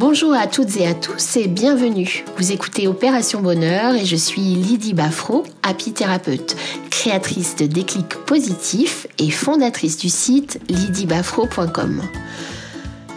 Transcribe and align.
Bonjour 0.00 0.32
à 0.32 0.46
toutes 0.46 0.78
et 0.78 0.86
à 0.86 0.94
tous 0.94 1.36
et 1.36 1.46
bienvenue. 1.46 2.24
Vous 2.38 2.52
écoutez 2.52 2.88
Opération 2.88 3.42
Bonheur 3.42 3.94
et 3.94 4.06
je 4.06 4.16
suis 4.16 4.40
Lydie 4.40 4.94
Baffro, 4.94 5.44
apithérapeute, 5.62 6.56
créatrice 6.88 7.54
de 7.56 7.66
déclics 7.66 8.14
positifs 8.24 9.06
et 9.18 9.30
fondatrice 9.30 9.98
du 9.98 10.08
site 10.08 10.58
lydiebafro.com. 10.70 12.00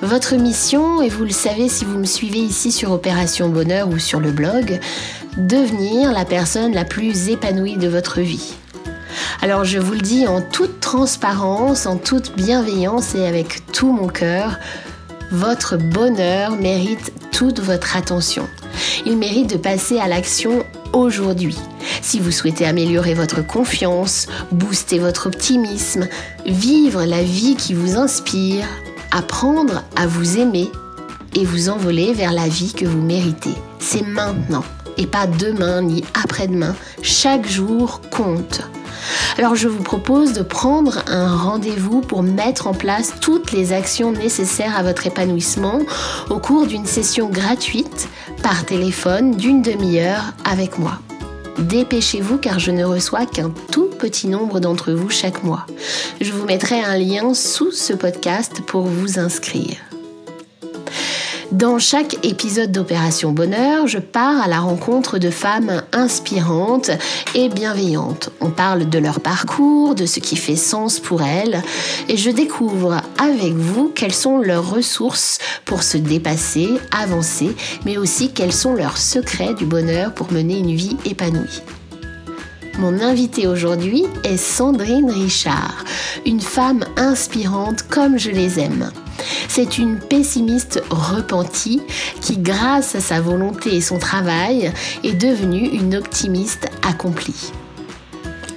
Votre 0.01 0.35
mission, 0.35 1.01
et 1.01 1.07
vous 1.07 1.23
le 1.23 1.29
savez 1.29 1.69
si 1.69 1.85
vous 1.85 1.97
me 1.97 2.04
suivez 2.04 2.39
ici 2.39 2.70
sur 2.70 2.91
Opération 2.91 3.47
Bonheur 3.47 3.88
ou 3.88 3.97
sur 3.97 4.20
le 4.20 4.31
blog, 4.31 4.77
devenir 5.38 6.11
la 6.11 6.25
personne 6.25 6.73
la 6.73 6.84
plus 6.84 7.29
épanouie 7.29 7.77
de 7.77 7.88
votre 7.88 8.20
vie. 8.20 8.55
Alors 9.41 9.63
je 9.63 9.79
vous 9.79 9.93
le 9.93 10.02
dis 10.02 10.27
en 10.27 10.41
toute 10.41 10.81
transparence, 10.81 11.86
en 11.86 11.95
toute 11.95 12.36
bienveillance 12.36 13.15
et 13.15 13.25
avec 13.25 13.71
tout 13.71 13.93
mon 13.93 14.09
cœur, 14.09 14.59
votre 15.34 15.77
bonheur 15.77 16.52
mérite 16.52 17.11
toute 17.31 17.59
votre 17.59 17.97
attention. 17.97 18.48
Il 19.05 19.17
mérite 19.17 19.49
de 19.49 19.58
passer 19.58 19.98
à 19.98 20.08
l'action 20.08 20.63
aujourd'hui. 20.94 21.58
Si 22.03 22.20
vous 22.20 22.31
souhaitez 22.31 22.66
améliorer 22.66 23.16
votre 23.16 23.45
confiance, 23.45 24.27
booster 24.52 24.99
votre 24.99 25.27
optimisme, 25.27 26.08
vivre 26.45 27.03
la 27.03 27.23
vie 27.23 27.55
qui 27.55 27.73
vous 27.73 27.98
inspire, 27.98 28.66
apprendre 29.11 29.84
à 29.95 30.05
vous 30.05 30.38
aimer 30.38 30.70
et 31.36 31.45
vous 31.45 31.70
envoler 31.70 32.13
vers 32.13 32.31
la 32.31 32.47
vie 32.47 32.73
que 32.73 32.86
vous 32.86 33.02
méritez. 33.02 33.55
C'est 33.80 34.05
maintenant 34.05 34.63
et 34.97 35.08
pas 35.08 35.25
demain 35.25 35.81
ni 35.81 36.03
après-demain. 36.13 36.75
Chaque 37.02 37.50
jour 37.50 38.02
compte. 38.11 38.61
Alors 39.38 39.55
je 39.55 39.67
vous 39.67 39.84
propose 39.84 40.34
de 40.34 40.43
prendre 40.43 41.03
un 41.07 41.35
rendez-vous 41.35 42.02
pour 42.02 42.23
mettre 42.23 42.67
en 42.67 42.73
place 42.73 43.13
toutes 43.20 43.52
les 43.52 43.73
actions 43.73 44.11
nécessaires 44.11 44.77
à 44.77 44.84
votre 44.84 45.07
épanouissement 45.07 45.80
au 46.30 46.39
cours 46.39 46.67
d'une 46.67 46.85
session 46.85 47.30
gratuite 47.30 48.09
par 48.41 48.66
téléphone 48.66 49.35
d'une 49.35 49.61
demi-heure 49.61 50.33
avec 50.45 50.78
moi. 50.78 51.00
Dépêchez-vous 51.58 52.38
car 52.38 52.59
je 52.59 52.72
ne 52.72 52.83
reçois 52.83 53.25
qu'un 53.25 53.52
tout 53.72 53.89
petit 54.00 54.28
nombre 54.28 54.59
d'entre 54.59 54.91
vous 54.91 55.09
chaque 55.09 55.44
mois. 55.44 55.66
Je 56.19 56.31
vous 56.31 56.45
mettrai 56.45 56.81
un 56.81 56.97
lien 56.97 57.33
sous 57.33 57.72
ce 57.72 57.94
podcast 57.94 58.61
pour 58.66 58.83
vous 58.83 59.19
inscrire. 59.19 59.78
Dans 61.54 61.78
chaque 61.78 62.18
épisode 62.26 62.72
d'Opération 62.72 63.32
Bonheur, 63.32 63.86
je 63.86 64.00
pars 64.00 64.42
à 64.42 64.48
la 64.48 64.59
rencontre 64.59 65.20
de 65.20 65.30
femmes 65.30 65.84
inspirantes 65.92 66.90
et 67.36 67.48
bienveillantes. 67.48 68.32
On 68.42 68.50
parle 68.50 68.90
de 68.90 68.98
leur 68.98 69.20
parcours, 69.20 69.94
de 69.94 70.08
ce 70.08 70.20
qui 70.20 70.36
fait 70.36 70.56
sens 70.56 71.00
pour 71.00 71.22
elles, 71.22 71.62
et 72.09 72.18
je 72.18 72.31
découvre 72.31 73.02
avec 73.20 73.54
vous 73.54 73.92
quelles 73.94 74.16
sont 74.16 74.40
leurs 74.40 74.68
ressources 74.68 75.38
pour 75.64 75.84
se 75.84 75.98
dépasser, 75.98 76.70
avancer, 76.92 77.56
mais 77.86 77.98
aussi 77.98 78.31
quels 78.31 78.52
sont 78.52 78.74
leurs 78.74 78.98
secrets 78.98 79.54
du 79.54 79.68
bonheur 79.68 80.12
pour 80.16 80.31
mener 80.31 80.58
une 80.58 80.76
vie 80.76 80.98
épanouie. 81.06 81.62
Mon 82.80 83.00
invitée 83.00 83.46
aujourd'hui 83.46 84.06
est 84.24 84.38
Sandrine 84.38 85.12
Richard, 85.12 85.84
une 86.26 86.42
femme 86.42 86.84
inspirante 86.98 87.84
comme 87.84 88.18
je 88.18 88.31
les 88.31 88.59
aime. 88.59 88.90
C'est 89.47 89.77
une 89.77 89.99
pessimiste 89.99 90.81
repentie 90.89 91.81
qui, 92.21 92.38
grâce 92.38 92.95
à 92.95 93.02
sa 93.02 93.21
volonté 93.21 93.75
et 93.75 93.81
son 93.81 93.99
travail, 93.99 94.71
est 95.03 95.13
devenue 95.13 95.67
une 95.67 95.95
optimiste 95.95 96.67
accomplie. 96.88 97.51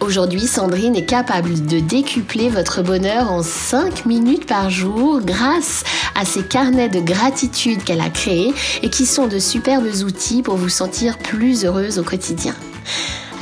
Aujourd'hui, 0.00 0.46
Sandrine 0.46 0.94
est 0.94 1.06
capable 1.06 1.66
de 1.66 1.80
décupler 1.80 2.48
votre 2.48 2.82
bonheur 2.82 3.32
en 3.32 3.42
5 3.42 4.06
minutes 4.06 4.46
par 4.46 4.70
jour 4.70 5.20
grâce 5.20 5.84
à 6.14 6.24
ses 6.24 6.42
carnets 6.42 6.88
de 6.88 7.00
gratitude 7.00 7.82
qu'elle 7.82 8.00
a 8.00 8.10
créés 8.10 8.54
et 8.82 8.90
qui 8.90 9.04
sont 9.04 9.26
de 9.26 9.38
superbes 9.38 9.88
outils 10.04 10.42
pour 10.42 10.56
vous 10.56 10.68
sentir 10.68 11.18
plus 11.18 11.64
heureuse 11.64 11.98
au 11.98 12.04
quotidien. 12.04 12.54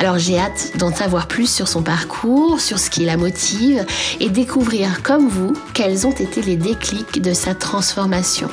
Alors 0.04 0.18
j'ai 0.18 0.38
hâte 0.38 0.76
d'en 0.76 0.92
savoir 0.92 1.26
plus 1.26 1.50
sur 1.50 1.66
son 1.66 1.82
parcours, 1.82 2.60
sur 2.60 2.78
ce 2.78 2.90
qui 2.90 3.06
la 3.06 3.16
motive 3.16 3.86
et 4.20 4.28
découvrir 4.28 5.02
comme 5.02 5.28
vous 5.28 5.54
quels 5.72 6.06
ont 6.06 6.12
été 6.12 6.42
les 6.42 6.56
déclics 6.56 7.22
de 7.22 7.32
sa 7.32 7.54
transformation. 7.54 8.50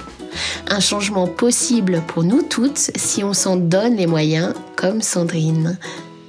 Un 0.70 0.80
changement 0.80 1.28
possible 1.28 2.04
pour 2.08 2.24
nous 2.24 2.42
toutes 2.42 2.78
si 2.96 3.26
on 3.26 3.34
s'en 3.34 3.58
donne 3.58 3.98
les 3.98 4.08
moyens 4.08 4.54
comme 4.78 5.02
Sandrine. 5.02 5.78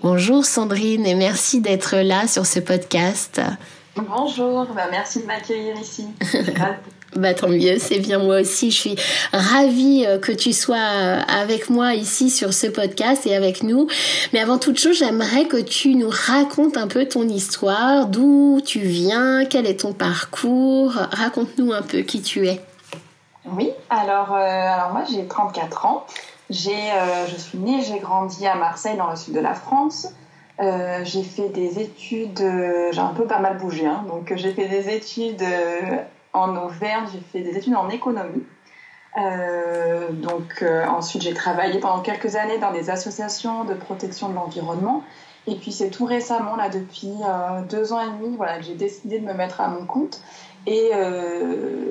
Bonjour 0.02 0.44
Sandrine 0.44 1.06
et 1.06 1.14
merci 1.14 1.60
d'être 1.60 1.98
là 1.98 2.26
sur 2.26 2.44
ce 2.44 2.58
podcast. 2.58 3.40
Bonjour, 3.94 4.66
bah, 4.74 4.88
merci 4.90 5.20
de 5.20 5.26
m'accueillir 5.26 5.76
ici. 5.80 6.08
Bah, 7.14 7.34
tant 7.34 7.48
mieux, 7.48 7.78
c'est 7.78 7.98
bien 7.98 8.18
moi 8.18 8.40
aussi. 8.40 8.70
Je 8.70 8.80
suis 8.80 8.96
ravie 9.32 10.06
euh, 10.06 10.18
que 10.18 10.32
tu 10.32 10.54
sois 10.54 10.76
euh, 10.76 11.20
avec 11.28 11.68
moi 11.68 11.94
ici 11.94 12.30
sur 12.30 12.54
ce 12.54 12.66
podcast 12.66 13.26
et 13.26 13.36
avec 13.36 13.62
nous. 13.62 13.86
Mais 14.32 14.40
avant 14.40 14.56
toute 14.56 14.78
chose, 14.78 14.96
j'aimerais 14.96 15.44
que 15.44 15.58
tu 15.58 15.94
nous 15.94 16.08
racontes 16.08 16.78
un 16.78 16.88
peu 16.88 17.06
ton 17.06 17.28
histoire, 17.28 18.06
d'où 18.06 18.62
tu 18.64 18.78
viens, 18.78 19.44
quel 19.44 19.66
est 19.66 19.80
ton 19.80 19.92
parcours. 19.92 20.92
Raconte-nous 20.92 21.72
un 21.72 21.82
peu 21.82 21.98
qui 21.98 22.22
tu 22.22 22.48
es. 22.48 22.60
Oui, 23.44 23.70
alors, 23.90 24.32
euh, 24.32 24.38
alors 24.38 24.92
moi 24.92 25.02
j'ai 25.10 25.26
34 25.26 25.84
ans. 25.84 26.06
J'ai, 26.48 26.92
je 27.30 27.36
suis 27.36 27.56
née, 27.58 27.80
j'ai 27.82 27.98
grandi 27.98 28.46
à 28.46 28.56
Marseille 28.56 28.96
dans 28.98 29.08
le 29.08 29.16
sud 29.16 29.32
de 29.34 29.40
la 29.40 29.54
France. 29.54 30.08
j'ai 30.58 31.22
fait 31.22 31.48
des 31.48 31.80
études, 31.80 32.44
j'ai 32.92 33.00
un 33.00 33.14
peu 33.16 33.24
pas 33.24 33.38
mal 33.38 33.56
bougé, 33.56 33.86
hein, 33.86 34.04
donc 34.06 34.30
j'ai 34.36 34.52
fait 34.52 34.68
des 34.68 34.94
études 34.94 35.42
en 36.32 36.56
Auvergne, 36.56 37.06
j'ai 37.12 37.20
fait 37.20 37.40
des 37.40 37.56
études 37.56 37.74
en 37.74 37.88
économie. 37.88 38.44
Euh, 39.18 40.10
donc 40.10 40.62
euh, 40.62 40.86
ensuite 40.86 41.20
j'ai 41.20 41.34
travaillé 41.34 41.78
pendant 41.80 42.00
quelques 42.00 42.36
années 42.36 42.56
dans 42.56 42.72
des 42.72 42.88
associations 42.88 43.64
de 43.64 43.74
protection 43.74 44.30
de 44.30 44.34
l'environnement. 44.34 45.04
Et 45.46 45.56
puis 45.56 45.72
c'est 45.72 45.90
tout 45.90 46.06
récemment 46.06 46.56
là 46.56 46.70
depuis 46.70 47.12
euh, 47.22 47.60
deux 47.68 47.92
ans 47.92 48.00
et 48.00 48.10
demi 48.18 48.36
voilà 48.36 48.56
que 48.58 48.64
j'ai 48.64 48.74
décidé 48.74 49.18
de 49.18 49.26
me 49.26 49.34
mettre 49.34 49.60
à 49.60 49.68
mon 49.68 49.84
compte. 49.84 50.22
Et, 50.64 50.92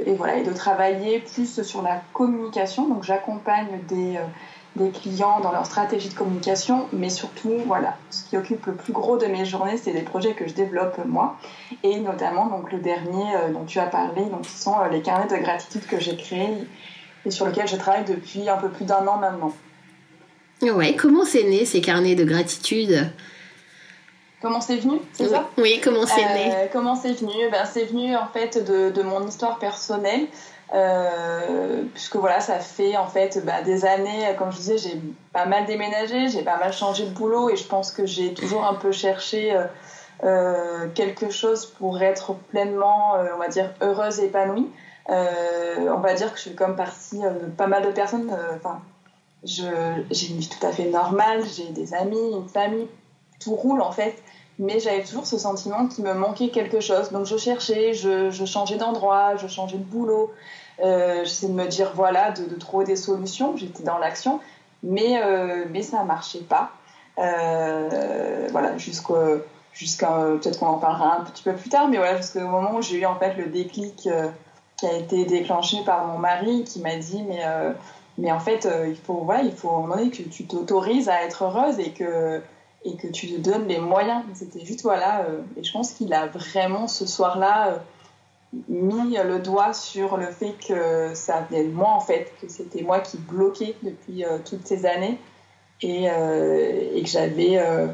et, 0.05 0.13
voilà 0.13 0.37
et 0.37 0.43
de 0.43 0.53
travailler 0.53 1.19
plus 1.19 1.61
sur 1.61 1.81
la 1.81 2.01
communication. 2.13 2.87
Donc 2.87 3.03
j'accompagne 3.03 3.81
des 3.89 4.17
des 4.77 4.89
clients 4.91 5.41
dans 5.41 5.51
leur 5.51 5.65
stratégie 5.65 6.07
de 6.09 6.13
communication, 6.13 6.87
mais 6.93 7.09
surtout, 7.09 7.57
voilà, 7.65 7.95
ce 8.09 8.23
qui 8.23 8.37
occupe 8.37 8.65
le 8.67 8.73
plus 8.73 8.93
gros 8.93 9.17
de 9.17 9.25
mes 9.25 9.43
journées, 9.45 9.77
c'est 9.77 9.91
des 9.91 10.01
projets 10.01 10.33
que 10.33 10.47
je 10.47 10.53
développe 10.53 10.97
moi, 11.05 11.35
et 11.83 11.99
notamment 11.99 12.45
donc 12.47 12.71
le 12.71 12.79
dernier 12.79 13.35
euh, 13.35 13.51
dont 13.51 13.65
tu 13.65 13.79
as 13.79 13.87
parlé, 13.87 14.23
donc 14.25 14.43
qui 14.43 14.57
sont 14.57 14.79
euh, 14.79 14.87
les 14.89 15.01
carnets 15.01 15.27
de 15.27 15.41
gratitude 15.41 15.85
que 15.87 15.99
j'ai 15.99 16.15
créés 16.15 16.47
et 17.25 17.31
sur 17.31 17.45
lesquels 17.45 17.67
je 17.67 17.75
travaille 17.75 18.05
depuis 18.05 18.49
un 18.49 18.57
peu 18.57 18.69
plus 18.69 18.85
d'un 18.85 19.05
an 19.07 19.17
maintenant. 19.17 19.53
Ouais, 20.61 20.95
comment 20.95 21.25
c'est 21.25 21.43
né 21.43 21.65
ces 21.65 21.81
carnets 21.81 22.15
de 22.15 22.23
gratitude? 22.23 23.11
Comment 24.41 24.61
c'est 24.61 24.77
venu, 24.77 24.99
c'est 25.13 25.27
ça? 25.27 25.49
Oui, 25.57 25.79
comment 25.83 26.05
c'est 26.07 26.21
né? 26.21 26.51
Euh, 26.51 26.65
Comment 26.71 26.95
c'est 26.95 27.13
venu? 27.13 27.31
Ben, 27.51 27.63
C'est 27.65 27.85
venu 27.85 28.15
en 28.15 28.25
fait 28.27 28.57
de, 28.57 28.89
de 28.89 29.03
mon 29.03 29.27
histoire 29.27 29.59
personnelle. 29.59 30.27
Euh, 30.73 31.83
puisque 31.93 32.15
voilà, 32.15 32.39
ça 32.39 32.59
fait 32.59 32.95
en 32.95 33.07
fait 33.07 33.43
bah, 33.45 33.61
des 33.61 33.83
années, 33.83 34.33
comme 34.37 34.51
je 34.51 34.57
disais, 34.57 34.77
j'ai 34.77 35.01
pas 35.33 35.45
mal 35.45 35.65
déménagé, 35.65 36.29
j'ai 36.29 36.43
pas 36.43 36.57
mal 36.57 36.71
changé 36.71 37.05
de 37.05 37.09
boulot 37.09 37.49
et 37.49 37.57
je 37.57 37.65
pense 37.65 37.91
que 37.91 38.05
j'ai 38.05 38.33
toujours 38.33 38.63
un 38.63 38.75
peu 38.75 38.91
cherché 38.91 39.53
euh, 39.53 39.65
euh 40.23 40.87
quelque 40.95 41.29
chose 41.29 41.65
pour 41.65 42.01
être 42.01 42.35
pleinement, 42.51 43.15
on 43.33 43.37
va 43.37 43.49
dire, 43.49 43.73
heureuse 43.81 44.19
et 44.19 44.25
épanouie. 44.25 44.69
on 45.09 45.99
va 45.99 46.13
dire 46.13 46.31
que 46.31 46.37
je 46.37 46.43
suis 46.43 46.55
comme 46.55 46.75
partie 46.75 47.19
de 47.19 47.47
pas 47.57 47.67
mal 47.67 47.83
de 47.83 47.91
personnes. 47.91 48.31
Enfin, 48.55 48.81
j'ai 49.43 49.65
une 50.29 50.37
vie 50.37 50.49
tout 50.49 50.65
à 50.65 50.71
fait 50.71 50.85
normale, 50.85 51.43
j'ai 51.53 51.69
des 51.69 51.93
amis, 51.93 52.31
une 52.33 52.47
famille, 52.47 52.87
tout 53.39 53.55
roule 53.55 53.81
en 53.81 53.91
fait 53.91 54.15
mais 54.59 54.79
j'avais 54.79 55.03
toujours 55.03 55.25
ce 55.25 55.39
sentiment 55.39 55.87
qu'il 55.87 56.03
me 56.03 56.13
manquait 56.13 56.49
quelque 56.49 56.81
chose. 56.81 57.11
Donc 57.11 57.25
je 57.25 57.35
cherchais, 57.35 57.93
je 57.93 58.45
changeais 58.45 58.77
d'endroit, 58.77 59.35
je 59.35 59.47
changeais 59.47 59.77
de 59.77 59.83
boulot, 59.83 60.31
euh, 60.79 61.23
J'essaie 61.23 61.47
de 61.47 61.53
me 61.53 61.67
dire, 61.67 61.91
voilà, 61.95 62.31
de, 62.31 62.55
trouver 62.55 62.85
des 62.85 62.95
solutions. 62.95 63.55
J'étais 63.57 63.83
dans 63.83 63.97
l'action, 63.97 64.39
mais, 64.83 65.21
euh, 65.21 65.65
mais 65.69 65.81
ça 65.81 66.01
ne 66.01 66.07
marchait 66.07 66.39
pas. 66.39 66.71
Euh, 67.17 68.47
voilà, 68.51 68.77
jusqu'à 68.77 70.07
peut-être 70.07 70.59
qu'on 70.59 70.67
en 70.67 70.77
parlera 70.77 71.17
un 71.17 71.23
petit 71.23 71.43
peu 71.43 71.53
plus 71.53 71.69
tard, 71.69 71.87
mais 71.87 71.97
voilà, 71.97 72.17
jusqu'au 72.17 72.39
moment 72.41 72.75
où 72.75 72.81
j'ai 72.81 72.99
eu 72.99 73.05
en 73.05 73.15
fait 73.15 73.35
le 73.35 73.47
déclic 73.47 74.09
qui 74.77 74.87
a 74.87 74.93
été 74.93 75.25
déclenché 75.25 75.77
par 75.85 76.07
mon 76.07 76.17
mari 76.17 76.63
qui 76.63 76.79
m'a 76.79 76.95
dit, 76.95 77.23
mais, 77.23 77.43
mais 78.17 78.31
en 78.31 78.39
fait, 78.39 78.67
il 78.87 78.95
faut, 78.95 79.21
voilà, 79.23 79.43
il 79.43 79.51
faut 79.51 79.69
à 79.69 79.95
donné 79.95 80.09
que 80.09 80.23
tu 80.23 80.45
t'autorises 80.45 81.09
à 81.09 81.21
être 81.23 81.43
heureuse 81.43 81.79
et 81.79 81.91
que, 81.91 82.41
et 82.85 82.95
que 82.95 83.07
tu 83.07 83.27
te 83.27 83.39
donnes 83.39 83.67
les 83.67 83.79
moyens. 83.79 84.23
C'était 84.33 84.65
juste, 84.65 84.81
voilà, 84.81 85.25
et 85.57 85.63
je 85.63 85.71
pense 85.71 85.91
qu'il 85.91 86.13
a 86.13 86.27
vraiment 86.27 86.87
ce 86.87 87.05
soir-là 87.05 87.81
mis 88.67 89.17
le 89.17 89.39
doigt 89.39 89.73
sur 89.73 90.17
le 90.17 90.27
fait 90.27 90.55
que 90.67 91.13
ça 91.13 91.45
venait 91.49 91.63
de 91.63 91.71
moi 91.71 91.89
en 91.89 92.01
fait, 92.01 92.33
que 92.41 92.47
c'était 92.49 92.83
moi 92.83 92.99
qui 92.99 93.17
bloquais 93.17 93.75
depuis 93.81 94.25
euh, 94.25 94.37
toutes 94.47 94.65
ces 94.65 94.85
années 94.85 95.17
et, 95.81 96.09
euh, 96.09 96.91
et 96.93 97.01
que 97.01 97.09
j'avais 97.09 97.57
euh, 97.57 97.87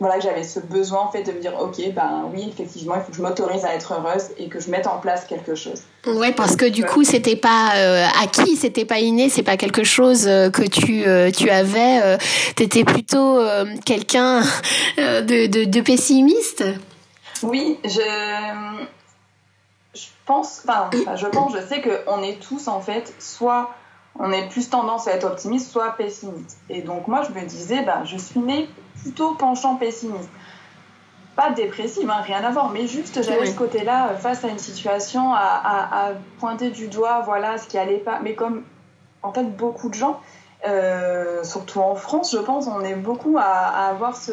voilà, 0.00 0.16
que 0.16 0.22
j'avais 0.22 0.42
ce 0.42 0.58
besoin 0.58 1.00
en 1.00 1.10
fait 1.12 1.22
de 1.22 1.32
me 1.32 1.40
dire 1.40 1.52
ok 1.60 1.92
ben 1.94 2.28
oui 2.34 2.46
effectivement 2.48 2.94
il 2.96 3.02
faut 3.02 3.10
que 3.10 3.16
je 3.16 3.22
m'autorise 3.22 3.64
à 3.64 3.74
être 3.74 3.92
heureuse 3.92 4.30
et 4.38 4.48
que 4.48 4.58
je 4.58 4.70
mette 4.70 4.86
en 4.86 4.98
place 4.98 5.26
quelque 5.26 5.54
chose. 5.54 5.82
Ouais 6.06 6.32
parce 6.32 6.56
que 6.56 6.66
du 6.66 6.84
coup 6.84 7.04
c'était 7.04 7.36
pas 7.36 7.74
acquis, 8.20 8.56
c'était 8.56 8.86
pas 8.86 8.98
inné, 8.98 9.28
c'est 9.28 9.42
pas 9.42 9.56
quelque 9.56 9.84
chose 9.84 10.24
que 10.24 10.66
tu 10.66 11.04
tu 11.36 11.50
avais, 11.50 12.18
tu 12.56 12.62
étais 12.62 12.84
plutôt 12.84 13.38
quelqu'un 13.84 14.42
de, 14.96 15.46
de, 15.46 15.64
de, 15.64 15.80
pessimiste? 15.82 16.64
Oui, 17.42 17.78
je 17.84 18.00
pense, 20.30 20.62
enfin 20.64 20.90
je 21.16 21.26
pense, 21.26 21.52
je 21.52 21.66
sais 21.66 21.80
que 21.80 21.90
on 22.06 22.22
est 22.22 22.40
tous 22.40 22.68
en 22.68 22.80
fait 22.80 23.12
soit 23.18 23.70
on 24.16 24.30
est 24.30 24.48
plus 24.48 24.70
tendance 24.70 25.08
à 25.08 25.12
être 25.12 25.24
optimiste, 25.24 25.70
soit 25.70 25.90
pessimiste. 25.96 26.58
Et 26.68 26.82
donc 26.82 27.08
moi, 27.08 27.22
je 27.22 27.32
me 27.32 27.44
disais, 27.46 27.82
ben, 27.82 28.04
je 28.04 28.16
suis 28.16 28.40
née 28.40 28.68
plutôt 29.00 29.34
penchant 29.34 29.76
pessimiste. 29.76 30.28
Pas 31.36 31.50
dépressive, 31.50 32.10
hein, 32.10 32.20
rien 32.22 32.44
à 32.44 32.50
voir, 32.50 32.70
mais 32.70 32.86
juste 32.86 33.22
j'avais 33.22 33.46
ce 33.46 33.56
côté-là 33.56 34.08
euh, 34.08 34.16
face 34.16 34.44
à 34.44 34.48
une 34.48 34.58
situation 34.58 35.32
à, 35.32 36.10
pointer 36.38 36.70
du 36.70 36.88
doigt, 36.88 37.22
voilà, 37.24 37.58
ce 37.58 37.66
qui 37.66 37.78
allait 37.78 37.98
pas. 37.98 38.20
Mais 38.22 38.34
comme 38.34 38.62
en 39.22 39.32
fait 39.32 39.44
beaucoup 39.44 39.88
de 39.88 39.94
gens, 39.94 40.20
euh, 40.66 41.42
surtout 41.42 41.80
en 41.80 41.94
France, 41.94 42.32
je 42.32 42.42
pense, 42.42 42.66
on 42.66 42.82
est 42.82 42.94
beaucoup 42.94 43.36
à, 43.38 43.88
avoir 43.88 44.16
ce, 44.16 44.32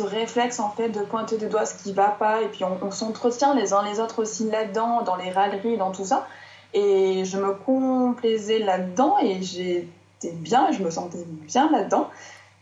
réflexe 0.00 0.58
en 0.60 0.70
fait 0.70 0.88
de 0.88 1.00
pointer 1.00 1.36
du 1.36 1.48
doigt 1.48 1.66
ce 1.66 1.74
qui 1.74 1.92
va 1.92 2.08
pas, 2.08 2.40
et 2.40 2.48
puis 2.48 2.64
on, 2.64 2.90
s'entretient 2.90 3.54
les 3.54 3.74
uns 3.74 3.82
les 3.82 4.00
autres 4.00 4.22
aussi 4.22 4.48
là-dedans, 4.48 5.02
dans 5.02 5.16
les 5.16 5.30
râleries, 5.30 5.76
dans 5.76 5.90
tout 5.90 6.06
ça. 6.06 6.26
Et 6.72 7.24
je 7.26 7.36
me 7.36 7.52
complaisais 7.52 8.60
là-dedans 8.60 9.16
et 9.22 9.42
j'étais 9.42 10.32
bien, 10.32 10.72
je 10.72 10.82
me 10.82 10.90
sentais 10.90 11.24
bien 11.26 11.70
là-dedans. 11.70 12.08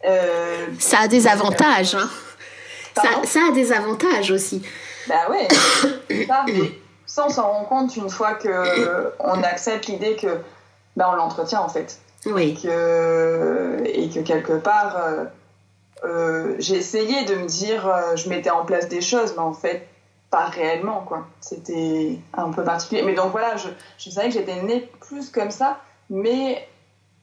Euh, 0.05 0.67
ça 0.81 1.01
a 1.01 1.09
des 1.09 1.29
avantages. 1.29 1.95
Hein. 1.95 2.09
Ça, 2.97 3.03
ça, 3.25 3.41
a 3.49 3.53
des 3.53 3.73
avantages 3.73 4.33
aussi. 4.33 4.63
Bah 5.07 5.31
ouais, 5.31 5.47
ça, 6.27 6.45
mais 6.47 6.73
ça 7.07 7.27
on 7.27 7.31
s'en 7.31 7.49
rend 7.53 7.65
compte 7.65 7.97
une 7.97 8.11
fois 8.11 8.35
qu'on 8.35 9.43
accepte 9.43 9.87
l'idée 9.87 10.17
que 10.17 10.41
bah, 10.97 11.09
on 11.13 11.17
l'entretient 11.17 11.61
en 11.61 11.69
fait. 11.69 11.99
Oui. 12.27 12.51
Et 12.51 12.55
que, 12.63 13.83
et 13.85 14.09
que 14.09 14.21
quelque 14.21 14.55
part, 14.55 14.97
euh, 14.97 15.25
euh, 16.05 16.55
j'ai 16.59 16.77
essayé 16.77 17.25
de 17.25 17.35
me 17.35 17.47
dire, 17.47 17.91
je 18.17 18.29
mettais 18.29 18.51
en 18.51 18.65
place 18.65 18.89
des 18.89 19.01
choses, 19.01 19.35
mais 19.37 19.43
en 19.43 19.53
fait, 19.53 19.87
pas 20.31 20.47
réellement 20.47 21.03
quoi. 21.07 21.27
C'était 21.41 22.19
un 22.35 22.51
peu 22.51 22.63
particulier. 22.65 23.03
Mais 23.03 23.15
donc 23.15 23.33
voilà, 23.33 23.57
je, 23.57 23.69
je 23.99 24.11
savais 24.11 24.29
que 24.29 24.35
j'étais 24.35 24.63
née 24.63 24.89
plus 25.01 25.31
comme 25.31 25.51
ça, 25.51 25.81
mais 26.09 26.69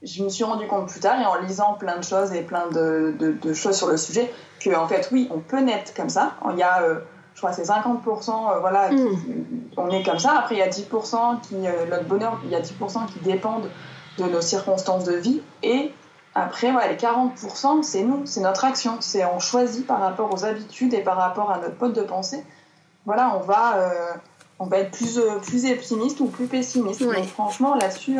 je 0.04 0.24
me 0.24 0.30
suis 0.30 0.44
rendu 0.44 0.68
compte 0.68 0.90
plus 0.90 1.00
tard 1.00 1.20
et 1.20 1.26
en 1.26 1.36
lisant 1.36 1.74
plein 1.74 1.98
de 1.98 2.04
choses 2.04 2.32
et 2.34 2.42
plein 2.42 2.68
de, 2.68 3.16
de, 3.20 3.54
choses 3.54 3.76
sur 3.76 3.88
le 3.88 3.98
sujet 3.98 4.32
que 4.60 4.76
en 4.76 4.88
fait 4.88 5.10
oui 5.12 5.28
on 5.34 5.40
peut 5.40 5.60
naître 5.60 5.94
comme 5.96 6.10
ça 6.10 6.36
il 6.52 6.58
y 6.58 6.64
a 6.64 6.84
euh, 6.84 7.00
je 7.34 7.40
crois 7.42 7.52
c'est 7.52 7.64
50% 7.64 8.30
euh, 8.30 8.60
voilà 8.60 8.92
hmm. 8.92 9.08
on 9.76 9.90
est 9.90 10.04
comme 10.04 10.20
ça 10.20 10.38
après 10.38 10.56
il 10.56 10.60
y 10.60 10.62
a 10.62 10.70
10% 10.70 11.42
qui 11.42 11.56
euh, 11.56 11.86
notre 11.90 12.06
bonheur 12.06 12.40
il 12.44 12.52
y 12.52 12.56
a 12.56 12.62
10% 12.62 13.08
qui 13.08 13.20
dépendent 13.22 13.70
de 14.20 14.24
nos 14.26 14.42
circonstances 14.42 15.04
de 15.04 15.16
vie 15.16 15.42
et 15.64 15.92
après 16.40 16.72
voilà, 16.72 16.90
les 16.92 16.98
40% 16.98 17.84
c'est 17.84 18.04
nous 18.04 18.26
c'est 18.26 18.42
notre 18.42 18.66
action. 18.66 18.98
C'est 19.00 19.26
on 19.26 19.40
choisit 19.40 19.86
par 19.86 20.00
rapport 20.00 20.34
aux 20.34 20.46
habitudes 20.46 20.94
et 20.94 21.02
par 21.02 21.18
rapport 21.18 21.52
à 21.52 21.58
notre 21.58 21.80
mode 21.82 21.94
de 21.94 22.02
pensée. 22.02 22.44
Voilà 23.06 23.36
on 23.36 23.40
va 23.40 23.80
on 24.60 24.66
va 24.66 24.80
être 24.80 24.92
plus 24.92 25.20
plus 25.44 25.72
optimiste 25.72 26.20
ou 26.20 26.28
plus 26.28 26.48
pessimiste. 26.48 27.02
Donc 27.02 27.26
franchement 27.26 27.76
là-dessus 27.76 28.20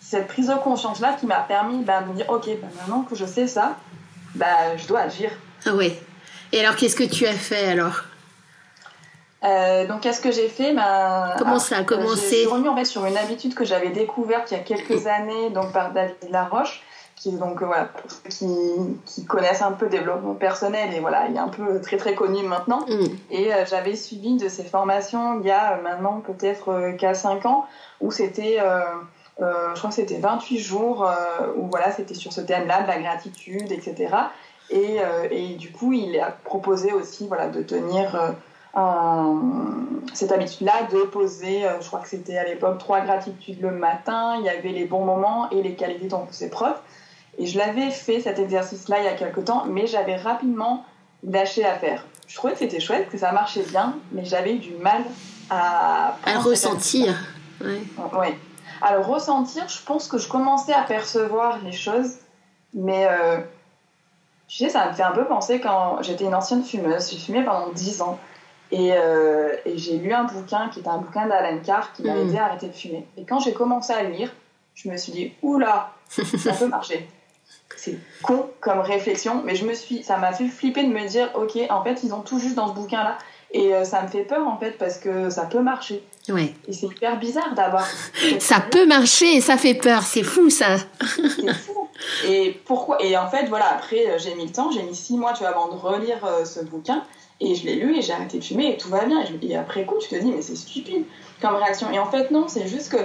cette 0.00 0.26
prise 0.26 0.48
de 0.48 0.54
conscience-là 0.54 1.16
qui 1.18 1.26
m'a 1.26 1.40
permis 1.40 1.82
ben, 1.84 2.02
de 2.02 2.08
me 2.08 2.14
dire, 2.14 2.26
ok, 2.28 2.46
ben, 2.46 2.68
maintenant 2.80 3.02
que 3.02 3.14
je 3.14 3.24
sais 3.24 3.46
ça, 3.46 3.76
ben, 4.34 4.76
je 4.76 4.86
dois 4.86 5.00
agir. 5.00 5.30
Ah 5.66 5.70
oui. 5.74 5.92
Et 6.52 6.60
alors, 6.60 6.76
qu'est-ce 6.76 6.96
que 6.96 7.04
tu 7.04 7.26
as 7.26 7.34
fait 7.34 7.68
alors? 7.68 8.04
Euh, 9.44 9.86
donc, 9.86 10.00
qu'est-ce 10.00 10.20
que 10.20 10.32
j'ai 10.32 10.48
fait? 10.48 10.74
Ben, 10.74 11.34
Comment 11.38 11.58
ça 11.58 11.78
a 11.78 11.84
commencé? 11.84 12.30
Je 12.30 12.36
suis 12.36 12.46
revenue 12.46 12.68
en 12.68 12.76
fait 12.76 12.84
sur 12.84 13.04
une 13.06 13.16
habitude 13.16 13.54
que 13.54 13.64
j'avais 13.64 13.90
découverte 13.90 14.50
il 14.50 14.56
y 14.56 14.60
a 14.60 14.62
quelques 14.62 15.06
années 15.06 15.50
donc 15.50 15.72
par 15.72 15.92
David 15.92 16.16
Laroche, 16.30 16.82
qui 17.18 17.32
donc 17.32 17.62
voilà 17.62 17.86
pour 17.86 18.10
ceux 18.10 18.28
qui, 18.28 18.46
qui, 19.04 19.24
connaissent 19.24 19.62
un 19.62 19.72
peu 19.72 19.88
développement 19.88 20.34
personnel 20.34 20.94
et 20.94 21.00
voilà 21.00 21.26
il 21.28 21.34
est 21.34 21.40
un 21.40 21.48
peu 21.48 21.80
très 21.80 21.96
très 21.96 22.14
connu 22.14 22.42
maintenant. 22.42 22.80
Mm. 22.88 23.04
Et 23.30 23.52
euh, 23.52 23.64
j'avais 23.66 23.96
suivi 23.96 24.36
de 24.36 24.48
ses 24.48 24.64
formations 24.64 25.40
il 25.40 25.46
y 25.46 25.50
a 25.50 25.72
euh, 25.72 25.82
maintenant 25.82 26.20
peut-être 26.20 26.96
qu'à 26.96 27.14
5 27.14 27.46
ans 27.46 27.66
où 28.00 28.10
c'était 28.10 28.58
euh, 29.40 29.72
je 29.74 29.78
crois 29.78 29.90
que 29.90 29.96
c'était 29.96 30.18
28 30.18 30.58
jours 30.58 31.06
euh, 31.06 31.52
où 31.56 31.68
voilà, 31.68 31.92
c'était 31.92 32.14
sur 32.14 32.32
ce 32.32 32.40
thème-là, 32.40 32.82
de 32.82 32.88
la 32.88 32.98
gratitude, 32.98 33.70
etc. 33.70 34.14
Et, 34.70 34.98
euh, 35.00 35.28
et, 35.30 35.54
du 35.54 35.70
coup, 35.70 35.92
il 35.92 36.18
a 36.18 36.30
proposé 36.30 36.92
aussi 36.92 37.28
voilà, 37.28 37.48
de 37.48 37.62
tenir 37.62 38.34
cette 40.14 40.30
habitude-là 40.30 40.84
de 40.92 41.00
poser, 41.02 41.64
je 41.80 41.86
crois 41.88 41.98
que 41.98 42.08
c'était 42.08 42.38
à 42.38 42.44
l'époque 42.44 42.78
trois 42.78 43.00
gratitudes 43.00 43.60
le 43.60 43.72
matin, 43.72 44.36
il 44.38 44.44
y 44.44 44.48
avait 44.48 44.68
les 44.68 44.84
bons 44.84 45.04
moments 45.04 45.50
et 45.50 45.62
les 45.62 45.74
qualités 45.74 46.06
dont 46.06 46.28
ses 46.30 46.48
preuves. 46.48 46.78
Et 47.38 47.46
je 47.46 47.58
l'avais 47.58 47.90
fait 47.90 48.20
cet 48.20 48.38
exercice-là 48.38 48.98
il 48.98 49.04
y 49.04 49.08
a 49.08 49.14
quelques 49.14 49.44
temps, 49.44 49.64
mais 49.66 49.86
j'avais 49.86 50.16
rapidement 50.16 50.84
lâché 51.22 51.62
l'affaire. 51.62 52.04
Je 52.26 52.34
trouvais 52.34 52.52
que 52.52 52.58
c'était 52.58 52.80
chouette, 52.80 53.08
que 53.08 53.18
ça 53.18 53.32
marchait 53.32 53.62
bien, 53.62 53.96
mais 54.12 54.24
j'avais 54.24 54.54
du 54.54 54.74
mal 54.74 55.02
à... 55.50 56.16
À 56.24 56.38
ressentir. 56.40 57.14
Ouais. 57.60 57.80
ouais. 58.18 58.38
Alors, 58.82 59.06
ressentir, 59.06 59.68
je 59.68 59.82
pense 59.82 60.08
que 60.08 60.18
je 60.18 60.28
commençais 60.28 60.72
à 60.72 60.82
percevoir 60.82 61.58
les 61.64 61.72
choses, 61.72 62.16
mais 62.74 63.06
euh, 63.08 63.38
tu 64.46 64.58
sais, 64.58 64.68
ça 64.68 64.88
me 64.88 64.92
fait 64.92 65.02
un 65.02 65.12
peu 65.12 65.24
penser 65.24 65.60
quand 65.60 66.02
j'étais 66.02 66.24
une 66.24 66.34
ancienne 66.34 66.62
fumeuse. 66.62 67.10
J'ai 67.10 67.18
fumé 67.18 67.44
pendant 67.44 67.70
10 67.70 68.02
ans. 68.02 68.18
Euh, 68.72 69.56
et, 69.64 69.78
j'ai 69.78 69.96
lu 69.96 70.12
un 70.12 70.24
bouquin 70.24 70.68
qui 70.68 70.80
était 70.80 70.88
un 70.88 70.98
bouquin 70.98 71.26
d'Alan 71.26 71.58
Carr 71.64 71.92
qui 71.94 72.02
m'a 72.02 72.14
hmm. 72.14 72.28
aidé 72.28 72.38
à 72.38 72.44
arrêter 72.46 72.68
de 72.68 72.72
fumer. 72.72 73.06
Et 73.16 73.24
quand 73.24 73.40
j'ai 73.40 73.54
commencé 73.54 73.92
à 73.92 74.02
lire, 74.02 74.30
je 74.74 74.90
me 74.90 74.96
suis 74.96 75.12
dit, 75.12 75.32
oula, 75.42 75.92
ça 76.08 76.52
peut 76.58 76.68
marcher. 76.68 77.08
C'est 77.76 77.98
con 78.22 78.50
comme 78.60 78.80
réflexion, 78.80 79.42
mais 79.44 79.54
je 79.54 79.64
me 79.64 79.74
suis, 79.74 80.02
ça 80.02 80.16
m'a 80.16 80.32
fait 80.32 80.48
flipper 80.48 80.84
de 80.84 80.92
me 80.92 81.06
dire, 81.06 81.30
ok, 81.34 81.58
en 81.70 81.84
fait, 81.84 82.02
ils 82.02 82.12
ont 82.12 82.22
tout 82.22 82.38
juste 82.38 82.54
dans 82.54 82.68
ce 82.68 82.74
bouquin-là. 82.74 83.18
Et 83.50 83.74
euh, 83.74 83.84
ça 83.84 84.02
me 84.02 84.08
fait 84.08 84.24
peur 84.24 84.46
en 84.46 84.58
fait 84.58 84.72
parce 84.72 84.98
que 84.98 85.30
ça 85.30 85.46
peut 85.46 85.62
marcher. 85.62 86.02
Ouais. 86.28 86.52
Et 86.66 86.74
c'est 86.74 86.86
hyper 86.86 87.18
bizarre 87.18 87.54
d'avoir. 87.54 87.86
ça 88.40 88.60
peut 88.60 88.86
marcher 88.86 89.36
et 89.36 89.40
ça 89.40 89.56
fait 89.56 89.74
peur, 89.74 90.02
c'est 90.02 90.22
fou 90.22 90.50
ça. 90.50 90.76
c'est 91.00 91.54
fou. 91.54 91.88
Et 92.26 92.60
pourquoi 92.66 93.02
Et 93.02 93.16
en 93.16 93.28
fait, 93.28 93.46
voilà, 93.46 93.72
après 93.72 94.06
euh, 94.06 94.18
j'ai 94.18 94.34
mis 94.34 94.46
le 94.46 94.52
temps, 94.52 94.70
j'ai 94.70 94.82
mis 94.82 94.94
six 94.94 95.16
mois 95.16 95.32
tu 95.32 95.40
vois, 95.40 95.48
avant 95.48 95.68
de 95.68 95.76
relire 95.76 96.24
euh, 96.26 96.44
ce 96.44 96.60
bouquin 96.60 97.02
et 97.40 97.54
je 97.54 97.64
l'ai 97.64 97.76
lu 97.76 97.96
et 97.96 98.02
j'ai 98.02 98.12
arrêté 98.12 98.38
de 98.38 98.44
fumer 98.44 98.72
et 98.72 98.76
tout 98.76 98.88
va 98.88 99.04
bien. 99.04 99.24
Et, 99.42 99.56
après 99.56 99.84
coup, 99.84 99.96
tu 100.00 100.08
te 100.08 100.16
dis, 100.16 100.30
mais 100.30 100.42
c'est 100.42 100.56
stupide 100.56 101.04
comme 101.40 101.54
réaction. 101.54 101.90
Et 101.92 101.98
en 101.98 102.10
fait, 102.10 102.30
non, 102.30 102.48
c'est 102.48 102.66
juste 102.66 102.92
que 102.92 102.98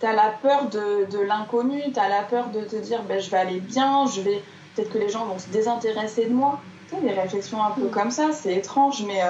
tu 0.00 0.06
as 0.06 0.12
la 0.12 0.30
peur 0.30 0.68
de, 0.68 1.06
de 1.10 1.18
l'inconnu, 1.18 1.82
tu 1.92 1.98
as 1.98 2.08
la 2.08 2.22
peur 2.22 2.48
de 2.48 2.60
te 2.60 2.76
dire, 2.76 3.02
ben, 3.02 3.20
je 3.20 3.30
vais 3.30 3.38
aller 3.38 3.60
bien, 3.60 4.06
je 4.06 4.20
vais. 4.20 4.42
Peut-être 4.74 4.92
que 4.92 4.98
les 4.98 5.08
gens 5.08 5.24
vont 5.24 5.38
se 5.38 5.48
désintéresser 5.48 6.26
de 6.26 6.34
moi. 6.34 6.60
Tu 6.88 6.94
sais, 6.94 7.00
des 7.00 7.12
réflexions 7.12 7.62
un 7.62 7.70
peu 7.70 7.86
mm. 7.86 7.90
comme 7.90 8.10
ça, 8.10 8.32
c'est 8.32 8.54
étrange, 8.54 9.02
mais 9.06 9.20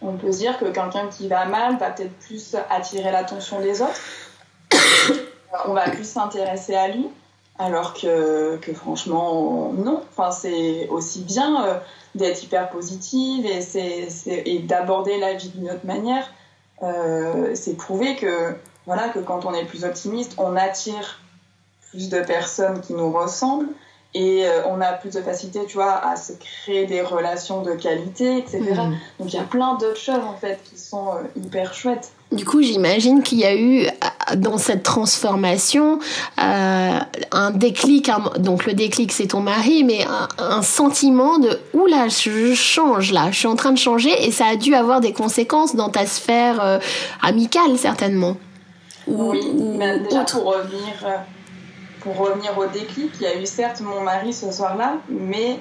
on 0.00 0.12
peut 0.12 0.32
se 0.32 0.38
dire 0.38 0.58
que 0.58 0.66
quelqu'un 0.66 1.08
qui 1.08 1.28
va 1.28 1.46
mal 1.46 1.78
va 1.78 1.90
peut-être 1.90 2.16
plus 2.18 2.56
attirer 2.70 3.10
l'attention 3.10 3.60
des 3.60 3.82
autres. 3.82 4.00
on 5.66 5.72
va 5.72 5.88
plus 5.90 6.08
s'intéresser 6.08 6.74
à 6.74 6.88
lui, 6.88 7.08
alors 7.58 7.94
que, 7.94 8.56
que 8.56 8.72
franchement, 8.72 9.72
non. 9.72 10.02
Enfin, 10.10 10.30
c'est 10.30 10.88
aussi 10.88 11.22
bien 11.22 11.64
euh, 11.64 11.78
d'être 12.14 12.42
hyper 12.42 12.68
positive 12.68 13.46
et, 13.46 13.60
c'est, 13.60 14.08
et 14.26 14.58
d'aborder 14.60 15.18
la 15.18 15.34
vie 15.34 15.48
d'une 15.48 15.70
autre 15.70 15.86
manière. 15.86 16.30
Euh, 16.82 17.54
c'est 17.54 17.76
prouvé 17.76 18.16
que, 18.16 18.54
voilà, 18.86 19.08
que 19.08 19.18
quand 19.18 19.44
on 19.44 19.54
est 19.54 19.64
plus 19.64 19.84
optimiste, 19.84 20.34
on 20.38 20.56
attire 20.56 21.20
plus 21.90 22.08
de 22.08 22.20
personnes 22.20 22.80
qui 22.80 22.94
nous 22.94 23.12
ressemblent 23.12 23.68
et 24.16 24.46
euh, 24.46 24.62
on 24.66 24.80
a 24.80 24.92
plus 24.92 25.10
de 25.10 25.20
facilité, 25.20 25.60
tu 25.68 25.74
vois, 25.74 26.06
à 26.06 26.16
se 26.16 26.32
créer 26.32 26.86
des 26.86 27.02
relations 27.02 27.62
de 27.62 27.72
qualité, 27.72 28.38
etc. 28.38 28.60
Mm. 28.62 28.94
Donc 29.20 29.32
il 29.32 29.34
y 29.34 29.38
a 29.38 29.42
plein 29.42 29.74
d'autres 29.74 30.00
choses 30.00 30.24
en 30.24 30.34
fait 30.34 30.58
qui 30.64 30.78
sont 30.80 31.08
euh, 31.08 31.40
hyper 31.44 31.74
chouettes. 31.74 32.12
Du 32.32 32.44
coup, 32.46 32.62
j'imagine 32.62 33.22
qu'il 33.22 33.38
y 33.38 33.44
a 33.44 33.54
eu 33.54 33.86
euh, 33.86 34.36
dans 34.36 34.56
cette 34.56 34.82
transformation 34.82 35.98
un 36.38 37.50
déclic. 37.52 38.10
donc 38.38 38.64
le 38.64 38.72
déclic, 38.72 39.12
c'est 39.12 39.28
ton 39.28 39.40
mari, 39.40 39.84
mais 39.84 40.06
un, 40.38 40.62
sentiment 40.62 41.38
de 41.38 41.60
oula, 41.74 42.08
je 42.08 42.54
change 42.54 43.12
là, 43.12 43.30
je 43.30 43.38
suis 43.38 43.46
en 43.46 43.54
train 43.54 43.72
de 43.72 43.78
changer, 43.78 44.26
et 44.26 44.32
ça 44.32 44.46
a 44.46 44.56
dû 44.56 44.74
avoir 44.74 45.00
des 45.00 45.12
conséquences 45.12 45.76
dans 45.76 45.90
ta 45.90 46.06
sphère 46.06 46.80
amicale 47.22 47.76
certainement. 47.78 48.36
Oui, 49.06 49.52
mais 49.54 50.00
déjà 50.00 50.24
pour 50.24 50.44
revenir 50.44 50.94
pour 52.06 52.16
revenir 52.18 52.56
au 52.56 52.66
déclic, 52.66 53.10
il 53.16 53.22
y 53.22 53.26
a 53.26 53.36
eu 53.36 53.46
certes 53.46 53.80
mon 53.80 54.00
mari 54.00 54.32
ce 54.32 54.52
soir-là, 54.52 54.98
mais 55.08 55.58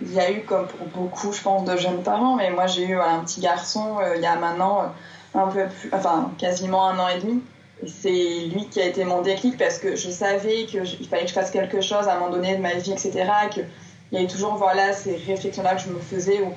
il 0.00 0.12
y 0.12 0.18
a 0.18 0.30
eu, 0.30 0.42
comme 0.42 0.66
pour 0.66 0.86
beaucoup, 0.86 1.32
je 1.32 1.42
pense, 1.42 1.64
de 1.64 1.76
jeunes 1.76 2.02
parents, 2.02 2.36
mais 2.36 2.50
moi 2.50 2.66
j'ai 2.66 2.86
eu 2.86 2.98
un 2.98 3.20
petit 3.20 3.40
garçon 3.40 3.98
euh, 4.00 4.16
il 4.16 4.22
y 4.22 4.26
a 4.26 4.36
maintenant 4.36 4.82
euh, 4.82 5.38
un 5.38 5.48
peu 5.48 5.66
plus, 5.66 5.90
enfin 5.92 6.32
quasiment 6.38 6.88
un 6.88 6.98
an 6.98 7.08
et 7.08 7.20
demi. 7.20 7.42
Et 7.82 7.88
c'est 7.88 8.46
lui 8.46 8.68
qui 8.70 8.80
a 8.80 8.86
été 8.86 9.04
mon 9.04 9.20
déclic 9.20 9.58
parce 9.58 9.78
que 9.78 9.94
je 9.94 10.08
savais 10.08 10.64
qu'il 10.64 11.06
fallait 11.08 11.24
que 11.24 11.28
je 11.28 11.34
fasse 11.34 11.50
quelque 11.50 11.80
chose 11.80 12.08
à 12.08 12.14
un 12.14 12.18
moment 12.18 12.30
donné 12.30 12.56
de 12.56 12.62
ma 12.62 12.74
vie, 12.74 12.92
etc. 12.92 13.26
Qu'il 13.50 13.66
il 14.12 14.18
y 14.18 14.18
avait 14.22 14.32
toujours 14.32 14.54
voilà, 14.54 14.92
ces 14.92 15.16
réflexions-là 15.16 15.74
que 15.74 15.82
je 15.82 15.88
me 15.88 15.98
faisais 15.98 16.40
où 16.40 16.52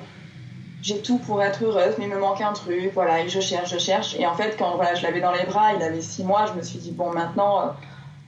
j'ai 0.80 1.00
tout 1.02 1.18
pour 1.18 1.42
être 1.42 1.64
heureuse, 1.64 1.94
mais 1.98 2.04
il 2.04 2.10
me 2.10 2.18
manque 2.18 2.40
un 2.40 2.52
truc, 2.52 2.92
voilà, 2.94 3.20
et 3.20 3.28
je 3.28 3.40
cherche, 3.40 3.72
je 3.72 3.78
cherche. 3.78 4.14
Et 4.18 4.26
en 4.26 4.34
fait, 4.34 4.56
quand 4.56 4.76
voilà, 4.76 4.94
je 4.94 5.02
l'avais 5.02 5.20
dans 5.20 5.32
les 5.32 5.44
bras, 5.44 5.72
il 5.74 5.82
avait 5.82 6.00
six 6.00 6.24
mois, 6.24 6.46
je 6.46 6.52
me 6.52 6.62
suis 6.62 6.78
dit, 6.78 6.92
bon, 6.92 7.10
maintenant, 7.10 7.60
euh, 7.60 7.64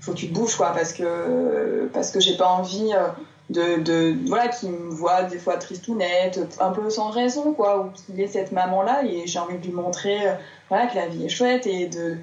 faut 0.00 0.12
que 0.12 0.16
tu 0.16 0.28
te 0.28 0.35
bouges, 0.35 0.57
quoi, 0.57 0.73
parce 0.73 0.92
que, 0.92 1.88
parce 1.92 2.11
que 2.11 2.19
j'ai 2.19 2.37
pas 2.37 2.49
envie 2.49 2.92
euh, 2.92 3.07
de, 3.50 3.80
de 3.83 4.16
voilà, 4.26 4.49
qu'il 4.49 4.71
me 4.71 4.90
voit 4.90 5.23
des 5.23 5.38
fois 5.38 5.59
triste 5.59 5.87
ou 5.88 5.95
nette, 5.95 6.40
un 6.61 6.71
peu 6.71 6.90
sans 6.90 7.11
raison, 7.11 7.52
quoi, 7.52 7.80
ou 7.80 7.90
qu'il 7.90 8.21
ait 8.21 8.26
cette 8.26 8.50
maman-là, 8.50 9.04
et 9.04 9.26
j'ai 9.26 9.38
envie 9.38 9.59
de 9.59 9.64
lui 9.64 9.73
montrer, 9.73 10.28
euh, 10.28 10.35
voilà, 10.69 10.87
que 10.88 10.97
la 10.97 11.07
vie 11.07 11.26
est 11.26 11.28
chouette, 11.28 11.69
et 11.69 11.87
de, 11.87 12.16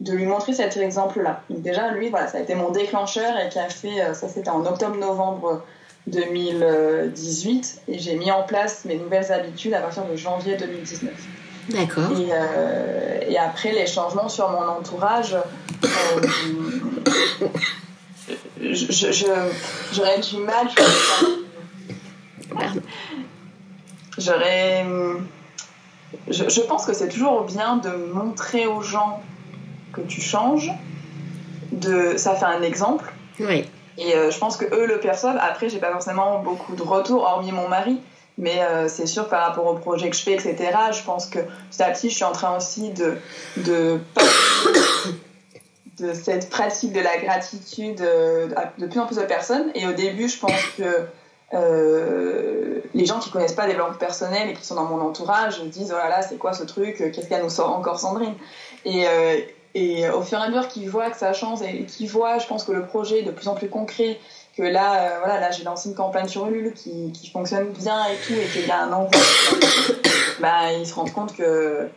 de 0.00 0.12
lui 0.12 0.26
montrer 0.26 0.52
cet 0.52 0.76
exemple-là. 0.76 1.40
Déjà, 1.48 1.90
lui, 1.92 2.10
voilà, 2.10 2.26
ça 2.26 2.36
a 2.36 2.40
été 2.42 2.54
mon 2.54 2.70
déclencheur, 2.70 3.38
et 3.38 3.48
qui 3.48 3.58
a 3.58 3.70
fait, 3.70 4.12
ça 4.12 4.28
c'était 4.28 4.50
en 4.50 4.66
octobre-novembre 4.66 5.62
2018 6.10 7.82
et 7.88 7.98
j'ai 7.98 8.16
mis 8.16 8.30
en 8.30 8.42
place 8.42 8.84
mes 8.84 8.96
nouvelles 8.96 9.32
habitudes 9.32 9.74
à 9.74 9.80
partir 9.80 10.04
de 10.04 10.16
janvier 10.16 10.56
2019. 10.56 11.12
D'accord. 11.70 12.10
Et, 12.18 12.28
euh, 12.32 13.20
et, 13.28 13.38
après, 13.38 13.72
les 13.72 13.86
changements 13.86 14.28
sur 14.28 14.50
mon 14.50 14.66
entourage, 14.66 15.36
euh, 15.84 15.88
j'aurais 19.92 20.18
du 20.20 20.36
mal. 20.38 20.68
J'aurais. 24.18 24.84
Je, 26.28 26.48
je 26.48 26.60
pense 26.62 26.86
que 26.86 26.92
c'est 26.92 27.08
toujours 27.08 27.44
bien 27.44 27.76
de 27.76 27.90
montrer 27.90 28.66
aux 28.66 28.82
gens 28.82 29.22
que 29.92 30.00
tu 30.00 30.20
changes. 30.20 30.70
De, 31.70 32.14
ça 32.16 32.34
fait 32.34 32.46
un 32.46 32.62
exemple. 32.62 33.12
Oui. 33.38 33.64
Et 34.00 34.14
euh, 34.14 34.30
je 34.30 34.38
pense 34.38 34.56
que 34.56 34.64
eux 34.74 34.86
le 34.86 34.98
perçoivent. 34.98 35.38
Après, 35.40 35.68
j'ai 35.68 35.78
pas 35.78 35.92
forcément 35.92 36.40
beaucoup 36.40 36.74
de 36.74 36.82
retours, 36.82 37.22
hormis 37.22 37.52
mon 37.52 37.68
mari. 37.68 38.00
Mais 38.38 38.62
euh, 38.62 38.88
c'est 38.88 39.06
sûr, 39.06 39.28
par 39.28 39.46
rapport 39.46 39.66
au 39.66 39.74
projet 39.74 40.08
que 40.08 40.16
je 40.16 40.22
fais, 40.22 40.32
etc., 40.32 40.56
je 40.92 41.02
pense 41.02 41.26
que 41.26 41.40
petit 41.70 41.82
à 41.82 41.90
petit, 41.90 42.08
je 42.08 42.14
suis 42.14 42.24
en 42.24 42.32
train 42.32 42.56
aussi 42.56 42.90
de, 42.90 43.18
de, 43.58 44.00
de 45.98 46.14
cette 46.14 46.48
pratique 46.48 46.94
de 46.94 47.00
la 47.00 47.18
gratitude 47.18 48.00
euh, 48.00 48.48
de 48.78 48.86
plus 48.86 48.98
en 48.98 49.06
plus 49.06 49.18
de 49.18 49.24
personnes. 49.24 49.70
Et 49.74 49.86
au 49.86 49.92
début, 49.92 50.28
je 50.28 50.38
pense 50.38 50.62
que 50.78 51.06
les 52.94 53.06
gens 53.06 53.18
qui 53.18 53.30
connaissent 53.30 53.52
pas 53.52 53.66
développement 53.66 53.98
personnel 53.98 54.48
et 54.48 54.54
qui 54.54 54.64
sont 54.64 54.76
dans 54.76 54.84
mon 54.84 55.00
entourage 55.00 55.60
disent 55.64 55.92
oh 55.92 55.98
là 55.98 56.08
là 56.08 56.22
c'est 56.22 56.38
quoi 56.38 56.52
ce 56.52 56.62
truc? 56.62 56.96
Qu'est-ce 56.96 57.28
qu'elle 57.28 57.42
nous 57.42 57.50
sort 57.50 57.76
encore 57.76 57.98
Sandrine? 57.98 58.34
Et, 58.84 59.04
et 59.74 60.08
au 60.08 60.22
fur 60.22 60.38
et 60.38 60.42
à 60.42 60.48
mesure 60.48 60.68
qu'ils 60.68 60.88
voient 60.88 61.10
que 61.10 61.16
ça 61.16 61.32
change 61.32 61.62
et 61.62 61.84
qu'ils 61.84 62.08
voient, 62.08 62.38
je 62.38 62.46
pense 62.46 62.64
que 62.64 62.72
le 62.72 62.84
projet 62.84 63.20
est 63.20 63.22
de 63.22 63.30
plus 63.30 63.48
en 63.48 63.54
plus 63.54 63.68
concret, 63.68 64.18
que 64.56 64.62
là, 64.62 64.94
euh, 64.94 65.18
voilà, 65.20 65.40
là 65.40 65.50
j'ai 65.50 65.62
lancé 65.64 65.88
une 65.88 65.94
campagne 65.94 66.28
sur 66.28 66.46
Ulule 66.48 66.74
qui, 66.74 67.12
fonctionne 67.32 67.68
bien 67.70 68.04
et 68.06 68.16
tout, 68.26 68.34
et 68.34 68.46
qu'il 68.52 68.66
y 68.66 68.70
a 68.70 68.82
un 68.82 68.92
envoi, 68.92 69.10
bah, 70.40 70.72
ils 70.72 70.86
se 70.86 70.94
rendent 70.94 71.12
compte 71.12 71.36
que, 71.36 71.88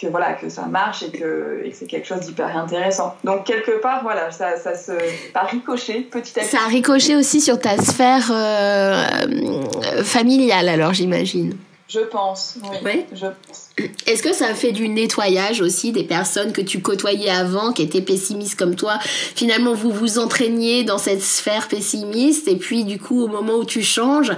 que, 0.00 0.06
voilà, 0.06 0.34
que 0.34 0.48
ça 0.48 0.66
marche 0.66 1.02
et 1.02 1.10
que, 1.10 1.64
c'est 1.72 1.86
quelque 1.86 2.06
chose 2.06 2.20
d'hyper 2.20 2.56
intéressant. 2.56 3.16
Donc 3.24 3.44
quelque 3.44 3.80
part, 3.80 4.04
voilà, 4.04 4.30
ça, 4.30 4.56
ça 4.56 4.76
se 4.76 4.92
petit 6.02 6.38
à 6.38 6.42
petit. 6.42 6.50
Ça 6.50 6.58
a 6.64 6.68
ricoché 6.68 7.16
aussi 7.16 7.40
sur 7.40 7.58
ta 7.58 7.76
sphère 7.78 8.30
euh, 8.30 9.04
familiale, 10.04 10.68
alors 10.68 10.94
j'imagine. 10.94 11.56
Je 11.92 12.00
pense, 12.00 12.56
oui. 12.84 13.04
Je 13.12 13.26
Est-ce 14.06 14.22
que 14.22 14.32
ça 14.32 14.46
a 14.46 14.54
fait 14.54 14.72
du 14.72 14.88
nettoyage 14.88 15.60
aussi 15.60 15.92
des 15.92 16.04
personnes 16.04 16.52
que 16.52 16.62
tu 16.62 16.80
côtoyais 16.80 17.28
avant, 17.28 17.72
qui 17.72 17.82
étaient 17.82 18.00
pessimistes 18.00 18.58
comme 18.58 18.76
toi? 18.76 18.98
Finalement, 19.00 19.74
vous 19.74 19.90
vous 19.90 20.18
entraîniez 20.18 20.84
dans 20.84 20.96
cette 20.96 21.20
sphère 21.20 21.68
pessimiste, 21.68 22.48
et 22.48 22.56
puis 22.56 22.84
du 22.84 22.98
coup, 22.98 23.22
au 23.22 23.28
moment 23.28 23.56
où 23.56 23.64
tu 23.66 23.82
changes, 23.82 24.32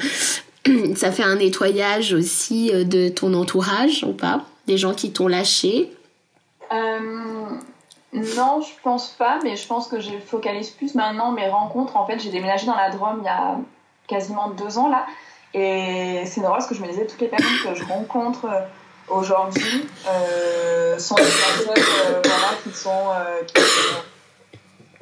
ça 0.97 1.13
fait 1.13 1.23
un 1.23 1.37
nettoyage 1.37 2.13
aussi 2.13 2.73
euh, 2.73 2.83
de 2.83 3.09
ton 3.09 3.35
entourage 3.35 4.03
ou 4.03 4.13
pas? 4.13 4.43
Des 4.67 4.77
gens 4.77 4.95
qui 4.95 5.13
t'ont 5.13 5.29
lâché? 5.29 5.93
Euh, 6.73 6.99
Non, 8.13 8.63
je 8.63 8.73
pense 8.83 9.11
pas, 9.11 9.39
mais 9.45 9.55
je 9.55 9.67
pense 9.67 9.87
que 9.87 10.01
je 10.01 10.11
focalise 10.27 10.71
plus 10.71 10.97
maintenant 10.97 11.31
mes 11.31 11.49
rencontres. 11.49 11.97
En 11.97 12.07
fait, 12.07 12.19
j'ai 12.19 12.31
déménagé 12.31 12.67
dans 12.67 12.77
la 12.77 12.91
Drôme 12.91 13.19
il 13.23 13.27
y 13.27 13.29
a 13.29 13.59
quasiment 14.09 14.51
deux 14.51 14.77
ans 14.77 14.89
là. 14.89 15.07
Et 15.55 16.23
c'est 16.27 16.41
drôle 16.41 16.55
parce 16.55 16.67
que 16.67 16.75
je 16.75 16.83
me 16.83 16.89
disais, 16.89 17.07
toutes 17.07 17.21
les 17.21 17.29
personnes 17.29 17.49
que 17.65 17.75
je 17.75 17.85
rencontre 17.85 18.47
euh, 18.47 18.61
aujourd'hui 19.09 19.89
euh, 20.09 20.99
sont 20.99 21.15
des 21.15 21.23
personnes 21.23 21.85
euh, 22.17 22.63
qui, 22.65 22.73
sont, 22.77 23.11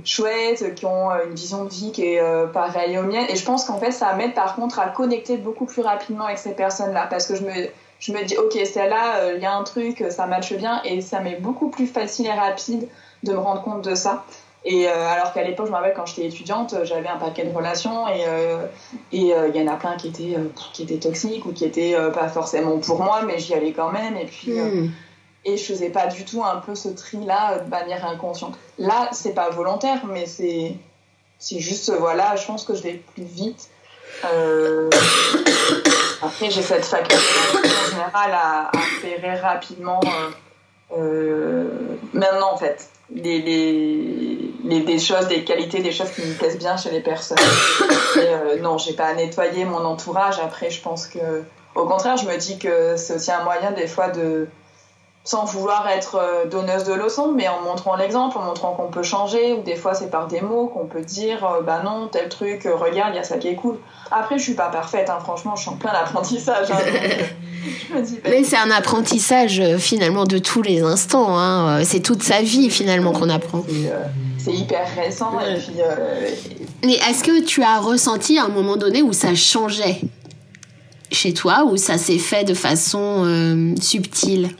chouettes, 0.04 0.74
qui 0.74 0.84
ont 0.84 1.10
une 1.24 1.34
vision 1.34 1.64
de 1.64 1.70
vie 1.70 1.90
qui 1.90 2.04
est 2.04 2.52
pareille 2.52 2.98
aux 2.98 3.02
miennes. 3.02 3.26
Et 3.30 3.36
je 3.36 3.44
pense 3.44 3.64
qu'en 3.64 3.78
fait, 3.78 3.92
ça 3.92 4.12
m'aide 4.12 4.34
par 4.34 4.54
contre 4.54 4.78
à 4.78 4.88
connecter 4.88 5.38
beaucoup 5.38 5.64
plus 5.64 5.80
rapidement 5.80 6.26
avec 6.26 6.38
ces 6.38 6.52
personnes-là 6.52 7.06
parce 7.08 7.26
que 7.26 7.34
je 7.34 7.44
me, 7.44 7.68
je 7.98 8.12
me 8.12 8.22
dis, 8.22 8.36
ok, 8.36 8.52
celle-là, 8.66 9.32
il 9.34 9.40
y 9.40 9.46
a 9.46 9.54
un 9.54 9.62
truc, 9.62 10.04
ça 10.10 10.26
matche 10.26 10.52
bien 10.52 10.82
et 10.84 11.00
ça 11.00 11.20
m'est 11.20 11.40
beaucoup 11.40 11.70
plus 11.70 11.86
facile 11.86 12.26
et 12.26 12.32
rapide 12.32 12.88
de 13.22 13.32
me 13.32 13.38
rendre 13.38 13.62
compte 13.62 13.82
de 13.82 13.94
ça. 13.94 14.24
Et 14.64 14.88
euh, 14.88 15.08
alors 15.08 15.32
qu'à 15.32 15.42
l'époque, 15.42 15.66
je 15.66 15.72
me 15.72 15.76
rappelle 15.76 15.94
quand 15.94 16.06
j'étais 16.06 16.26
étudiante, 16.26 16.74
j'avais 16.84 17.08
un 17.08 17.16
paquet 17.16 17.44
de 17.44 17.52
relations 17.52 18.06
et 18.06 18.24
euh, 18.26 18.66
et 19.10 19.34
euh, 19.34 19.48
il 19.48 19.60
y 19.60 19.68
en 19.68 19.72
a 19.72 19.76
plein 19.76 19.96
qui 19.96 20.06
étaient 20.08 20.36
qui 20.72 20.84
étaient 20.84 20.98
toxiques 20.98 21.44
ou 21.46 21.52
qui 21.52 21.64
étaient 21.64 21.96
pas 22.14 22.28
forcément 22.28 22.78
pour 22.78 23.02
moi, 23.02 23.22
mais 23.22 23.38
j'y 23.38 23.54
allais 23.54 23.72
quand 23.72 23.90
même. 23.90 24.16
Et 24.16 24.26
puis 24.26 24.52
hmm. 24.52 24.92
et 25.44 25.56
je 25.56 25.64
faisais 25.64 25.90
pas 25.90 26.06
du 26.06 26.24
tout 26.24 26.44
un 26.44 26.56
peu 26.56 26.76
ce 26.76 26.88
tri 26.90 27.24
là 27.24 27.58
de 27.58 27.68
manière 27.68 28.06
inconsciente. 28.06 28.56
Là, 28.78 29.08
c'est 29.12 29.34
pas 29.34 29.50
volontaire, 29.50 30.06
mais 30.06 30.26
c'est 30.26 30.76
c'est 31.38 31.58
juste 31.58 31.92
voilà, 31.98 32.36
je 32.36 32.46
pense 32.46 32.64
que 32.64 32.74
je 32.74 32.82
vais 32.82 33.02
plus 33.14 33.24
vite. 33.24 33.68
Après, 36.22 36.50
j'ai 36.50 36.62
cette 36.62 36.84
faculté 36.84 37.16
en 37.56 37.90
général 37.90 38.30
à, 38.32 38.70
à 38.70 39.36
rapidement. 39.42 39.98
Maintenant, 42.12 42.52
en 42.52 42.56
fait 42.56 42.88
des 43.10 44.98
choses, 44.98 45.28
des 45.28 45.44
qualités, 45.44 45.80
des 45.80 45.92
choses 45.92 46.10
qui 46.10 46.22
me 46.22 46.34
plaisent 46.34 46.58
bien 46.58 46.76
chez 46.76 46.90
les 46.90 47.00
personnes. 47.00 47.38
Euh, 48.16 48.60
non, 48.60 48.78
j'ai 48.78 48.92
pas 48.92 49.06
à 49.06 49.14
nettoyer 49.14 49.64
mon 49.64 49.84
entourage. 49.84 50.38
Après, 50.38 50.70
je 50.70 50.82
pense 50.82 51.06
que, 51.06 51.42
au 51.74 51.86
contraire, 51.86 52.16
je 52.16 52.26
me 52.26 52.36
dis 52.36 52.58
que 52.58 52.96
c'est 52.96 53.14
aussi 53.14 53.32
un 53.32 53.42
moyen 53.42 53.72
des 53.72 53.86
fois 53.86 54.08
de, 54.08 54.46
sans 55.24 55.44
vouloir 55.44 55.88
être 55.88 56.16
euh, 56.16 56.48
donneuse 56.48 56.84
de 56.84 56.94
leçons, 56.94 57.32
mais 57.32 57.46
en 57.48 57.62
montrant 57.62 57.94
l'exemple, 57.94 58.38
en 58.38 58.42
montrant 58.42 58.72
qu'on 58.72 58.88
peut 58.88 59.04
changer, 59.04 59.52
ou 59.52 59.62
des 59.62 59.76
fois 59.76 59.94
c'est 59.94 60.10
par 60.10 60.26
des 60.26 60.40
mots 60.40 60.66
qu'on 60.66 60.86
peut 60.86 61.02
dire, 61.02 61.44
euh, 61.44 61.62
bah 61.62 61.82
non, 61.84 62.08
tel 62.08 62.28
truc, 62.28 62.66
euh, 62.66 62.74
regarde, 62.74 63.14
il 63.14 63.16
y 63.16 63.20
a 63.20 63.24
ça 63.24 63.38
qui 63.38 63.48
est 63.48 63.54
cool. 63.54 63.78
Après, 64.10 64.36
je 64.36 64.42
suis 64.42 64.54
pas 64.54 64.68
parfaite, 64.68 65.08
hein, 65.10 65.18
franchement, 65.22 65.54
je 65.54 65.62
suis 65.62 65.70
en 65.70 65.76
plein 65.76 65.92
apprentissage. 65.92 66.70
Hein, 66.70 66.78
mais 68.24 68.42
c'est 68.42 68.56
un 68.56 68.70
apprentissage 68.72 69.62
finalement 69.78 70.24
de 70.24 70.38
tous 70.38 70.62
les 70.62 70.82
instants, 70.82 71.38
hein. 71.38 71.84
c'est 71.84 72.00
toute 72.00 72.22
sa 72.24 72.42
vie 72.42 72.68
finalement 72.70 73.12
qu'on 73.12 73.28
apprend. 73.28 73.62
C'est 74.38 74.52
hyper 74.52 74.84
récent. 74.96 75.38
Et 75.38 75.54
puis, 75.54 75.76
Mais 76.84 76.94
est-ce 76.94 77.22
que 77.22 77.44
tu 77.44 77.62
as 77.62 77.78
ressenti 77.78 78.38
à 78.38 78.46
un 78.46 78.48
moment 78.48 78.76
donné 78.76 79.02
où 79.02 79.12
ça 79.12 79.36
changeait 79.36 80.00
chez 81.12 81.32
toi, 81.32 81.64
ou 81.64 81.76
ça 81.76 81.98
s'est 81.98 82.18
fait 82.18 82.42
de 82.42 82.54
façon 82.54 83.74
subtile? 83.80 84.50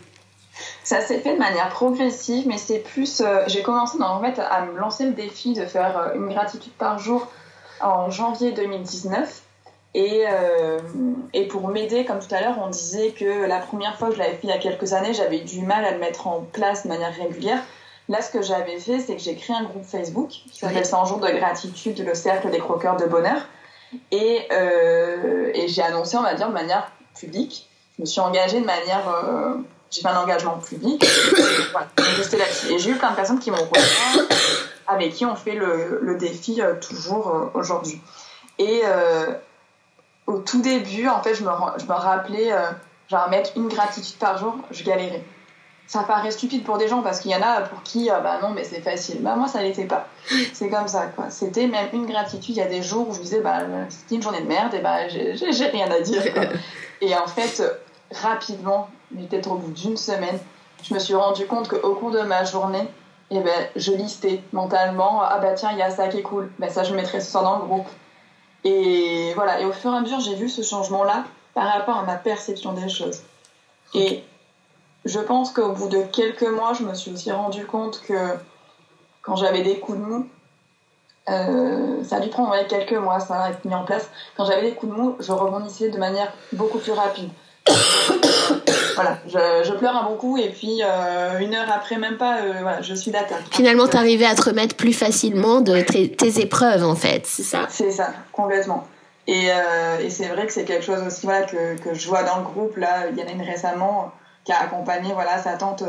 Ça 0.84 1.00
s'est 1.00 1.18
fait 1.18 1.34
de 1.34 1.38
manière 1.38 1.68
progressive, 1.68 2.46
mais 2.48 2.58
c'est 2.58 2.80
plus. 2.80 3.20
Euh, 3.20 3.44
j'ai 3.46 3.62
commencé 3.62 4.00
en 4.02 4.20
fait, 4.20 4.40
à 4.40 4.66
me 4.66 4.78
lancer 4.78 5.04
le 5.04 5.12
défi 5.12 5.52
de 5.52 5.64
faire 5.64 5.96
euh, 5.96 6.14
une 6.14 6.28
gratitude 6.28 6.72
par 6.72 6.98
jour 6.98 7.28
en 7.80 8.10
janvier 8.10 8.52
2019. 8.52 9.42
Et, 9.94 10.24
euh, 10.26 10.78
et 11.34 11.46
pour 11.46 11.68
m'aider, 11.68 12.06
comme 12.06 12.18
tout 12.18 12.34
à 12.34 12.40
l'heure, 12.40 12.56
on 12.58 12.70
disait 12.70 13.10
que 13.10 13.46
la 13.46 13.58
première 13.58 13.98
fois 13.98 14.08
que 14.08 14.14
je 14.14 14.20
l'avais 14.20 14.32
fait 14.32 14.44
il 14.44 14.48
y 14.48 14.52
a 14.52 14.58
quelques 14.58 14.94
années, 14.94 15.12
j'avais 15.12 15.40
du 15.40 15.60
mal 15.60 15.84
à 15.84 15.90
le 15.90 15.98
mettre 15.98 16.26
en 16.26 16.40
place 16.40 16.84
de 16.84 16.88
manière 16.88 17.14
régulière. 17.14 17.62
Là, 18.08 18.22
ce 18.22 18.30
que 18.30 18.40
j'avais 18.40 18.80
fait, 18.80 19.00
c'est 19.00 19.16
que 19.16 19.22
j'ai 19.22 19.36
créé 19.36 19.54
un 19.54 19.64
groupe 19.64 19.84
Facebook 19.84 20.30
qui 20.30 20.58
s'appelle 20.58 20.86
100 20.86 21.04
jours 21.04 21.20
de 21.20 21.28
gratitude, 21.28 22.04
le 22.04 22.14
cercle 22.14 22.50
des 22.50 22.58
croqueurs 22.58 22.96
de 22.96 23.04
bonheur. 23.04 23.46
Et, 24.10 24.48
et 25.54 25.68
j'ai 25.68 25.82
annoncé, 25.82 26.16
on 26.16 26.22
va 26.22 26.34
dire, 26.34 26.48
de 26.48 26.54
manière 26.54 26.90
publique. 27.14 27.68
Je 27.98 28.02
me 28.02 28.06
suis 28.06 28.20
engagée 28.20 28.60
de 28.60 28.66
manière 28.66 29.04
j'ai 29.92 30.00
fait 30.00 30.08
un 30.08 30.18
engagement 30.18 30.58
public. 30.58 31.04
voilà, 31.72 31.86
Et 32.70 32.78
j'ai 32.78 32.90
eu 32.90 32.94
plein 32.94 33.10
de 33.10 33.16
personnes 33.16 33.38
qui 33.38 33.50
m'ont 33.50 33.58
rejoint, 33.58 34.26
avec 34.88 35.12
qui 35.12 35.26
on 35.26 35.36
fait 35.36 35.54
le, 35.54 36.00
le 36.02 36.16
défi 36.16 36.60
euh, 36.60 36.74
toujours 36.80 37.28
euh, 37.28 37.50
aujourd'hui. 37.54 38.00
Et 38.58 38.82
euh, 38.84 39.34
au 40.26 40.38
tout 40.38 40.62
début, 40.62 41.08
en 41.08 41.22
fait, 41.22 41.34
je 41.34 41.44
me, 41.44 41.50
je 41.78 41.84
me 41.84 41.92
rappelais, 41.92 42.50
genre 43.08 43.28
mettre 43.28 43.50
une 43.56 43.68
gratitude 43.68 44.16
par 44.16 44.38
jour, 44.38 44.56
je 44.70 44.82
galérais. 44.82 45.22
Ça 45.86 46.04
paraît 46.04 46.30
stupide 46.30 46.64
pour 46.64 46.78
des 46.78 46.88
gens 46.88 47.02
parce 47.02 47.20
qu'il 47.20 47.32
y 47.32 47.34
en 47.34 47.42
a 47.42 47.60
pour 47.62 47.82
qui, 47.82 48.08
bah 48.08 48.38
non, 48.40 48.50
mais 48.50 48.64
c'est 48.64 48.80
facile. 48.80 49.20
Bah 49.20 49.36
moi, 49.36 49.46
ça 49.46 49.60
l'était 49.60 49.84
pas. 49.84 50.06
C'est 50.54 50.70
comme 50.70 50.88
ça, 50.88 51.06
quoi. 51.14 51.28
C'était 51.28 51.66
même 51.66 51.88
une 51.92 52.06
gratitude. 52.06 52.56
Il 52.56 52.58
y 52.58 52.62
a 52.62 52.66
des 52.66 52.82
jours 52.82 53.08
où 53.08 53.14
je 53.14 53.20
disais, 53.20 53.40
bah 53.40 53.58
c'était 53.90 54.14
une 54.14 54.22
journée 54.22 54.40
de 54.40 54.46
merde, 54.46 54.72
et 54.72 54.78
bah 54.78 55.08
j'ai 55.08 55.66
rien 55.66 55.90
à 55.90 56.00
dire. 56.00 56.22
Et 57.02 57.16
en 57.16 57.26
fait, 57.26 57.60
rapidement, 58.12 58.88
mais 59.10 59.22
peut-être 59.24 59.50
au 59.50 59.56
bout 59.56 59.72
d'une 59.72 59.96
semaine, 59.96 60.38
je 60.82 60.94
me 60.94 60.98
suis 60.98 61.14
rendu 61.14 61.46
compte 61.46 61.68
qu'au 61.68 61.94
cours 61.94 62.10
de 62.10 62.20
ma 62.20 62.44
journée, 62.44 62.88
eh 63.30 63.40
ben, 63.40 63.68
je 63.76 63.92
listais 63.92 64.42
mentalement 64.52 65.22
ah 65.22 65.38
bah 65.38 65.52
tiens, 65.54 65.70
il 65.72 65.78
y 65.78 65.82
a 65.82 65.90
ça 65.90 66.08
qui 66.08 66.18
est 66.18 66.22
cool, 66.22 66.50
ben, 66.58 66.70
ça 66.70 66.82
je 66.84 66.94
mettrai 66.94 67.20
ça 67.20 67.42
dans 67.42 67.58
le 67.58 67.64
groupe. 67.64 67.88
Et 68.64 69.32
voilà, 69.34 69.60
et 69.60 69.64
au 69.64 69.72
fur 69.72 69.92
et 69.92 69.96
à 69.96 70.00
mesure, 70.00 70.20
j'ai 70.20 70.34
vu 70.34 70.48
ce 70.48 70.62
changement-là 70.62 71.24
par 71.54 71.66
rapport 71.66 71.96
à 71.96 72.02
ma 72.04 72.16
perception 72.16 72.72
des 72.72 72.88
choses. 72.88 73.22
Et 73.94 74.22
je 75.04 75.18
pense 75.18 75.50
qu'au 75.52 75.72
bout 75.72 75.88
de 75.88 76.02
quelques 76.02 76.42
mois, 76.42 76.72
je 76.74 76.84
me 76.84 76.94
suis 76.94 77.12
aussi 77.12 77.32
rendu 77.32 77.66
compte 77.66 78.00
que 78.02 78.36
quand 79.22 79.36
j'avais 79.36 79.62
des 79.62 79.78
coups 79.78 79.98
de 79.98 80.02
mou, 80.02 80.28
euh, 81.28 82.04
ça 82.04 82.16
a 82.16 82.20
dû 82.20 82.28
prendre 82.28 82.54
quelques 82.66 82.92
mois, 82.92 83.20
ça 83.20 83.40
a 83.42 83.50
été 83.50 83.68
mis 83.68 83.74
en 83.74 83.84
place. 83.84 84.08
Quand 84.36 84.44
j'avais 84.44 84.62
des 84.62 84.74
coups 84.74 84.92
de 84.92 84.98
mou, 84.98 85.16
je 85.20 85.32
rebondissais 85.32 85.88
de 85.88 85.98
manière 85.98 86.32
beaucoup 86.52 86.78
plus 86.78 86.92
rapide. 86.92 87.30
voilà, 88.94 89.18
je, 89.26 89.72
pleure 89.72 89.96
un 89.96 90.04
bon 90.04 90.16
coup 90.16 90.36
et 90.36 90.48
puis 90.48 90.82
euh, 90.82 91.38
une 91.38 91.54
heure 91.54 91.70
après, 91.72 91.96
même 91.96 92.16
pas, 92.16 92.38
euh, 92.38 92.52
voilà, 92.60 92.82
je 92.82 92.94
suis 92.94 93.10
d'accord. 93.10 93.38
Finalement, 93.50 93.86
tu 93.88 93.96
arrivais 93.96 94.26
à 94.26 94.34
te 94.34 94.42
remettre 94.42 94.76
plus 94.76 94.92
facilement 94.92 95.60
de 95.60 95.80
tes, 95.80 96.40
épreuves, 96.40 96.84
en 96.84 96.96
fait, 96.96 97.26
c'est 97.26 97.42
ça? 97.42 97.66
C'est 97.68 97.90
ça, 97.90 98.12
complètement. 98.32 98.86
Et, 99.28 99.50
et 100.00 100.10
c'est 100.10 100.26
vrai 100.26 100.46
que 100.46 100.52
c'est 100.52 100.64
quelque 100.64 100.84
chose 100.84 101.00
aussi 101.06 101.26
voilà, 101.26 101.42
que, 101.42 101.76
que, 101.76 101.94
je 101.94 102.08
vois 102.08 102.24
dans 102.24 102.38
le 102.38 102.42
groupe. 102.42 102.76
Là, 102.76 103.06
il 103.08 103.16
y 103.16 103.22
en 103.22 103.28
a 103.28 103.30
une 103.30 103.42
récemment 103.42 104.10
qui 104.44 104.50
a 104.50 104.60
accompagné 104.62 105.12
voilà, 105.12 105.40
sa 105.40 105.52
tante 105.52 105.84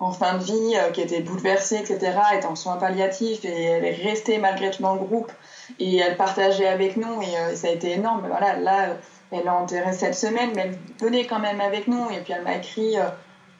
en 0.00 0.12
fin 0.12 0.34
de 0.38 0.44
vie, 0.44 0.76
euh, 0.76 0.90
qui 0.90 1.00
était 1.00 1.20
bouleversée, 1.20 1.76
etc., 1.76 1.98
est 2.34 2.44
en 2.44 2.54
soins 2.54 2.76
palliatifs 2.76 3.44
et 3.44 3.62
elle 3.64 3.84
est 3.84 3.94
restée 4.02 4.38
malgré 4.38 4.70
tout 4.70 4.82
dans 4.82 4.94
le 4.94 5.00
groupe 5.00 5.32
et 5.80 5.98
elle 5.98 6.16
partageait 6.16 6.68
avec 6.68 6.96
nous 6.96 7.20
et 7.22 7.36
euh, 7.36 7.56
ça 7.56 7.68
a 7.68 7.70
été 7.70 7.92
énorme. 7.92 8.24
Voilà, 8.28 8.58
là, 8.58 8.96
elle 9.30 9.46
est 9.46 9.48
enterrée 9.48 9.92
cette 9.92 10.14
semaine, 10.14 10.50
mais 10.54 10.62
elle 10.62 10.78
venait 11.00 11.26
quand 11.26 11.38
même 11.38 11.60
avec 11.60 11.88
nous 11.88 12.10
et 12.10 12.20
puis 12.20 12.32
elle 12.32 12.42
m'a 12.42 12.56
écrit 12.56 12.98
euh, 12.98 13.04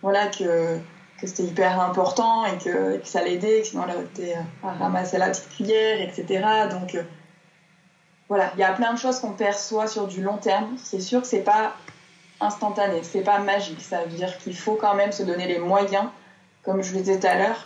voilà, 0.03 0.27
que, 0.29 0.79
que 1.21 1.27
c'était 1.27 1.45
hyper 1.45 1.81
important 1.81 2.45
et 2.47 2.59
que, 2.59 3.01
ça 3.05 3.23
l'aidait, 3.23 3.63
que 3.63 3.69
sinon 3.69 3.85
elle 3.89 3.97
aurait 3.97 4.05
été 4.05 4.35
à 4.63 4.73
ramasser 4.73 5.19
la 5.19 5.29
petite 5.29 5.49
cuillère, 5.51 6.01
etc. 6.01 6.45
Donc 6.71 6.97
voilà, 8.29 8.51
il 8.55 8.61
y 8.61 8.65
a 8.65 8.73
plein 8.73 8.93
de 8.93 8.99
choses 8.99 9.21
qu'on 9.21 9.33
perçoit 9.33 9.87
sur 9.87 10.07
du 10.07 10.23
long 10.23 10.37
terme. 10.37 10.77
C'est 10.83 11.01
sûr 11.01 11.23
que 11.23 11.27
c'est 11.27 11.45
pas 11.45 11.75
instantané, 12.41 13.03
c'est 13.03 13.23
pas 13.23 13.39
magique. 13.39 13.81
Ça 13.81 14.05
veut 14.05 14.17
dire 14.17 14.37
qu'il 14.39 14.57
faut 14.57 14.75
quand 14.75 14.95
même 14.95 15.13
se 15.13 15.23
donner 15.23 15.47
les 15.47 15.59
moyens 15.59 16.05
comme 16.69 16.83
je 16.83 16.93
le 16.93 17.01
disais 17.01 17.19
tout 17.19 17.27
à 17.27 17.35
l'heure, 17.35 17.65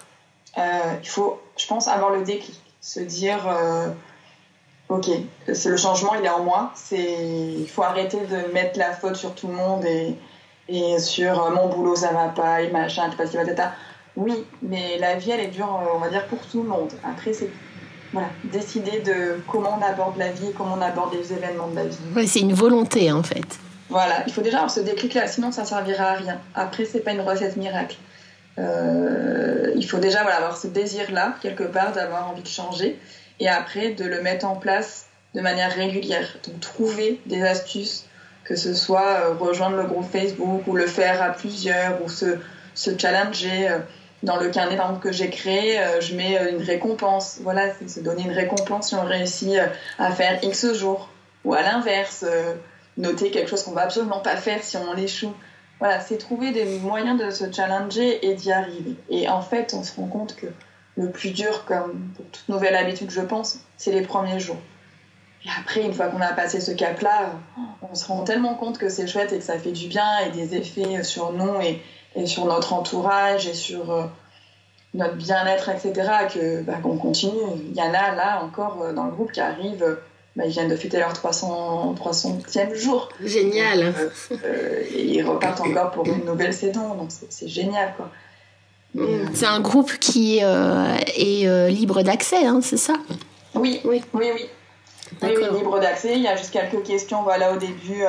euh, 0.58 0.94
il 1.02 1.08
faut, 1.08 1.40
je 1.56 1.66
pense, 1.66 1.88
avoir 1.88 2.10
le 2.10 2.22
déclic, 2.22 2.60
se 2.80 3.00
dire, 3.00 3.48
euh, 3.48 3.88
ok, 4.92 5.10
c'est 5.52 5.68
le 5.68 5.76
changement, 5.76 6.14
il 6.14 6.24
est 6.24 6.30
en 6.30 6.42
moi. 6.42 6.70
C'est, 6.74 7.16
il 7.58 7.68
faut 7.68 7.82
arrêter 7.82 8.18
de 8.18 8.52
mettre 8.52 8.78
la 8.78 8.92
faute 8.92 9.16
sur 9.16 9.34
tout 9.34 9.48
le 9.48 9.54
monde 9.54 9.84
et, 9.84 10.14
et 10.68 10.98
sur 10.98 11.42
euh, 11.42 11.50
mon 11.50 11.68
boulot, 11.68 11.96
ça 11.96 12.12
va 12.12 12.28
pas, 12.28 12.62
et 12.62 12.70
machin, 12.70 13.10
tout 13.10 13.16
pas 13.16 13.26
tata. 13.26 13.72
Oui, 14.16 14.44
mais 14.60 14.98
la 14.98 15.16
vie, 15.16 15.30
elle 15.30 15.40
est 15.40 15.48
dure, 15.48 15.68
on 15.94 15.98
va 15.98 16.08
dire, 16.08 16.26
pour 16.26 16.38
tout 16.46 16.62
le 16.62 16.68
monde. 16.68 16.92
Après, 17.02 17.32
c'est 17.32 17.50
voilà, 18.12 18.28
décider 18.44 19.00
de 19.00 19.40
comment 19.50 19.78
on 19.78 19.82
aborde 19.82 20.18
la 20.18 20.30
vie, 20.30 20.52
comment 20.56 20.76
on 20.78 20.82
aborde 20.82 21.14
les 21.14 21.32
événements 21.32 21.68
de 21.68 21.76
la 21.76 21.84
vie. 21.84 21.96
Oui, 22.14 22.28
c'est 22.28 22.40
une 22.40 22.52
volonté 22.52 23.10
en 23.10 23.22
fait. 23.22 23.58
Voilà, 23.88 24.22
il 24.26 24.32
faut 24.32 24.42
déjà 24.42 24.58
avoir 24.58 24.70
ce 24.70 24.80
déclic-là, 24.80 25.26
sinon 25.26 25.50
ça 25.50 25.64
servira 25.64 26.04
à 26.04 26.14
rien. 26.14 26.38
Après, 26.54 26.84
c'est 26.84 27.00
pas 27.00 27.12
une 27.12 27.22
recette 27.22 27.56
miracle. 27.56 27.96
Euh, 28.58 29.72
il 29.76 29.86
faut 29.88 29.98
déjà 29.98 30.22
voilà, 30.22 30.36
avoir 30.36 30.56
ce 30.58 30.66
désir-là, 30.66 31.36
quelque 31.40 31.64
part, 31.64 31.92
d'avoir 31.92 32.30
envie 32.30 32.42
de 32.42 32.48
changer, 32.48 32.98
et 33.40 33.48
après 33.48 33.90
de 33.90 34.04
le 34.04 34.22
mettre 34.22 34.46
en 34.46 34.56
place 34.56 35.06
de 35.34 35.40
manière 35.40 35.72
régulière. 35.74 36.36
Donc 36.46 36.60
trouver 36.60 37.20
des 37.26 37.42
astuces, 37.42 38.06
que 38.44 38.56
ce 38.56 38.74
soit 38.74 39.06
euh, 39.06 39.34
rejoindre 39.34 39.76
le 39.76 39.84
groupe 39.84 40.10
Facebook 40.10 40.66
ou 40.66 40.76
le 40.76 40.86
faire 40.86 41.22
à 41.22 41.30
plusieurs 41.30 42.02
ou 42.02 42.08
se, 42.08 42.38
challenger. 42.74 43.68
Euh, 43.68 43.78
dans 44.22 44.36
le 44.36 44.50
carnet 44.50 44.76
par 44.76 44.86
exemple, 44.86 45.02
que 45.02 45.10
j'ai 45.10 45.30
créé, 45.30 45.80
je 46.00 46.14
mets 46.14 46.38
une 46.52 46.62
récompense. 46.62 47.38
Voilà, 47.42 47.74
c'est 47.74 47.88
se 47.88 47.98
donner 47.98 48.22
une 48.22 48.30
récompense 48.30 48.90
si 48.90 48.94
on 48.94 49.02
réussit 49.02 49.58
à 49.98 50.12
faire 50.12 50.38
X 50.44 50.74
jours. 50.74 51.08
Ou 51.44 51.54
à 51.54 51.62
l'inverse, 51.62 52.24
noter 52.96 53.32
quelque 53.32 53.50
chose 53.50 53.64
qu'on 53.64 53.72
va 53.72 53.82
absolument 53.82 54.20
pas 54.20 54.36
faire 54.36 54.62
si 54.62 54.76
on 54.76 54.92
l'échoue 54.92 55.34
voilà, 55.82 55.98
c'est 55.98 56.16
trouver 56.16 56.52
des 56.52 56.64
moyens 56.64 57.20
de 57.20 57.30
se 57.30 57.50
challenger 57.50 58.24
et 58.24 58.34
d'y 58.34 58.52
arriver. 58.52 58.94
Et 59.10 59.28
en 59.28 59.42
fait, 59.42 59.74
on 59.74 59.82
se 59.82 59.96
rend 59.96 60.06
compte 60.06 60.36
que 60.36 60.46
le 60.96 61.10
plus 61.10 61.30
dur, 61.30 61.64
comme 61.64 62.10
pour 62.16 62.26
toute 62.26 62.48
nouvelle 62.48 62.74
habitude, 62.74 63.10
je 63.10 63.20
pense, 63.20 63.60
c'est 63.76 63.92
les 63.92 64.02
premiers 64.02 64.40
jours. 64.40 64.58
Et 65.44 65.48
après, 65.58 65.82
une 65.82 65.92
fois 65.92 66.08
qu'on 66.08 66.20
a 66.20 66.32
passé 66.32 66.60
ce 66.60 66.70
cap-là, 66.70 67.32
on 67.90 67.94
se 67.94 68.06
rend 68.06 68.22
tellement 68.22 68.54
compte 68.54 68.78
que 68.78 68.88
c'est 68.88 69.06
chouette 69.06 69.32
et 69.32 69.38
que 69.38 69.44
ça 69.44 69.58
fait 69.58 69.72
du 69.72 69.88
bien 69.88 70.18
et 70.26 70.30
des 70.30 70.54
effets 70.54 71.02
sur 71.02 71.32
nous 71.32 71.60
et, 71.60 72.26
sur 72.26 72.44
notre 72.44 72.74
entourage 72.74 73.48
et 73.48 73.54
sur 73.54 73.90
euh, 73.90 74.04
notre 74.94 75.16
bien-être, 75.16 75.70
etc., 75.70 75.92
que 76.32 76.62
bah, 76.62 76.74
qu'on 76.82 76.96
continue. 76.96 77.40
Il 77.70 77.76
y 77.76 77.82
en 77.82 77.92
a 77.92 78.14
là 78.14 78.42
encore 78.44 78.82
euh, 78.82 78.92
dans 78.92 79.06
le 79.06 79.12
groupe 79.12 79.32
qui 79.32 79.40
arrivent 79.40 79.96
bah, 80.34 80.44
ils 80.46 80.50
viennent 80.50 80.68
de 80.68 80.76
fêter 80.76 80.98
leur 80.98 81.12
300, 81.12 81.94
300e 81.94 82.74
jour. 82.74 83.08
Génial. 83.22 83.82
Euh, 83.82 84.08
euh, 84.44 84.82
et 84.90 85.04
ils 85.04 85.22
repartent 85.22 85.60
encore 85.60 85.90
pour 85.90 86.06
une 86.06 86.24
nouvelle 86.24 86.54
saison, 86.54 86.94
donc 86.94 87.10
c'est 87.28 87.48
génial. 87.48 87.92
quoi. 87.96 88.10
Mm. 88.94 89.34
C'est 89.34 89.46
un 89.46 89.60
groupe 89.60 89.92
qui 89.98 90.40
euh, 90.42 90.96
est 91.16 91.70
libre 91.70 92.02
d'accès, 92.02 92.46
hein, 92.46 92.60
c'est 92.62 92.76
ça? 92.76 92.94
Oui. 93.54 93.80
oui, 93.84 94.02
oui, 94.12 94.30
oui. 94.34 94.48
Oui, 95.22 95.28
libre 95.58 95.78
d'accès. 95.78 96.14
Il 96.14 96.22
y 96.22 96.28
a 96.28 96.36
juste 96.36 96.52
quelques 96.52 96.82
questions 96.84 97.22
voilà, 97.22 97.52
au 97.52 97.56
début 97.56 98.04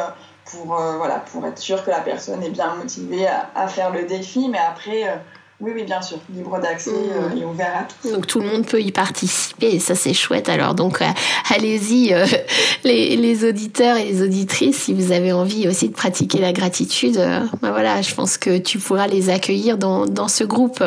pour, 0.45 0.65
voilà, 0.65 1.19
pour 1.31 1.45
être 1.45 1.59
sûr 1.59 1.83
que 1.83 1.89
la 1.89 1.99
personne 1.99 2.41
est 2.43 2.49
bien 2.49 2.75
motivée 2.75 3.27
à, 3.27 3.49
à 3.55 3.67
faire 3.67 3.91
le 3.91 4.03
défi, 4.03 4.47
mais 4.49 4.57
après 4.57 5.21
oui, 5.59 5.71
oui, 5.75 5.83
bien 5.83 6.01
sûr, 6.01 6.17
libre 6.33 6.59
d'accès 6.59 6.91
mmh. 6.91 6.95
euh, 6.95 7.41
et 7.41 7.45
ouvert 7.45 7.77
à 7.77 7.83
tous. 7.83 8.11
Donc 8.11 8.27
tout 8.27 8.39
le 8.39 8.47
monde 8.47 8.65
peut 8.65 8.81
y 8.81 8.91
participer 8.91 9.75
et 9.75 9.79
ça 9.79 9.95
c'est 9.95 10.13
chouette. 10.13 10.49
Alors 10.49 10.73
donc 10.73 11.01
euh, 11.01 11.05
allez-y 11.53 12.13
euh, 12.13 12.25
les, 12.83 13.47
auditeurs 13.47 13.97
et 13.97 14.05
les 14.05 14.21
auditrices 14.23 14.83
si 14.83 14.93
vous 14.93 15.11
avez 15.11 15.31
envie 15.31 15.67
aussi 15.67 15.89
de 15.89 15.93
pratiquer 15.93 16.39
la 16.39 16.53
gratitude. 16.53 17.15
Ben 17.15 17.71
voilà, 17.71 18.01
je 18.01 18.13
pense 18.13 18.37
que 18.37 18.57
tu 18.57 18.79
pourras 18.79 19.07
les 19.07 19.29
accueillir 19.29 19.77
dans, 19.77 20.05
dans 20.05 20.27
ce 20.27 20.43
groupe. 20.43 20.83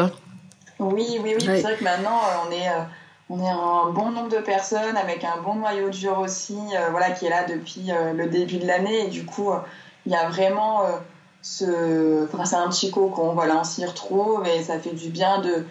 Oui, 0.78 1.06
oui, 1.22 1.34
oui. 1.36 1.36
C'est 1.40 1.62
vrai 1.62 1.76
que 1.76 1.84
maintenant 1.84 2.20
on 2.46 2.52
est 2.52 2.68
on 3.30 3.42
est 3.42 3.48
un 3.48 3.90
bon 3.92 4.10
nombre 4.10 4.28
de 4.28 4.42
personnes 4.42 4.96
avec 4.96 5.24
un 5.24 5.40
bon 5.42 5.54
noyau 5.54 5.90
dur 5.90 6.18
aussi, 6.18 6.58
voilà, 6.90 7.10
qui 7.10 7.26
est 7.26 7.30
là 7.30 7.44
depuis 7.44 7.90
le 8.14 8.26
début 8.28 8.58
de 8.58 8.66
l'année 8.66 9.06
et 9.06 9.08
du 9.08 9.24
coup 9.24 9.50
il 10.04 10.12
y 10.12 10.16
a 10.16 10.28
vraiment 10.28 10.82
Enfin, 12.24 12.44
c'est 12.44 12.56
un 12.56 12.68
petit 12.68 12.90
cocon, 12.90 13.32
voilà, 13.32 13.60
on 13.60 13.64
s'y 13.64 13.84
retrouve 13.84 14.46
et 14.46 14.62
ça 14.62 14.78
fait 14.78 14.94
du 14.94 15.08
bien 15.08 15.40
de. 15.40 15.64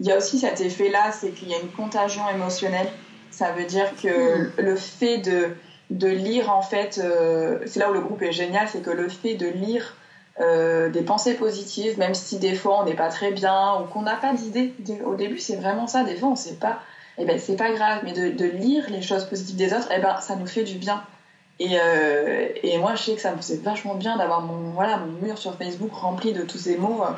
Il 0.00 0.06
y 0.06 0.12
a 0.12 0.16
aussi 0.16 0.38
cet 0.38 0.60
effet-là, 0.60 1.10
c'est 1.12 1.30
qu'il 1.30 1.48
y 1.48 1.54
a 1.54 1.58
une 1.60 1.70
contagion 1.70 2.22
émotionnelle. 2.32 2.88
Ça 3.30 3.52
veut 3.52 3.64
dire 3.64 3.90
que 4.00 4.42
mm. 4.42 4.52
le 4.58 4.76
fait 4.76 5.18
de, 5.18 5.50
de 5.90 6.08
lire, 6.08 6.50
en 6.52 6.62
fait, 6.62 7.00
euh, 7.02 7.58
c'est 7.66 7.80
là 7.80 7.90
où 7.90 7.94
le 7.94 8.00
groupe 8.00 8.22
est 8.22 8.32
génial, 8.32 8.68
c'est 8.68 8.82
que 8.82 8.90
le 8.90 9.08
fait 9.08 9.34
de 9.34 9.46
lire 9.46 9.96
euh, 10.40 10.88
des 10.88 11.02
pensées 11.02 11.34
positives, 11.34 11.98
même 11.98 12.14
si 12.14 12.38
des 12.38 12.54
fois 12.54 12.80
on 12.80 12.84
n'est 12.84 12.94
pas 12.94 13.08
très 13.08 13.32
bien 13.32 13.80
ou 13.80 13.86
qu'on 13.86 14.02
n'a 14.02 14.14
pas 14.14 14.32
d'idée, 14.34 14.72
au 15.04 15.16
début 15.16 15.38
c'est 15.38 15.56
vraiment 15.56 15.88
ça, 15.88 16.04
des 16.04 16.14
fois 16.14 16.28
on 16.28 16.32
ne 16.32 16.36
sait 16.36 16.54
pas, 16.54 16.80
et 17.16 17.22
eh 17.22 17.24
ben 17.24 17.40
c'est 17.40 17.56
pas 17.56 17.72
grave, 17.72 18.02
mais 18.04 18.12
de, 18.12 18.30
de, 18.30 18.44
lire 18.44 18.84
les 18.88 19.02
choses 19.02 19.24
positives 19.24 19.56
des 19.56 19.72
autres, 19.72 19.90
et 19.90 19.96
eh 19.98 20.00
ben 20.00 20.20
ça 20.20 20.36
nous 20.36 20.46
fait 20.46 20.62
du 20.62 20.76
bien. 20.76 21.02
Et, 21.60 21.70
euh, 21.72 22.48
et, 22.62 22.78
moi, 22.78 22.94
je 22.94 23.02
sais 23.02 23.14
que 23.14 23.20
ça 23.20 23.32
me 23.32 23.38
faisait 23.38 23.56
vachement 23.56 23.94
bien 23.94 24.16
d'avoir 24.16 24.42
mon, 24.42 24.70
voilà, 24.70 24.98
mon 24.98 25.26
mur 25.26 25.36
sur 25.38 25.56
Facebook 25.56 25.92
rempli 25.92 26.32
de 26.32 26.42
tous 26.42 26.58
ces 26.58 26.76
mots 26.76 27.02
euh, 27.02 27.10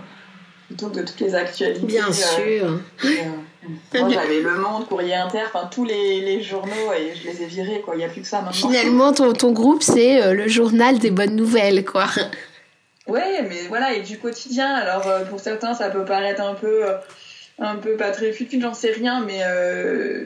plutôt 0.67 0.89
que 0.89 1.01
de 1.01 1.03
toutes 1.03 1.21
les 1.21 1.35
actualités. 1.35 1.87
Bien 1.87 2.09
euh, 2.09 2.13
sûr. 2.13 2.81
moi, 3.95 4.09
j'avais 4.09 4.41
Le 4.41 4.57
Monde, 4.57 4.89
Courrier 4.89 5.15
Inter, 5.15 5.43
enfin 5.47 5.69
tous 5.71 5.85
les, 5.85 6.23
les, 6.23 6.43
journaux 6.43 6.93
et 6.97 7.15
je 7.15 7.29
les 7.29 7.43
ai 7.43 7.47
virés, 7.47 7.83
quoi. 7.83 7.95
Il 7.97 7.99
n'y 7.99 8.05
a 8.05 8.09
plus 8.09 8.23
que 8.23 8.27
ça 8.27 8.41
maintenant. 8.41 8.71
Finalement, 8.71 9.13
ton, 9.13 9.35
ton 9.35 9.53
groupe, 9.53 9.83
c'est 9.83 10.33
le 10.33 10.49
journal 10.49 10.99
des 10.99 11.11
bonnes 11.11 11.37
nouvelles, 11.37 11.85
quoi. 11.85 12.07
Ouais, 13.07 13.43
mais 13.43 13.67
voilà, 13.69 13.93
et 13.93 14.01
du 14.03 14.19
quotidien. 14.19 14.73
Alors, 14.73 15.05
pour 15.29 15.41
certains, 15.41 15.75
ça 15.75 15.91
peut 15.91 16.05
paraître 16.05 16.41
un 16.41 16.55
peu 16.55 16.85
un 17.59 17.77
peu 17.77 17.97
pas 17.97 18.11
très 18.11 18.33
futile, 18.33 18.63
j'en 18.63 18.73
sais 18.73 18.93
rien, 18.93 19.23
mais, 19.23 19.43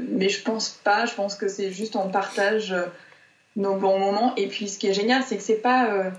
mais 0.08 0.28
je 0.28 0.40
pense 0.42 0.68
pas. 0.84 1.06
Je 1.06 1.14
pense 1.14 1.34
que 1.34 1.48
c'est 1.48 1.72
juste 1.72 1.96
on 1.96 2.10
partage 2.10 2.72
nos 3.56 3.76
bons 3.76 3.98
moments. 3.98 4.34
Et 4.36 4.48
puis 4.48 4.68
ce 4.68 4.78
qui 4.78 4.88
est 4.88 4.92
génial, 4.92 5.22
c'est 5.26 5.36
que 5.36 5.42
c'est 5.42 5.54
pas. 5.54 5.86
Euh, 5.86 6.10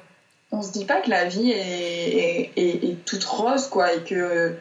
on 0.52 0.62
se 0.62 0.72
dit 0.72 0.86
pas 0.86 1.02
que 1.02 1.10
la 1.10 1.26
vie 1.26 1.52
est, 1.52 2.52
est, 2.56 3.06
toute 3.06 3.24
rose, 3.24 3.68
quoi, 3.68 3.94
et 3.94 4.04
que. 4.04 4.56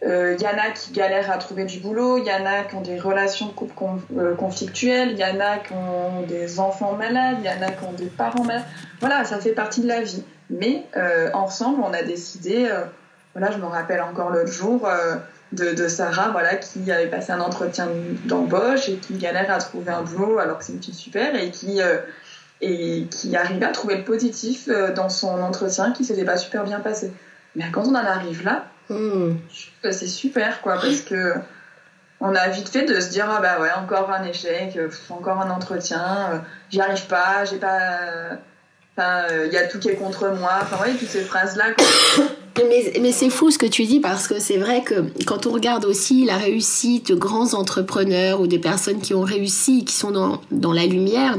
Il 0.00 0.08
euh, 0.08 0.36
y 0.36 0.46
en 0.46 0.56
a 0.56 0.70
qui 0.70 0.92
galèrent 0.92 1.28
à 1.28 1.38
trouver 1.38 1.64
du 1.64 1.80
boulot, 1.80 2.18
il 2.18 2.24
y 2.24 2.30
en 2.30 2.46
a 2.46 2.62
qui 2.62 2.76
ont 2.76 2.82
des 2.82 3.00
relations 3.00 3.52
euh, 4.16 4.36
conflictuelles, 4.36 5.10
il 5.10 5.18
y 5.18 5.24
en 5.24 5.40
a 5.40 5.58
qui 5.58 5.72
ont 5.72 6.22
des 6.22 6.60
enfants 6.60 6.92
malades, 6.92 7.38
il 7.40 7.46
y 7.46 7.48
en 7.48 7.66
a 7.66 7.72
qui 7.72 7.84
ont 7.84 7.92
des 7.94 8.06
parents 8.06 8.44
malades. 8.44 8.62
Voilà, 9.00 9.24
ça 9.24 9.40
fait 9.40 9.54
partie 9.54 9.80
de 9.80 9.88
la 9.88 10.02
vie. 10.02 10.22
Mais 10.50 10.84
ensemble, 11.34 11.82
on 11.82 11.92
a 11.92 12.04
décidé, 12.04 12.70
voilà, 13.34 13.50
je 13.50 13.58
me 13.58 13.66
rappelle 13.66 14.00
encore 14.00 14.30
l'autre 14.30 14.52
jour, 14.52 14.88
de, 15.52 15.88
Sarah, 15.88 16.30
voilà, 16.30 16.56
qui 16.56 16.90
avait 16.90 17.06
passé 17.06 17.32
un 17.32 17.40
entretien 17.40 17.88
d'embauche 18.26 18.88
et 18.88 18.96
qui 18.96 19.14
galère 19.14 19.50
à 19.50 19.58
trouver 19.58 19.90
un 19.90 20.02
boulot 20.02 20.38
alors 20.38 20.58
que 20.58 20.64
c'est 20.64 20.72
une 20.72 20.82
fille 20.82 20.94
super 20.94 21.34
et 21.34 21.50
qui, 21.50 21.80
euh, 21.80 21.98
et 22.60 23.06
qui 23.10 23.34
arrivait 23.36 23.66
à 23.66 23.72
trouver 23.72 23.96
le 23.96 24.04
positif 24.04 24.68
euh, 24.68 24.92
dans 24.92 25.08
son 25.08 25.40
entretien 25.40 25.92
qui 25.92 26.04
s'était 26.04 26.24
pas 26.24 26.36
super 26.36 26.64
bien 26.64 26.80
passé. 26.80 27.12
Mais 27.56 27.64
quand 27.72 27.84
on 27.84 27.94
en 27.94 27.94
arrive 27.94 28.44
là, 28.44 28.66
hmm. 28.90 29.36
c'est 29.82 30.06
super, 30.06 30.60
quoi, 30.60 30.74
parce 30.74 31.00
que 31.00 31.34
on 32.20 32.34
a 32.34 32.48
vite 32.48 32.68
fait 32.68 32.84
de 32.84 32.98
se 33.00 33.10
dire 33.10 33.26
ah 33.30 33.40
bah 33.40 33.60
ouais 33.60 33.70
encore 33.70 34.10
un 34.10 34.24
échec, 34.24 34.76
encore 35.08 35.40
un 35.40 35.50
entretien, 35.50 36.42
j'y 36.68 36.80
arrive 36.80 37.06
pas, 37.06 37.44
j'ai 37.44 37.58
pas, 37.58 38.00
enfin 38.96 39.22
il 39.46 39.52
y 39.52 39.56
a 39.56 39.68
tout 39.68 39.78
qui 39.78 39.88
est 39.88 39.94
contre 39.94 40.28
moi, 40.30 40.58
enfin 40.60 40.76
voyez 40.76 40.96
toutes 40.96 41.08
ces 41.08 41.22
phrases 41.22 41.56
là. 41.56 41.66
Mais, 43.00 43.12
c'est 43.12 43.30
fou 43.30 43.50
ce 43.50 43.58
que 43.58 43.66
tu 43.66 43.84
dis 43.84 44.00
parce 44.00 44.28
que 44.28 44.38
c'est 44.38 44.58
vrai 44.58 44.82
que 44.82 45.04
quand 45.26 45.46
on 45.46 45.50
regarde 45.50 45.84
aussi 45.84 46.24
la 46.24 46.36
réussite 46.36 47.08
de 47.08 47.14
grands 47.14 47.54
entrepreneurs 47.54 48.40
ou 48.40 48.46
des 48.46 48.58
personnes 48.58 49.00
qui 49.00 49.14
ont 49.14 49.22
réussi, 49.22 49.84
qui 49.84 49.94
sont 49.94 50.10
dans, 50.10 50.40
dans 50.50 50.72
la 50.72 50.86
lumière, 50.86 51.36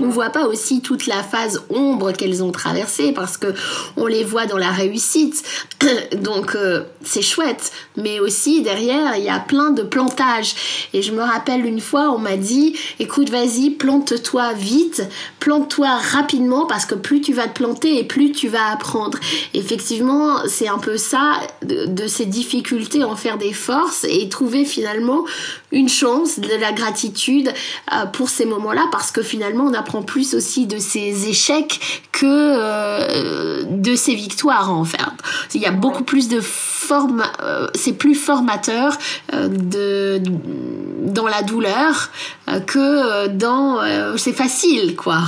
on 0.00 0.08
voit 0.08 0.30
pas 0.30 0.46
aussi 0.46 0.80
toute 0.80 1.06
la 1.06 1.22
phase 1.22 1.62
ombre 1.70 2.12
qu'elles 2.12 2.42
ont 2.42 2.52
traversée 2.52 3.12
parce 3.12 3.36
que 3.36 3.54
on 3.96 4.06
les 4.06 4.24
voit 4.24 4.46
dans 4.46 4.58
la 4.58 4.70
réussite. 4.70 5.42
Donc 6.22 6.54
euh, 6.54 6.84
c'est 7.02 7.22
chouette, 7.22 7.72
mais 7.96 8.20
aussi 8.20 8.62
derrière 8.62 9.16
il 9.16 9.24
y 9.24 9.28
a 9.28 9.38
plein 9.38 9.70
de 9.70 9.82
plantages. 9.82 10.54
Et 10.92 11.02
je 11.02 11.12
me 11.12 11.22
rappelle 11.22 11.66
une 11.66 11.80
fois 11.80 12.10
on 12.10 12.18
m'a 12.18 12.36
dit 12.36 12.76
écoute 12.98 13.30
vas-y 13.30 13.70
plante-toi 13.70 14.52
vite, 14.52 15.02
plante-toi 15.40 15.96
rapidement 15.96 16.66
parce 16.66 16.86
que 16.86 16.94
plus 16.94 17.20
tu 17.20 17.32
vas 17.32 17.46
te 17.46 17.54
planter 17.54 17.98
et 17.98 18.04
plus 18.04 18.32
tu 18.32 18.48
vas 18.48 18.72
apprendre. 18.72 19.18
Effectivement 19.52 20.38
c'est 20.46 20.68
un 20.68 20.78
peu 20.78 20.96
ça 20.96 21.40
de, 21.62 22.06
ces 22.06 22.26
difficultés 22.26 23.04
en 23.04 23.16
faire 23.16 23.38
des 23.38 23.52
forces 23.52 24.04
et 24.08 24.28
trouver 24.28 24.64
finalement 24.64 25.24
une 25.72 25.88
chance, 25.88 26.38
de 26.38 26.60
la 26.60 26.72
gratitude 26.72 27.52
euh, 27.92 28.06
pour 28.06 28.28
ces 28.28 28.44
moments-là 28.44 28.86
parce 28.92 29.10
que 29.10 29.22
finalement 29.22 29.64
on 29.64 29.74
apprend 29.84 30.02
plus 30.02 30.34
aussi 30.34 30.66
de 30.66 30.78
ses 30.78 31.28
échecs 31.28 32.02
que 32.12 32.24
euh, 32.26 33.64
de 33.66 33.94
ses 33.94 34.14
victoires 34.14 34.72
en 34.72 34.84
fait. 34.84 34.98
Il 35.54 35.60
y 35.60 35.66
a 35.66 35.70
beaucoup 35.70 36.04
plus 36.04 36.28
de 36.28 36.40
forme, 36.40 37.24
euh, 37.42 37.68
c'est 37.74 37.92
plus 37.92 38.14
formateur 38.14 38.96
de 39.32 40.20
dans 41.00 41.28
la 41.28 41.42
douleur 41.42 42.10
que 42.66 43.26
dans 43.28 43.80
c'est 44.16 44.32
facile 44.32 44.96
quoi. 44.96 45.20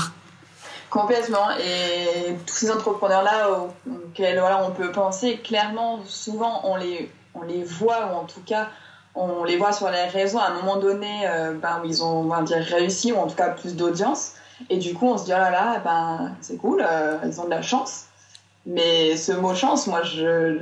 Complètement. 0.90 1.50
Et 1.58 2.36
tous 2.46 2.54
ces 2.54 2.70
entrepreneurs-là 2.70 3.50
auxquels 3.50 4.38
voilà, 4.38 4.64
on 4.64 4.70
peut 4.70 4.92
penser, 4.92 5.38
clairement, 5.38 6.00
souvent 6.06 6.62
on 6.64 6.76
les, 6.76 7.10
on 7.34 7.42
les 7.42 7.64
voit, 7.64 8.06
ou 8.06 8.16
en 8.16 8.24
tout 8.24 8.40
cas, 8.46 8.68
on 9.14 9.44
les 9.44 9.56
voit 9.56 9.72
sur 9.72 9.90
les 9.90 10.04
réseaux 10.04 10.38
à 10.38 10.46
un 10.48 10.54
moment 10.54 10.76
donné 10.76 11.26
euh, 11.26 11.52
ben, 11.54 11.80
où 11.82 11.86
ils 11.86 12.02
ont 12.02 12.20
on 12.20 12.24
va 12.24 12.42
dire, 12.42 12.64
réussi 12.64 13.12
ou 13.12 13.16
en 13.16 13.26
tout 13.26 13.34
cas 13.34 13.50
plus 13.50 13.74
d'audience. 13.74 14.32
Et 14.70 14.78
du 14.78 14.94
coup, 14.94 15.06
on 15.06 15.18
se 15.18 15.24
dit, 15.24 15.32
oh 15.34 15.38
là 15.38 15.50
là, 15.50 15.80
ben, 15.84 16.36
c'est 16.40 16.56
cool, 16.56 16.82
euh, 16.82 17.18
ils 17.24 17.40
ont 17.40 17.44
de 17.44 17.50
la 17.50 17.62
chance. 17.62 18.06
Mais 18.68 19.16
ce 19.16 19.30
mot 19.30 19.54
chance, 19.54 19.86
moi, 19.86 20.02
je, 20.02 20.58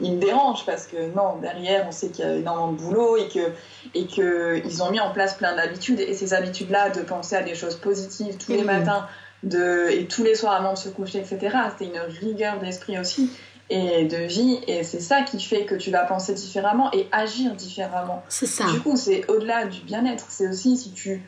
il 0.00 0.12
me 0.12 0.20
dérange 0.20 0.64
parce 0.64 0.86
que 0.86 1.12
non, 1.16 1.36
derrière, 1.42 1.84
on 1.88 1.90
sait 1.90 2.10
qu'il 2.10 2.24
y 2.24 2.28
a 2.28 2.34
énormément 2.36 2.72
de 2.72 2.76
boulot 2.76 3.16
et 3.16 3.28
que 3.28 3.52
et 3.92 4.06
que 4.06 4.62
ils 4.64 4.82
ont 4.84 4.90
mis 4.92 5.00
en 5.00 5.10
place 5.10 5.34
plein 5.34 5.56
d'habitudes. 5.56 5.98
Et 5.98 6.14
ces 6.14 6.32
habitudes-là, 6.32 6.90
de 6.90 7.00
penser 7.00 7.34
à 7.34 7.42
des 7.42 7.56
choses 7.56 7.74
positives 7.74 8.36
tous 8.36 8.52
les 8.52 8.62
mmh. 8.62 8.66
matins 8.66 9.08
de, 9.42 9.88
et 9.90 10.06
tous 10.06 10.22
les 10.22 10.36
soirs 10.36 10.52
avant 10.52 10.74
de 10.74 10.78
se 10.78 10.90
coucher, 10.90 11.18
etc., 11.18 11.56
c'était 11.70 11.92
une 11.92 12.00
rigueur 12.20 12.60
d'esprit 12.60 13.00
aussi 13.00 13.32
et 13.68 14.04
de 14.04 14.18
vie. 14.18 14.60
Et 14.68 14.84
c'est 14.84 15.00
ça 15.00 15.22
qui 15.22 15.40
fait 15.40 15.64
que 15.64 15.74
tu 15.74 15.90
vas 15.90 16.04
penser 16.04 16.34
différemment 16.34 16.92
et 16.92 17.08
agir 17.10 17.54
différemment. 17.54 18.22
C'est 18.28 18.46
ça. 18.46 18.66
Du 18.70 18.80
coup, 18.80 18.96
c'est 18.96 19.28
au-delà 19.28 19.66
du 19.66 19.80
bien-être. 19.80 20.26
C'est 20.28 20.48
aussi 20.48 20.76
si 20.76 20.92
tu, 20.92 21.22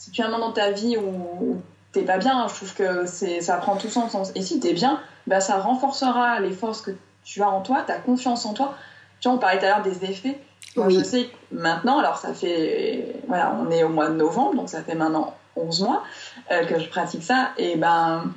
si 0.00 0.10
tu 0.10 0.22
as 0.22 0.26
un 0.26 0.30
moment 0.30 0.48
dans 0.48 0.52
ta 0.52 0.70
vie 0.70 0.96
où, 0.96 1.60
t'es 1.92 2.02
pas 2.02 2.16
bien, 2.16 2.48
je 2.48 2.54
trouve 2.54 2.72
que 2.72 3.04
ça 3.04 3.56
prend 3.58 3.76
tout 3.76 3.90
son 3.90 4.08
sens. 4.08 4.32
Et 4.34 4.40
si 4.40 4.58
t'es 4.58 4.72
bien, 4.72 4.98
bah, 5.26 5.40
ça 5.40 5.58
renforcera 5.58 6.40
les 6.40 6.52
forces 6.52 6.80
que 6.80 6.92
tu 7.22 7.42
as 7.42 7.50
en 7.50 7.60
toi, 7.60 7.82
ta 7.86 7.96
confiance 7.96 8.46
en 8.46 8.54
toi. 8.54 8.74
Tu 9.20 9.28
vois, 9.28 9.36
on 9.36 9.38
parlait 9.38 9.58
tout 9.58 9.66
à 9.66 9.68
l'heure 9.68 9.82
des 9.82 10.02
effets. 10.10 10.40
Moi, 10.74 10.88
je 10.88 11.02
sais 11.02 11.24
que 11.24 11.36
maintenant, 11.54 11.98
alors 11.98 12.16
ça 12.16 12.32
fait, 12.32 13.16
voilà, 13.28 13.54
on 13.60 13.70
est 13.70 13.84
au 13.84 13.90
mois 13.90 14.08
de 14.08 14.14
novembre, 14.14 14.54
donc 14.54 14.70
ça 14.70 14.82
fait 14.82 14.94
maintenant 14.94 15.36
11 15.56 15.82
mois 15.82 16.02
euh, 16.50 16.64
que 16.64 16.78
je 16.78 16.88
pratique 16.88 17.22
ça, 17.22 17.50
et 17.58 17.76
ben, 17.76 18.32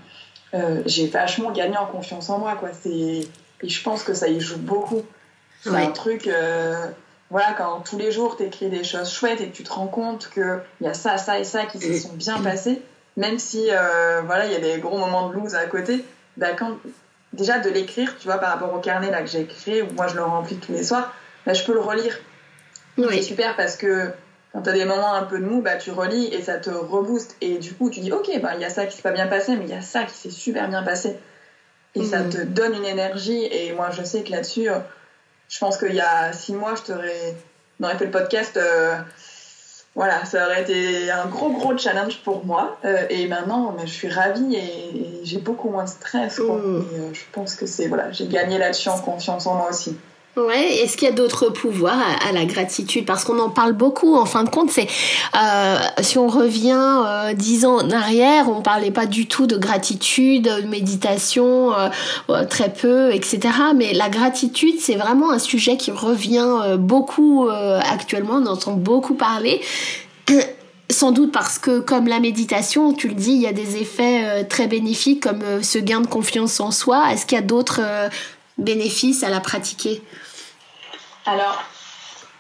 euh, 0.54 0.82
j'ai 0.86 1.08
vachement 1.08 1.52
gagné 1.52 1.78
en 1.78 1.86
confiance 1.86 2.30
en 2.30 2.39
moi, 2.39 2.56
quoi. 2.56 2.71
Et 2.86 3.26
je 3.63 3.84
pense 3.84 4.04
que 4.04 4.13
ça 4.13 4.28
y 4.28 4.41
joue 4.41 4.58
beaucoup. 4.58 5.04
C'est 5.62 5.69
un 5.69 5.91
truc, 5.91 6.28
euh, 6.28 6.88
voilà, 7.34 7.54
quand 7.58 7.80
tous 7.80 7.98
les 7.98 8.12
jours 8.12 8.38
tu 8.38 8.43
écris 8.43 8.69
des 8.69 8.84
choses 8.84 9.12
chouettes 9.12 9.41
et 9.41 9.48
que 9.48 9.56
tu 9.56 9.63
te 9.63 9.74
rends 9.74 9.88
compte 9.88 10.30
qu'il 10.32 10.62
y 10.82 10.88
a 10.88 10.93
ça, 10.93 11.17
ça 11.17 11.39
et 11.39 11.43
ça 11.43 11.65
qui 11.65 11.80
se 11.80 12.08
sont 12.08 12.13
bien 12.13 12.39
passés, 12.39 12.80
même 13.17 13.39
si 13.39 13.69
euh, 13.72 14.22
voilà, 14.24 14.46
il 14.46 14.52
y 14.52 14.56
a 14.56 14.60
des 14.60 14.78
gros 14.78 15.00
moments 15.00 15.30
de 15.30 15.34
lose 15.34 15.56
à 15.56 15.65
côté, 15.65 16.06
bah, 16.38 16.50
déjà 17.34 17.58
de 17.58 17.72
l'écrire, 17.72 18.15
tu 18.19 18.28
vois, 18.28 18.38
par 18.38 18.52
rapport 18.52 18.72
au 18.72 18.78
carnet 18.78 19.10
là, 19.10 19.24
que 19.24 19.28
j'ai 19.32 19.48
créé, 19.48 19.82
où 19.82 19.91
moi 19.93 20.06
je 20.06 20.15
le 20.15 20.24
remplis 20.24 20.58
tous 20.58 20.74
les 20.74 20.84
soirs, 20.84 21.12
bah, 21.48 21.54
je 21.54 21.63
peux 21.63 21.74
le 21.74 21.80
relire. 21.80 22.15
C'est 23.00 23.24
super 23.24 23.56
parce 23.56 23.78
que 23.78 24.12
quand 24.52 24.62
tu 24.62 24.69
as 24.69 24.74
des 24.74 24.86
moments 24.86 25.15
un 25.15 25.24
peu 25.24 25.39
de 25.39 25.46
mou, 25.46 25.63
bah, 25.63 25.78
tu 25.78 25.89
relis 25.89 26.28
et 26.28 26.43
ça 26.43 26.60
te 26.60 26.69
rebooste. 26.69 27.36
Et 27.41 27.58
du 27.58 27.74
coup, 27.74 27.89
tu 27.89 28.02
dis, 28.02 28.12
ok, 28.12 28.30
bah, 28.43 28.52
il 28.54 28.62
y 28.62 28.65
a 28.65 28.69
ça 28.69 28.86
qui 28.86 28.96
s'est 28.96 29.02
pas 29.02 29.12
bien 29.12 29.26
passé, 29.26 29.56
mais 29.56 29.63
il 29.63 29.72
y 29.72 29.76
a 29.76 29.82
ça 29.82 30.04
qui 30.04 30.13
s'est 30.13 30.30
super 30.30 30.69
bien 30.69 30.84
passé 30.84 31.17
et 31.96 32.04
ça 32.04 32.19
mm. 32.19 32.30
te 32.30 32.38
donne 32.43 32.76
une 32.76 32.86
énergie. 32.86 33.43
Et 33.52 33.74
moi, 33.74 33.89
je 33.89 34.04
sais 34.04 34.22
que 34.22 34.30
là-dessus, 34.30 34.69
euh, 34.69 34.78
je 35.54 35.60
pense 35.60 35.78
qu'il 35.78 35.94
y 35.94 36.02
a 36.02 36.34
six 36.34 36.54
mois, 36.54 36.74
je 36.76 36.82
t'aurais, 36.82 37.36
fait 37.98 38.06
le 38.06 38.12
podcast. 38.12 38.58
Euh, 38.58 38.96
voilà, 39.94 40.26
ça 40.26 40.48
aurait 40.48 40.63
été 40.63 41.12
un 41.12 41.28
gros 41.28 41.52
gros 41.52 41.78
challenge 41.78 42.24
pour 42.24 42.44
moi. 42.44 42.80
Euh, 42.86 43.06
et 43.12 43.28
maintenant, 43.28 43.76
je 43.80 43.92
suis 43.92 44.10
ravie 44.10 44.56
et, 44.56 45.22
j'ai 45.24 45.38
beaucoup 45.38 45.70
moins 45.70 45.84
de 45.84 45.89
stress. 45.89 46.39
Mm. 46.39 46.86
Et, 46.92 47.13
je 47.13 47.22
pense 47.32 47.54
que 47.56 47.68
c'est 47.68 47.88
voilà, 47.88 48.12
j'ai 48.12 48.26
gagné 48.26 48.58
là-dessus 48.58 48.89
en 48.89 48.98
confiance 48.98 49.46
en 49.46 49.54
moi 49.54 49.70
aussi. 49.70 49.96
Ouais, 50.36 50.78
est-ce 50.78 50.98
qu'il 50.98 51.08
y 51.08 51.12
a 51.12 51.13
d'autres 51.13 51.50
pouvoirs 51.50 52.02
à, 52.28 52.32
la 52.32 52.46
gratitude? 52.46 53.06
Parce 53.06 53.24
qu'on 53.24 53.38
en 53.38 53.52
parle 53.52 53.74
beaucoup. 53.74 54.15
En 54.15 54.26
fin 54.26 54.43
de 54.43 54.50
compte, 54.50 54.72
c'est 54.72 54.88
euh, 55.36 55.78
si 56.02 56.17
on 56.17 56.28
revient 56.28 57.04
euh, 57.06 57.34
dix 57.34 57.65
ans 57.65 57.78
en 57.78 57.91
arrière, 57.91 58.50
on 58.50 58.63
parlait 58.63 58.89
pas 58.89 59.06
du 59.06 59.28
tout 59.28 59.46
de 59.46 59.58
gratitude, 59.58 60.46
de 60.46 60.67
méditation, 60.67 61.72
euh, 61.78 62.46
très 62.46 62.74
peu, 62.74 63.13
etc. 63.13 63.41
Mais 63.76 63.93
la 63.93 64.10
gratitude, 64.10 64.80
c'est 64.80 64.96
vraiment 64.96 65.30
un 65.30 65.38
sujet 65.38 65.78
qui 65.78 65.91
revient 65.91 66.78
beaucoup 66.80 67.48
actuellement. 67.48 68.38
On 68.38 68.48
entend 68.48 68.74
beaucoup 68.74 69.13
parler. 69.13 69.62
Sans 70.89 71.12
doute 71.12 71.32
parce 71.32 71.60
que, 71.60 71.80
comme 71.80 72.08
la 72.08 72.19
méditation, 72.19 72.93
tu 72.93 73.08
le 73.08 73.13
dis, 73.13 73.32
il 73.34 73.41
y 73.41 73.48
a 73.48 73.54
des 73.54 73.78
effets 73.78 74.46
très 74.46 74.67
bénéfiques 74.67 75.24
comme 75.24 75.62
ce 75.62 75.78
gain 75.78 76.02
de 76.02 76.08
confiance 76.08 76.60
en 76.60 76.72
soi. 76.72 77.12
Est-ce 77.12 77.26
qu'il 77.26 77.36
y 77.38 77.41
a 77.41 77.43
d'autres 77.43 77.82
bénéfices 78.58 79.24
à 79.24 79.30
la 79.30 79.39
pratiquer? 79.39 80.02
Alors, 81.25 81.63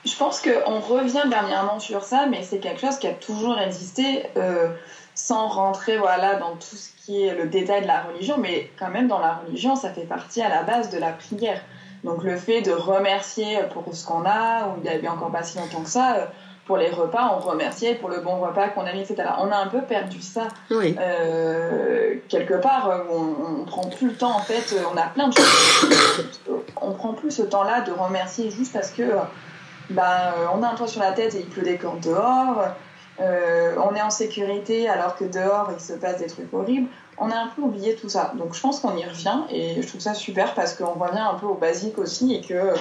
je 0.05 0.15
pense 0.15 0.41
qu'on 0.41 0.79
revient 0.79 1.23
dernièrement 1.29 1.79
sur 1.79 2.03
ça, 2.03 2.25
mais 2.25 2.43
c'est 2.43 2.59
quelque 2.59 2.81
chose 2.81 2.97
qui 2.97 3.07
a 3.07 3.13
toujours 3.13 3.57
existé, 3.59 4.23
euh, 4.35 4.69
sans 5.15 5.47
rentrer 5.47 5.97
voilà, 5.97 6.35
dans 6.35 6.55
tout 6.55 6.75
ce 6.75 6.89
qui 6.97 7.23
est 7.23 7.33
le 7.33 7.47
détail 7.47 7.83
de 7.83 7.87
la 7.87 8.01
religion, 8.01 8.37
mais 8.37 8.69
quand 8.77 8.89
même 8.89 9.07
dans 9.07 9.19
la 9.19 9.35
religion, 9.35 9.75
ça 9.75 9.91
fait 9.91 10.05
partie 10.05 10.41
à 10.41 10.49
la 10.49 10.63
base 10.63 10.89
de 10.89 10.97
la 10.97 11.11
prière. 11.11 11.61
Donc 12.03 12.23
le 12.23 12.35
fait 12.35 12.61
de 12.61 12.71
remercier 12.71 13.59
pour 13.71 13.95
ce 13.95 14.05
qu'on 14.05 14.25
a, 14.25 14.67
ou 14.67 14.73
il 14.77 14.83
n'y 14.83 14.89
avait 14.89 15.07
encore 15.07 15.31
pas 15.31 15.43
si 15.43 15.57
longtemps 15.57 15.83
que 15.83 15.89
ça, 15.89 16.15
euh, 16.15 16.25
pour 16.65 16.77
les 16.77 16.89
repas, 16.89 17.37
on 17.37 17.39
remerciait 17.39 17.95
pour 17.95 18.09
le 18.09 18.21
bon 18.21 18.39
repas 18.39 18.69
qu'on 18.69 18.85
a 18.85 18.93
mis, 18.93 19.01
etc. 19.01 19.23
On 19.39 19.51
a 19.51 19.57
un 19.57 19.67
peu 19.67 19.81
perdu 19.81 20.21
ça. 20.21 20.47
Euh, 20.71 22.15
quelque 22.29 22.53
part, 22.53 22.89
on, 23.11 23.61
on, 23.61 23.65
prend 23.65 23.89
plus 23.89 24.07
le 24.07 24.15
temps, 24.15 24.35
en 24.35 24.39
fait, 24.39 24.73
on 24.91 24.97
a 24.97 25.07
plein 25.07 25.27
de 25.27 25.33
choses. 25.33 26.39
on 26.81 26.91
prend 26.91 27.13
plus 27.13 27.31
ce 27.31 27.41
temps-là 27.41 27.81
de 27.81 27.91
remercier 27.91 28.49
juste 28.49 28.73
parce 28.73 28.91
que 28.91 29.03
ben, 29.89 30.33
on 30.53 30.63
a 30.63 30.69
un 30.69 30.75
toit 30.75 30.87
sur 30.87 31.01
la 31.01 31.11
tête 31.11 31.35
et 31.35 31.39
il 31.39 31.47
pleut 31.47 31.63
des 31.63 31.77
cordes 31.77 32.01
dehors. 32.01 32.63
Euh, 33.19 33.75
on 33.77 33.95
est 33.95 34.01
en 34.01 34.09
sécurité 34.09 34.89
alors 34.89 35.15
que 35.15 35.23
dehors 35.23 35.69
il 35.71 35.79
se 35.79 35.93
passe 35.93 36.17
des 36.17 36.27
trucs 36.27 36.51
horribles. 36.53 36.89
On 37.17 37.29
a 37.29 37.35
un 37.35 37.47
peu 37.47 37.61
oublié 37.61 37.95
tout 37.95 38.09
ça. 38.09 38.33
Donc 38.35 38.55
je 38.55 38.61
pense 38.61 38.79
qu'on 38.79 38.95
y 38.97 39.05
revient 39.05 39.41
et 39.51 39.81
je 39.81 39.87
trouve 39.87 40.01
ça 40.01 40.13
super 40.13 40.53
parce 40.55 40.73
qu'on 40.73 40.93
revient 40.93 41.19
un 41.19 41.35
peu 41.35 41.45
au 41.45 41.53
basique 41.53 41.99
aussi 41.99 42.33
et 42.33 42.41
que 42.41 42.73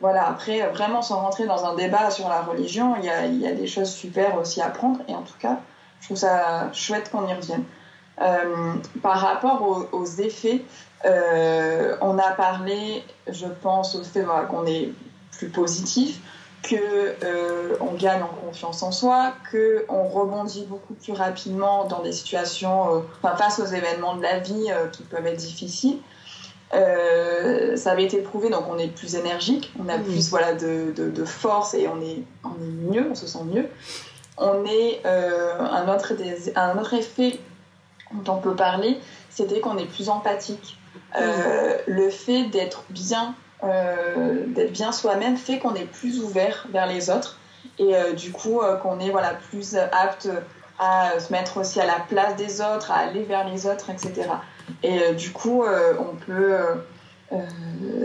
voilà, 0.00 0.28
après, 0.28 0.66
vraiment 0.68 1.02
sans 1.02 1.20
rentrer 1.20 1.46
dans 1.46 1.64
un 1.64 1.74
débat 1.74 2.10
sur 2.10 2.28
la 2.28 2.42
religion, 2.42 2.94
il 2.96 3.04
y 3.40 3.46
a, 3.46 3.52
des 3.52 3.66
choses 3.66 3.90
super 3.90 4.36
aussi 4.36 4.60
à 4.60 4.68
prendre. 4.68 5.00
Et 5.08 5.14
en 5.14 5.22
tout 5.22 5.38
cas, 5.38 5.58
je 6.00 6.06
trouve 6.06 6.16
ça 6.16 6.70
chouette 6.72 7.10
qu'on 7.10 7.26
y 7.26 7.34
revienne. 7.34 7.64
Euh, 8.20 8.74
par 9.02 9.18
rapport 9.18 9.88
aux, 9.92 10.04
effets, 10.04 10.62
euh, 11.04 11.96
on 12.00 12.18
a 12.18 12.30
parlé, 12.30 13.02
je 13.28 13.46
pense, 13.46 13.94
au 13.94 14.04
fait 14.04 14.24
qu'on 14.48 14.66
est 14.66 14.90
plus 15.32 15.48
positif, 15.48 16.20
qu'on 16.68 16.76
euh, 17.24 17.76
gagne 17.98 18.22
en 18.22 18.46
confiance 18.46 18.82
en 18.82 18.92
soi, 18.92 19.32
qu'on 19.50 20.04
rebondit 20.04 20.64
beaucoup 20.66 20.94
plus 20.94 21.12
rapidement 21.12 21.84
dans 21.86 22.02
des 22.02 22.12
situations, 22.12 23.04
enfin, 23.22 23.36
face 23.36 23.58
aux 23.58 23.66
événements 23.66 24.16
de 24.16 24.22
la 24.22 24.38
vie 24.38 24.68
qui 24.92 25.02
peuvent 25.02 25.26
être 25.26 25.36
difficiles. 25.36 25.98
Euh, 26.74 27.76
ça 27.76 27.92
avait 27.92 28.04
été 28.04 28.18
prouvé, 28.18 28.50
donc 28.50 28.64
on 28.68 28.78
est 28.78 28.88
plus 28.88 29.14
énergique, 29.14 29.72
on 29.78 29.88
a 29.88 29.98
plus 29.98 30.28
voilà, 30.30 30.54
de, 30.54 30.92
de, 30.96 31.24
force 31.24 31.74
et 31.74 31.88
on 31.88 32.00
est, 32.00 32.22
on 32.42 32.50
est 32.50 32.92
mieux, 32.92 33.06
on 33.10 33.14
se 33.14 33.26
sent 33.26 33.44
mieux. 33.44 33.68
On 34.38 34.64
est 34.64 35.00
euh, 35.06 35.58
un, 35.60 35.88
autre 35.94 36.12
un 36.56 36.78
autre 36.78 36.94
effet 36.94 37.38
dont 38.12 38.34
on 38.34 38.38
peut 38.38 38.56
parler, 38.56 38.98
c'était 39.30 39.60
qu'on 39.60 39.78
est 39.78 39.86
plus 39.86 40.08
empathique. 40.08 40.78
Euh, 41.16 41.76
le 41.86 42.10
fait 42.10 42.44
d'être 42.44 42.84
bien, 42.90 43.34
d'être 43.62 44.72
bien 44.72 44.92
soi-même 44.92 45.36
fait 45.36 45.58
qu'on 45.58 45.74
est 45.74 45.86
plus 45.86 46.20
ouvert 46.20 46.66
vers 46.70 46.86
les 46.86 47.08
autres 47.08 47.38
et 47.78 47.94
du 48.14 48.30
coup 48.30 48.60
qu'on 48.82 49.00
est 49.00 49.10
voilà, 49.10 49.34
plus 49.50 49.76
apte 49.76 50.28
à 50.78 51.18
se 51.20 51.32
mettre 51.32 51.58
aussi 51.58 51.80
à 51.80 51.86
la 51.86 52.00
place 52.08 52.36
des 52.36 52.60
autres, 52.60 52.90
à 52.90 52.96
aller 52.96 53.22
vers 53.22 53.48
les 53.48 53.66
autres, 53.66 53.90
etc. 53.90 54.28
Et 54.82 55.12
du 55.14 55.30
coup, 55.30 55.64
on 55.64 56.16
peut. 56.26 56.56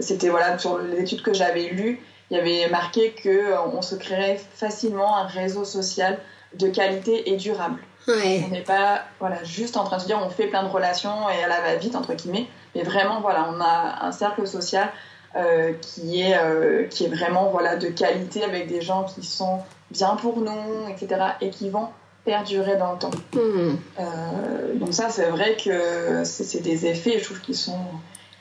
C'était 0.02 0.30
voilà, 0.30 0.58
sur 0.58 0.80
l'étude 0.80 1.22
que 1.22 1.34
j'avais 1.34 1.69
lue, 1.69 2.02
il 2.32 2.38
y 2.38 2.39
avait 2.39 2.69
marqué 2.69 3.13
qu'on 3.22 3.82
se 3.82 3.95
créerait 3.95 4.39
facilement 4.54 5.17
un 5.17 5.28
réseau 5.28 5.65
social 5.65 6.19
de 6.56 6.67
qualité 6.67 7.32
et 7.32 7.38
durable. 7.38 7.80
On 8.08 8.50
n'est 8.50 8.63
pas 8.63 9.04
voilà, 9.19 9.43
juste 9.43 9.78
en 9.78 9.84
train 9.84 9.98
de 9.98 10.02
se 10.02 10.08
dire 10.08 10.19
on 10.24 10.30
fait 10.30 10.48
plein 10.48 10.63
de 10.63 10.69
relations 10.69 11.30
et 11.30 11.36
elle 11.43 11.50
va 11.50 11.76
vite, 11.76 11.95
entre 11.95 12.13
guillemets, 12.13 12.48
mais 12.76 12.84
vraiment, 12.84 13.22
voilà, 13.22 13.52
on 13.56 13.62
a 13.62 14.06
un 14.06 14.12
cercle 14.12 14.48
social 14.48 14.89
euh, 15.36 15.74
qui, 15.74 16.22
est, 16.22 16.38
euh, 16.38 16.86
qui 16.88 17.06
est 17.06 17.10
vraiment 17.10 17.50
voilà, 17.52 17.76
de 17.76 17.88
qualité 17.88 18.43
avec 18.43 18.67
des 18.67 18.82
gens 18.82 19.04
qui 19.04 19.24
sont 19.24 19.60
bien 19.91 20.15
pour 20.15 20.38
nous, 20.38 20.89
etc. 20.89 21.22
et 21.41 21.50
qui 21.50 21.69
vont 21.69 21.89
perdurer 22.30 22.76
dans 22.78 22.94
le 22.94 23.00
temps. 23.00 23.18
Hmm. 23.34 23.76
Euh, 24.00 24.76
donc 24.76 24.94
ça, 24.94 25.10
c'est 25.10 25.30
vrai 25.30 25.58
que 25.58 26.24
c'est 26.26 26.62
des 26.62 26.86
effets, 26.86 27.18
je 27.18 27.26
trouve, 27.26 27.42
qui 27.42 27.56
sont, 27.56 27.86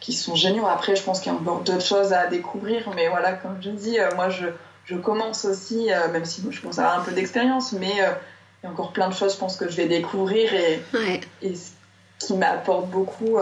qui 0.01 0.13
sont 0.13 0.35
géniaux. 0.35 0.67
Après, 0.67 0.95
je 0.95 1.03
pense 1.03 1.21
qu'il 1.21 1.33
y 1.33 1.35
a 1.35 1.39
encore 1.39 1.61
d'autres 1.61 1.89
choses 1.95 2.13
à 2.13 2.27
découvrir, 2.27 2.91
mais 2.95 3.09
voilà, 3.09 3.33
comme 3.33 3.57
je 3.63 3.71
dis, 3.71 3.97
moi, 4.15 4.29
je, 4.29 4.47
je 4.85 4.97
commence 4.97 5.47
aussi, 5.47 5.89
même 6.13 6.27
si 6.27 6.45
je 6.51 6.61
commence 6.61 6.79
à 6.79 6.83
avoir 6.83 7.01
un 7.01 7.05
peu 7.05 7.13
d'expérience, 7.13 7.73
mais 7.73 7.95
il 7.97 8.65
y 8.65 8.67
a 8.67 8.71
encore 8.71 8.93
plein 8.93 9.09
de 9.09 9.15
choses, 9.15 9.33
je 9.33 9.39
pense, 9.39 9.57
que 9.57 9.71
je 9.71 9.77
vais 9.77 9.87
découvrir 9.87 10.53
et, 10.53 10.83
et 11.43 11.55
qui 12.19 12.35
m'apportent 12.35 12.91
beaucoup. 12.91 13.39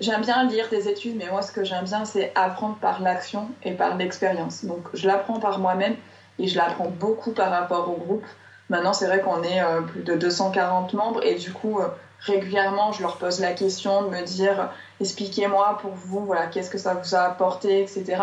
J'aime 0.00 0.22
bien 0.22 0.48
lire 0.48 0.68
des 0.70 0.88
études, 0.88 1.16
mais 1.16 1.28
moi, 1.30 1.42
ce 1.42 1.52
que 1.52 1.62
j'aime 1.62 1.84
bien, 1.84 2.06
c'est 2.06 2.32
apprendre 2.34 2.76
par 2.80 3.02
l'action 3.02 3.48
et 3.62 3.72
par 3.72 3.98
l'expérience. 3.98 4.64
Donc, 4.64 4.84
je 4.94 5.06
l'apprends 5.06 5.40
par 5.40 5.58
moi-même 5.58 5.96
et 6.38 6.48
je 6.48 6.56
l'apprends 6.56 6.88
beaucoup 6.88 7.32
par 7.32 7.50
rapport 7.50 7.90
au 7.90 7.96
groupe. 7.96 8.24
Maintenant, 8.70 8.92
c'est 8.92 9.06
vrai 9.06 9.20
qu'on 9.20 9.42
est 9.42 9.62
euh, 9.62 9.82
plus 9.82 10.02
de 10.02 10.14
240 10.14 10.94
membres 10.94 11.24
et 11.24 11.34
du 11.34 11.52
coup, 11.52 11.80
euh, 11.80 11.88
régulièrement, 12.20 12.92
je 12.92 13.02
leur 13.02 13.16
pose 13.18 13.40
la 13.40 13.52
question 13.52 14.02
de 14.02 14.08
me 14.08 14.22
dire 14.22 14.70
expliquez-moi 15.00 15.78
pour 15.82 15.92
vous, 15.92 16.24
voilà, 16.24 16.46
qu'est-ce 16.46 16.70
que 16.70 16.78
ça 16.78 16.94
vous 16.94 17.14
a 17.14 17.20
apporté, 17.20 17.82
etc. 17.82 18.16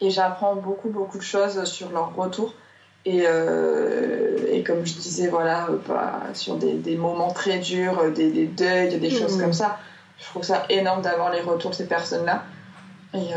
Et 0.00 0.10
j'apprends 0.10 0.54
beaucoup, 0.54 0.88
beaucoup 0.88 1.18
de 1.18 1.22
choses 1.22 1.64
sur 1.64 1.90
leur 1.90 2.14
retour. 2.14 2.54
Et, 3.04 3.22
euh, 3.26 4.36
et, 4.50 4.62
comme 4.62 4.84
je 4.84 4.94
disais, 4.94 5.28
voilà, 5.28 5.68
bah, 5.88 6.20
sur 6.34 6.56
des, 6.56 6.74
des, 6.74 6.96
moments 6.96 7.32
très 7.32 7.58
durs, 7.58 8.10
des, 8.12 8.30
des 8.30 8.46
deuils, 8.46 8.98
des 8.98 9.10
choses 9.10 9.38
mmh. 9.38 9.40
comme 9.40 9.52
ça, 9.52 9.78
je 10.18 10.24
trouve 10.26 10.42
ça 10.42 10.64
énorme 10.68 11.02
d'avoir 11.02 11.30
les 11.30 11.40
retours 11.40 11.70
de 11.70 11.76
ces 11.76 11.86
personnes-là. 11.86 12.44
Et 13.14 13.18
euh, 13.18 13.36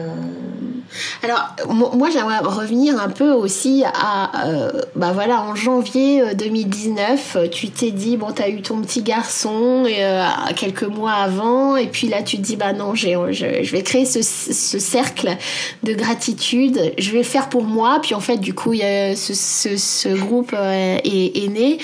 alors, 1.23 1.55
moi, 1.69 2.09
j'aimerais 2.09 2.39
revenir 2.39 2.99
un 2.99 3.09
peu 3.09 3.31
aussi 3.31 3.83
à, 3.85 4.47
euh, 4.47 4.71
bah 4.95 5.11
voilà, 5.13 5.41
en 5.41 5.55
janvier 5.55 6.35
2019, 6.35 7.35
euh, 7.35 7.47
tu 7.47 7.69
t'es 7.69 7.91
dit, 7.91 8.17
bon, 8.17 8.31
t'as 8.33 8.49
eu 8.49 8.61
ton 8.61 8.81
petit 8.81 9.01
garçon 9.01 9.85
euh, 9.85 10.25
quelques 10.55 10.83
mois 10.83 11.13
avant, 11.13 11.77
et 11.77 11.87
puis 11.87 12.07
là, 12.07 12.23
tu 12.23 12.37
te 12.37 12.41
dis, 12.41 12.55
bah 12.55 12.73
non, 12.73 12.95
je, 12.95 13.07
je, 13.31 13.71
vais 13.71 13.83
créer 13.83 14.05
ce, 14.05 14.21
ce, 14.21 14.79
cercle 14.79 15.37
de 15.83 15.93
gratitude, 15.93 16.93
je 16.97 17.11
vais 17.11 17.23
faire 17.23 17.49
pour 17.49 17.63
moi, 17.63 17.99
puis 18.01 18.15
en 18.15 18.19
fait, 18.19 18.37
du 18.37 18.53
coup, 18.53 18.73
y 18.73 18.83
a 18.83 19.15
ce, 19.15 19.33
ce, 19.33 20.09
groupe 20.09 20.53
est, 20.53 21.43
est, 21.43 21.47
né, 21.47 21.77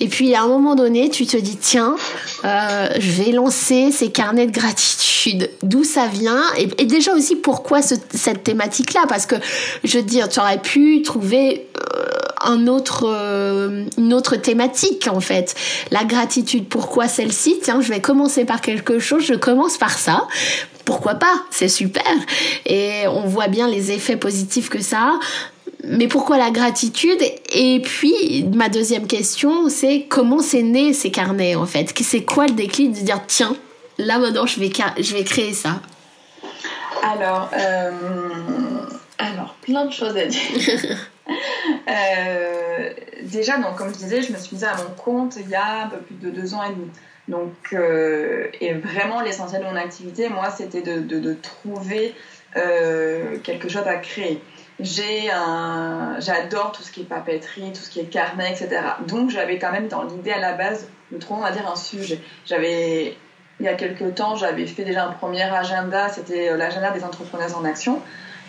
et 0.00 0.08
puis 0.08 0.34
à 0.34 0.42
un 0.42 0.48
moment 0.48 0.74
donné, 0.74 1.08
tu 1.08 1.26
te 1.26 1.36
dis, 1.36 1.56
tiens, 1.56 1.96
je 2.44 3.22
vais 3.22 3.32
lancer 3.32 3.92
ces 3.92 4.10
carnets 4.10 4.46
de 4.46 4.52
gratitude, 4.52 5.50
d'où 5.62 5.84
ça 5.84 6.06
vient, 6.06 6.42
et, 6.58 6.68
et 6.78 6.84
déjà 6.84 7.14
aussi, 7.14 7.36
pourquoi 7.36 7.80
ce, 7.80 7.94
thématique-là, 8.42 9.04
parce 9.08 9.26
que 9.26 9.36
je 9.84 9.98
veux 9.98 10.04
dire, 10.04 10.28
tu 10.28 10.40
aurais 10.40 10.60
pu 10.60 11.02
trouver 11.02 11.68
euh, 11.76 12.04
un 12.44 12.66
autre, 12.66 13.04
euh, 13.06 13.84
une 13.98 14.14
autre 14.14 14.36
thématique 14.36 15.08
en 15.10 15.20
fait. 15.20 15.54
La 15.90 16.04
gratitude, 16.04 16.68
pourquoi 16.68 17.08
celle-ci? 17.08 17.58
Tiens, 17.62 17.80
je 17.80 17.88
vais 17.88 18.00
commencer 18.00 18.44
par 18.44 18.60
quelque 18.60 18.98
chose, 18.98 19.24
je 19.24 19.34
commence 19.34 19.78
par 19.78 19.98
ça. 19.98 20.26
Pourquoi 20.84 21.14
pas? 21.14 21.34
C'est 21.50 21.68
super. 21.68 22.02
Et 22.66 23.06
on 23.06 23.26
voit 23.26 23.48
bien 23.48 23.68
les 23.68 23.92
effets 23.92 24.16
positifs 24.16 24.68
que 24.68 24.80
ça 24.80 24.98
a. 24.98 25.20
Mais 25.84 26.06
pourquoi 26.06 26.38
la 26.38 26.50
gratitude? 26.50 27.20
Et 27.52 27.80
puis, 27.80 28.44
ma 28.54 28.68
deuxième 28.68 29.06
question, 29.06 29.68
c'est 29.68 30.06
comment 30.08 30.40
c'est 30.40 30.62
né 30.62 30.92
ces 30.92 31.10
carnets 31.10 31.56
en 31.56 31.66
fait? 31.66 31.92
C'est 32.02 32.22
quoi 32.22 32.46
le 32.46 32.52
déclic 32.52 32.92
de 32.92 33.00
dire 33.00 33.20
tiens, 33.26 33.56
là 33.98 34.18
maintenant 34.18 34.46
je 34.46 34.60
vais, 34.60 34.70
je 34.98 35.14
vais 35.14 35.24
créer 35.24 35.52
ça? 35.52 35.80
Alors, 37.02 37.50
euh, 37.52 37.90
alors, 39.18 39.54
plein 39.60 39.84
de 39.84 39.92
choses 39.92 40.16
à 40.16 40.26
dire. 40.26 40.98
Euh, 41.88 42.90
déjà, 43.22 43.56
donc, 43.58 43.76
comme 43.76 43.88
je 43.88 43.98
disais, 43.98 44.22
je 44.22 44.32
me 44.32 44.38
suis 44.38 44.56
mise 44.56 44.64
à 44.64 44.74
mon 44.76 44.90
compte 44.96 45.36
il 45.36 45.48
y 45.48 45.54
a 45.54 45.84
un 45.84 45.88
peu 45.88 45.98
plus 45.98 46.16
de 46.16 46.30
deux 46.30 46.54
ans 46.54 46.62
et 46.64 46.70
demi. 46.70 46.90
Donc, 47.28 47.54
euh, 47.72 48.48
et 48.60 48.74
vraiment, 48.74 49.20
l'essentiel 49.20 49.62
de 49.62 49.66
mon 49.66 49.76
activité, 49.76 50.28
moi, 50.28 50.50
c'était 50.50 50.82
de, 50.82 51.00
de, 51.00 51.34
trouver 51.34 52.14
quelque 52.54 53.68
chose 53.68 53.86
à 53.86 53.96
créer. 53.96 54.42
J'ai 54.80 55.30
un, 55.30 56.16
j'adore 56.18 56.72
tout 56.72 56.82
ce 56.82 56.90
qui 56.90 57.02
est 57.02 57.04
papeterie, 57.04 57.72
tout 57.72 57.82
ce 57.82 57.90
qui 57.90 58.00
est 58.00 58.06
carnet, 58.06 58.50
etc. 58.50 58.80
Donc, 59.06 59.30
j'avais 59.30 59.58
quand 59.58 59.70
même 59.70 59.88
dans 59.88 60.02
l'idée 60.02 60.32
à 60.32 60.40
la 60.40 60.54
base 60.54 60.88
de 61.12 61.18
trouver, 61.18 61.40
on 61.40 61.44
va 61.44 61.52
dire, 61.52 61.70
un 61.70 61.76
sujet. 61.76 62.20
J'avais 62.44 63.16
il 63.62 63.66
y 63.66 63.68
a 63.68 63.74
quelques 63.74 64.16
temps, 64.16 64.34
j'avais 64.34 64.66
fait 64.66 64.82
déjà 64.82 65.06
un 65.06 65.12
premier 65.12 65.42
agenda, 65.42 66.08
c'était 66.08 66.50
euh, 66.50 66.56
l'agenda 66.56 66.90
des 66.90 67.04
entrepreneurs 67.04 67.56
en 67.56 67.64
action, 67.64 68.02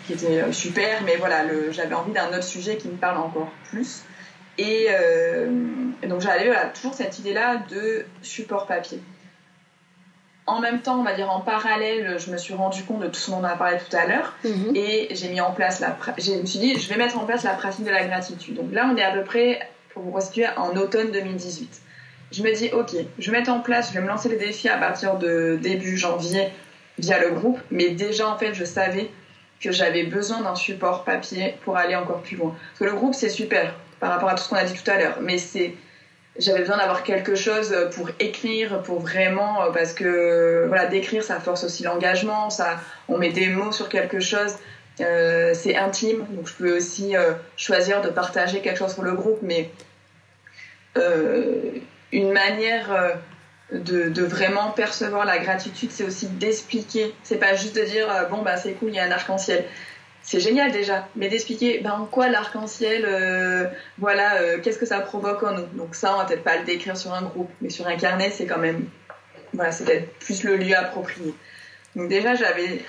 qui 0.06 0.14
était 0.14 0.42
euh, 0.42 0.52
super, 0.52 1.02
mais 1.04 1.14
voilà, 1.16 1.44
j'avais 1.70 1.94
envie 1.94 2.12
d'un 2.12 2.28
autre 2.28 2.42
sujet 2.42 2.76
qui 2.76 2.88
me 2.88 2.96
parle 2.96 3.18
encore 3.18 3.52
plus. 3.70 4.02
Et, 4.58 4.88
euh, 4.90 5.46
donc 6.08 6.20
j'avais 6.20 6.50
toujours 6.74 6.94
cette 6.94 7.20
idée-là 7.20 7.62
de 7.70 8.04
support 8.22 8.66
papier. 8.66 9.00
En 10.46 10.60
même 10.60 10.80
temps, 10.80 10.98
on 10.98 11.04
va 11.04 11.14
dire 11.14 11.30
en 11.30 11.40
parallèle, 11.40 12.18
je 12.18 12.32
me 12.32 12.36
suis 12.36 12.54
rendu 12.54 12.82
compte 12.82 13.00
de 13.00 13.06
tout 13.06 13.20
ce 13.20 13.30
dont 13.30 13.38
on 13.38 13.44
a 13.44 13.54
parlé 13.54 13.78
tout 13.78 13.96
à 13.96 14.06
l'heure 14.06 14.34
mhm. 14.44 14.72
et 14.74 15.08
j'ai 15.12 15.28
mis 15.28 15.40
en 15.40 15.52
place 15.52 15.78
la. 15.78 15.96
Je 16.18 16.32
me 16.32 16.44
suis 16.44 16.58
dit, 16.58 16.78
je 16.78 16.88
vais 16.88 16.96
mettre 16.96 17.18
en 17.18 17.24
place 17.24 17.44
la 17.44 17.54
pratique 17.54 17.84
de 17.84 17.90
la 17.90 18.04
gratitude. 18.04 18.56
Donc 18.56 18.72
là, 18.72 18.90
on 18.92 18.96
est 18.96 19.02
à 19.02 19.12
peu 19.12 19.22
près, 19.22 19.60
pour 19.90 20.02
vous 20.02 20.12
restituer, 20.12 20.46
en 20.56 20.76
automne 20.76 21.12
2018 21.12 21.83
je 22.34 22.42
me 22.42 22.52
dis, 22.52 22.70
ok, 22.72 22.90
je 23.18 23.30
vais 23.30 23.38
mettre 23.38 23.50
en 23.50 23.60
place, 23.60 23.88
je 23.88 23.94
vais 23.94 24.00
me 24.00 24.08
lancer 24.08 24.28
les 24.28 24.36
défis 24.36 24.68
à 24.68 24.76
partir 24.76 25.16
de 25.16 25.58
début 25.60 25.96
janvier 25.96 26.48
via 26.98 27.18
le 27.20 27.30
groupe. 27.30 27.58
Mais 27.70 27.90
déjà, 27.90 28.28
en 28.28 28.36
fait, 28.36 28.54
je 28.54 28.64
savais 28.64 29.10
que 29.60 29.72
j'avais 29.72 30.04
besoin 30.04 30.40
d'un 30.42 30.54
support 30.54 31.04
papier 31.04 31.54
pour 31.64 31.76
aller 31.76 31.94
encore 31.94 32.22
plus 32.22 32.36
loin. 32.36 32.54
Parce 32.68 32.78
que 32.80 32.84
le 32.84 32.92
groupe, 32.92 33.14
c'est 33.14 33.28
super 33.28 33.74
par 34.00 34.10
rapport 34.10 34.28
à 34.28 34.34
tout 34.34 34.42
ce 34.42 34.48
qu'on 34.48 34.56
a 34.56 34.64
dit 34.64 34.74
tout 34.74 34.90
à 34.90 34.98
l'heure. 34.98 35.18
Mais 35.20 35.38
c'est 35.38 35.74
j'avais 36.36 36.60
besoin 36.60 36.78
d'avoir 36.78 37.04
quelque 37.04 37.36
chose 37.36 37.74
pour 37.92 38.10
écrire, 38.18 38.82
pour 38.82 38.98
vraiment, 38.98 39.70
parce 39.72 39.92
que 39.92 40.64
voilà, 40.66 40.86
d'écrire, 40.86 41.22
ça 41.22 41.38
force 41.38 41.62
aussi 41.62 41.84
l'engagement, 41.84 42.50
ça, 42.50 42.80
on 43.08 43.18
met 43.18 43.30
des 43.30 43.46
mots 43.46 43.70
sur 43.70 43.88
quelque 43.88 44.18
chose, 44.18 44.56
euh, 45.00 45.54
c'est 45.54 45.76
intime, 45.76 46.26
donc 46.30 46.48
je 46.48 46.54
peux 46.54 46.76
aussi 46.76 47.16
euh, 47.16 47.34
choisir 47.56 48.00
de 48.00 48.08
partager 48.08 48.60
quelque 48.60 48.78
chose 48.78 48.94
pour 48.94 49.04
le 49.04 49.12
groupe, 49.12 49.38
mais 49.42 49.70
euh, 50.96 51.70
une 52.14 52.30
manière 52.32 52.92
euh, 52.92 53.14
de, 53.72 54.22
vraiment 54.22 54.70
percevoir 54.70 55.24
la 55.26 55.38
gratitude, 55.38 55.90
c'est 55.90 56.04
aussi 56.04 56.28
d'expliquer. 56.28 57.12
C'est 57.24 57.38
pas 57.38 57.56
juste 57.56 57.76
de 57.76 57.82
dire 57.82 58.10
euh, 58.10 58.24
bon 58.26 58.42
bah 58.42 58.56
c'est 58.56 58.72
cool, 58.72 58.90
il 58.90 58.94
y 58.94 58.98
a 59.00 59.04
un 59.04 59.10
arc-en-ciel. 59.10 59.64
C'est 60.22 60.40
génial 60.40 60.72
déjà, 60.72 61.06
mais 61.16 61.28
d'expliquer 61.28 61.80
ben, 61.80 61.92
en 61.92 62.06
quoi 62.06 62.28
l'arc-en-ciel, 62.28 63.04
euh, 63.04 63.66
voilà, 63.98 64.38
qu'est-ce 64.62 64.78
que 64.78 64.86
ça 64.86 65.00
provoque 65.00 65.42
en 65.42 65.52
nous? 65.52 65.66
Donc 65.74 65.94
ça, 65.94 66.14
on 66.14 66.18
va 66.18 66.24
peut-être 66.24 66.44
pas 66.44 66.56
le 66.56 66.64
décrire 66.64 66.96
sur 66.96 67.12
un 67.12 67.22
groupe, 67.22 67.50
mais 67.60 67.68
sur 67.68 67.86
un 67.86 67.96
carnet, 67.96 68.30
c'est 68.30 68.46
quand 68.46 68.58
même, 68.58 68.86
voilà, 69.52 69.70
c'est 69.70 69.84
peut-être 69.84 70.18
plus 70.20 70.42
le 70.44 70.56
lieu 70.56 70.74
approprié. 70.74 71.34
Donc 71.94 72.08
déjà, 72.08 72.34
j'avais 72.36 72.82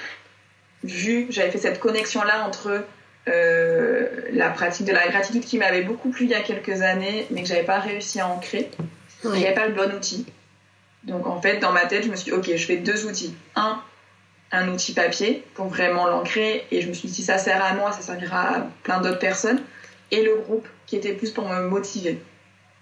vu, 0.83 1.27
j'avais 1.29 1.51
fait 1.51 1.57
cette 1.57 1.79
connexion-là 1.79 2.45
entre 2.47 2.85
la 3.27 4.49
pratique 4.51 4.85
de 4.85 4.93
la 4.93 5.07
gratitude 5.07 5.43
qui 5.43 5.57
m'avait 5.57 5.81
beaucoup 5.81 6.11
plu 6.11 6.25
il 6.25 6.31
y 6.31 6.35
a 6.35 6.41
quelques 6.41 6.83
années, 6.83 7.25
mais 7.31 7.41
que 7.41 7.49
j'avais 7.49 7.63
pas 7.63 7.79
réussi 7.79 8.21
à 8.21 8.29
ancrer. 8.29 8.69
Il 9.33 9.39
n'y 9.39 9.45
avait 9.45 9.55
pas 9.55 9.67
le 9.67 9.73
bon 9.73 9.93
outil. 9.95 10.25
Donc 11.03 11.27
en 11.27 11.41
fait, 11.41 11.59
dans 11.59 11.71
ma 11.71 11.85
tête, 11.85 12.03
je 12.03 12.09
me 12.09 12.15
suis 12.15 12.31
dit, 12.31 12.37
ok, 12.37 12.49
je 12.55 12.65
fais 12.65 12.77
deux 12.77 13.05
outils. 13.05 13.35
Un, 13.55 13.79
un 14.51 14.69
outil 14.69 14.93
papier 14.93 15.43
pour 15.53 15.67
vraiment 15.67 16.07
l'ancrer. 16.07 16.65
Et 16.71 16.81
je 16.81 16.87
me 16.87 16.93
suis 16.93 17.07
dit, 17.07 17.13
si 17.13 17.23
ça 17.23 17.37
sert 17.37 17.63
à 17.63 17.73
moi, 17.73 17.91
ça 17.91 18.01
servira 18.01 18.57
à 18.57 18.67
plein 18.83 19.01
d'autres 19.01 19.19
personnes. 19.19 19.61
Et 20.11 20.23
le 20.23 20.35
groupe, 20.35 20.67
qui 20.85 20.95
était 20.95 21.13
plus 21.13 21.31
pour 21.31 21.47
me 21.47 21.67
motiver 21.67 22.21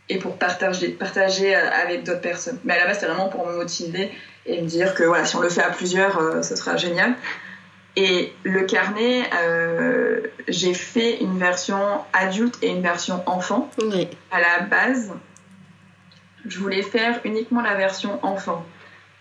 et 0.10 0.17
pour 0.17 0.38
partager, 0.38 0.89
partager 0.89 1.56
euh, 1.56 1.69
avec 1.71 2.03
d'autres 2.03 2.21
personnes. 2.21 2.60
Mais 2.63 2.73
à 2.73 2.79
la 2.79 2.88
base, 2.88 2.99
c'est 2.99 3.06
vraiment 3.06 3.29
pour 3.29 3.47
me 3.47 3.56
motiver 3.56 4.12
et 4.45 4.62
me 4.62 4.67
dire 4.67 4.93
que 4.93 5.03
voilà, 5.03 5.25
si 5.25 5.36
on 5.36 5.41
le 5.41 5.49
fait 5.49 5.62
à 5.63 5.69
plusieurs, 5.69 6.17
euh, 6.17 6.41
ce 6.41 6.56
sera 6.56 6.75
génial. 6.75 7.15
Et 7.95 8.34
le 8.43 8.63
carnet, 8.63 9.23
euh, 9.41 10.21
j'ai 10.47 10.73
fait 10.73 11.19
une 11.21 11.38
version 11.38 11.99
adulte 12.12 12.58
et 12.62 12.69
une 12.69 12.82
version 12.82 13.21
enfant. 13.27 13.69
À 14.32 14.39
la 14.39 14.62
base, 14.65 15.13
je 16.47 16.60
voulais 16.60 16.82
faire 16.82 17.19
uniquement 17.23 17.62
la 17.62 17.75
version 17.75 18.19
enfant. 18.23 18.65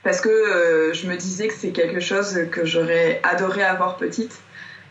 Parce 0.03 0.21
que 0.21 0.29
euh, 0.29 0.93
je 0.93 1.07
me 1.07 1.17
disais 1.17 1.49
que 1.49 1.55
c'est 1.55 1.71
quelque 1.71 2.01
chose 2.01 2.39
que 2.51 2.65
j'aurais 2.65 3.21
adoré 3.23 3.63
avoir 3.63 3.97
petite. 3.97 4.41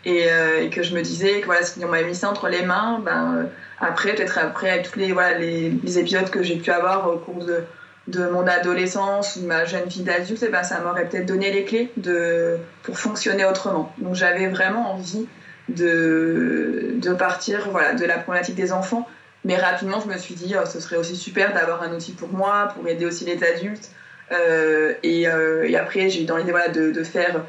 et, 0.04 0.26
que 0.70 0.82
je 0.82 0.94
me 0.94 1.02
disais 1.02 1.40
que 1.40 1.46
voilà, 1.46 1.62
si 1.62 1.84
on 1.84 1.88
m'avait 1.88 2.06
mis 2.06 2.14
ça 2.14 2.28
entre 2.28 2.48
les 2.48 2.62
mains, 2.62 3.00
ben, 3.04 3.48
après, 3.78 4.14
peut-être 4.14 4.38
après, 4.38 4.70
avec 4.70 4.90
tous 4.90 4.98
les, 4.98 5.12
voilà, 5.12 5.38
les, 5.38 5.98
épisodes 5.98 6.30
que 6.30 6.42
j'ai 6.42 6.56
pu 6.56 6.70
avoir 6.70 7.12
au 7.12 7.18
cours 7.18 7.44
de, 7.44 7.62
de 8.08 8.26
mon 8.28 8.46
adolescence 8.46 9.36
ou 9.36 9.40
de 9.42 9.46
ma 9.46 9.64
jeune 9.64 9.88
vie 9.88 10.02
d'adulte, 10.02 10.42
eh 10.46 10.50
ben, 10.50 10.62
ça 10.62 10.80
m'aurait 10.80 11.08
peut-être 11.08 11.26
donné 11.26 11.52
les 11.52 11.64
clés 11.64 11.90
de, 11.96 12.56
pour 12.82 12.98
fonctionner 12.98 13.44
autrement. 13.44 13.92
Donc 13.98 14.14
j'avais 14.14 14.48
vraiment 14.48 14.92
envie 14.92 15.26
de, 15.68 16.94
de 16.94 17.12
partir 17.12 17.68
voilà, 17.70 17.94
de 17.94 18.04
la 18.04 18.18
problématique 18.18 18.54
des 18.54 18.72
enfants. 18.72 19.08
Mais 19.44 19.56
rapidement, 19.56 20.00
je 20.00 20.08
me 20.08 20.18
suis 20.18 20.34
dit, 20.34 20.54
oh, 20.56 20.66
ce 20.66 20.80
serait 20.80 20.96
aussi 20.96 21.16
super 21.16 21.52
d'avoir 21.52 21.82
un 21.82 21.92
outil 21.92 22.12
pour 22.12 22.28
moi, 22.28 22.68
pour 22.74 22.86
aider 22.86 23.04
aussi 23.04 23.24
les 23.24 23.42
adultes. 23.42 23.90
Euh, 24.30 24.94
et, 25.02 25.28
euh, 25.28 25.68
et, 25.68 25.76
après, 25.76 26.08
j'ai 26.08 26.22
eu 26.22 26.24
dans 26.24 26.36
l'idée 26.36 26.52
voilà, 26.52 26.68
de, 26.68 26.92
de, 26.92 27.02
faire. 27.02 27.44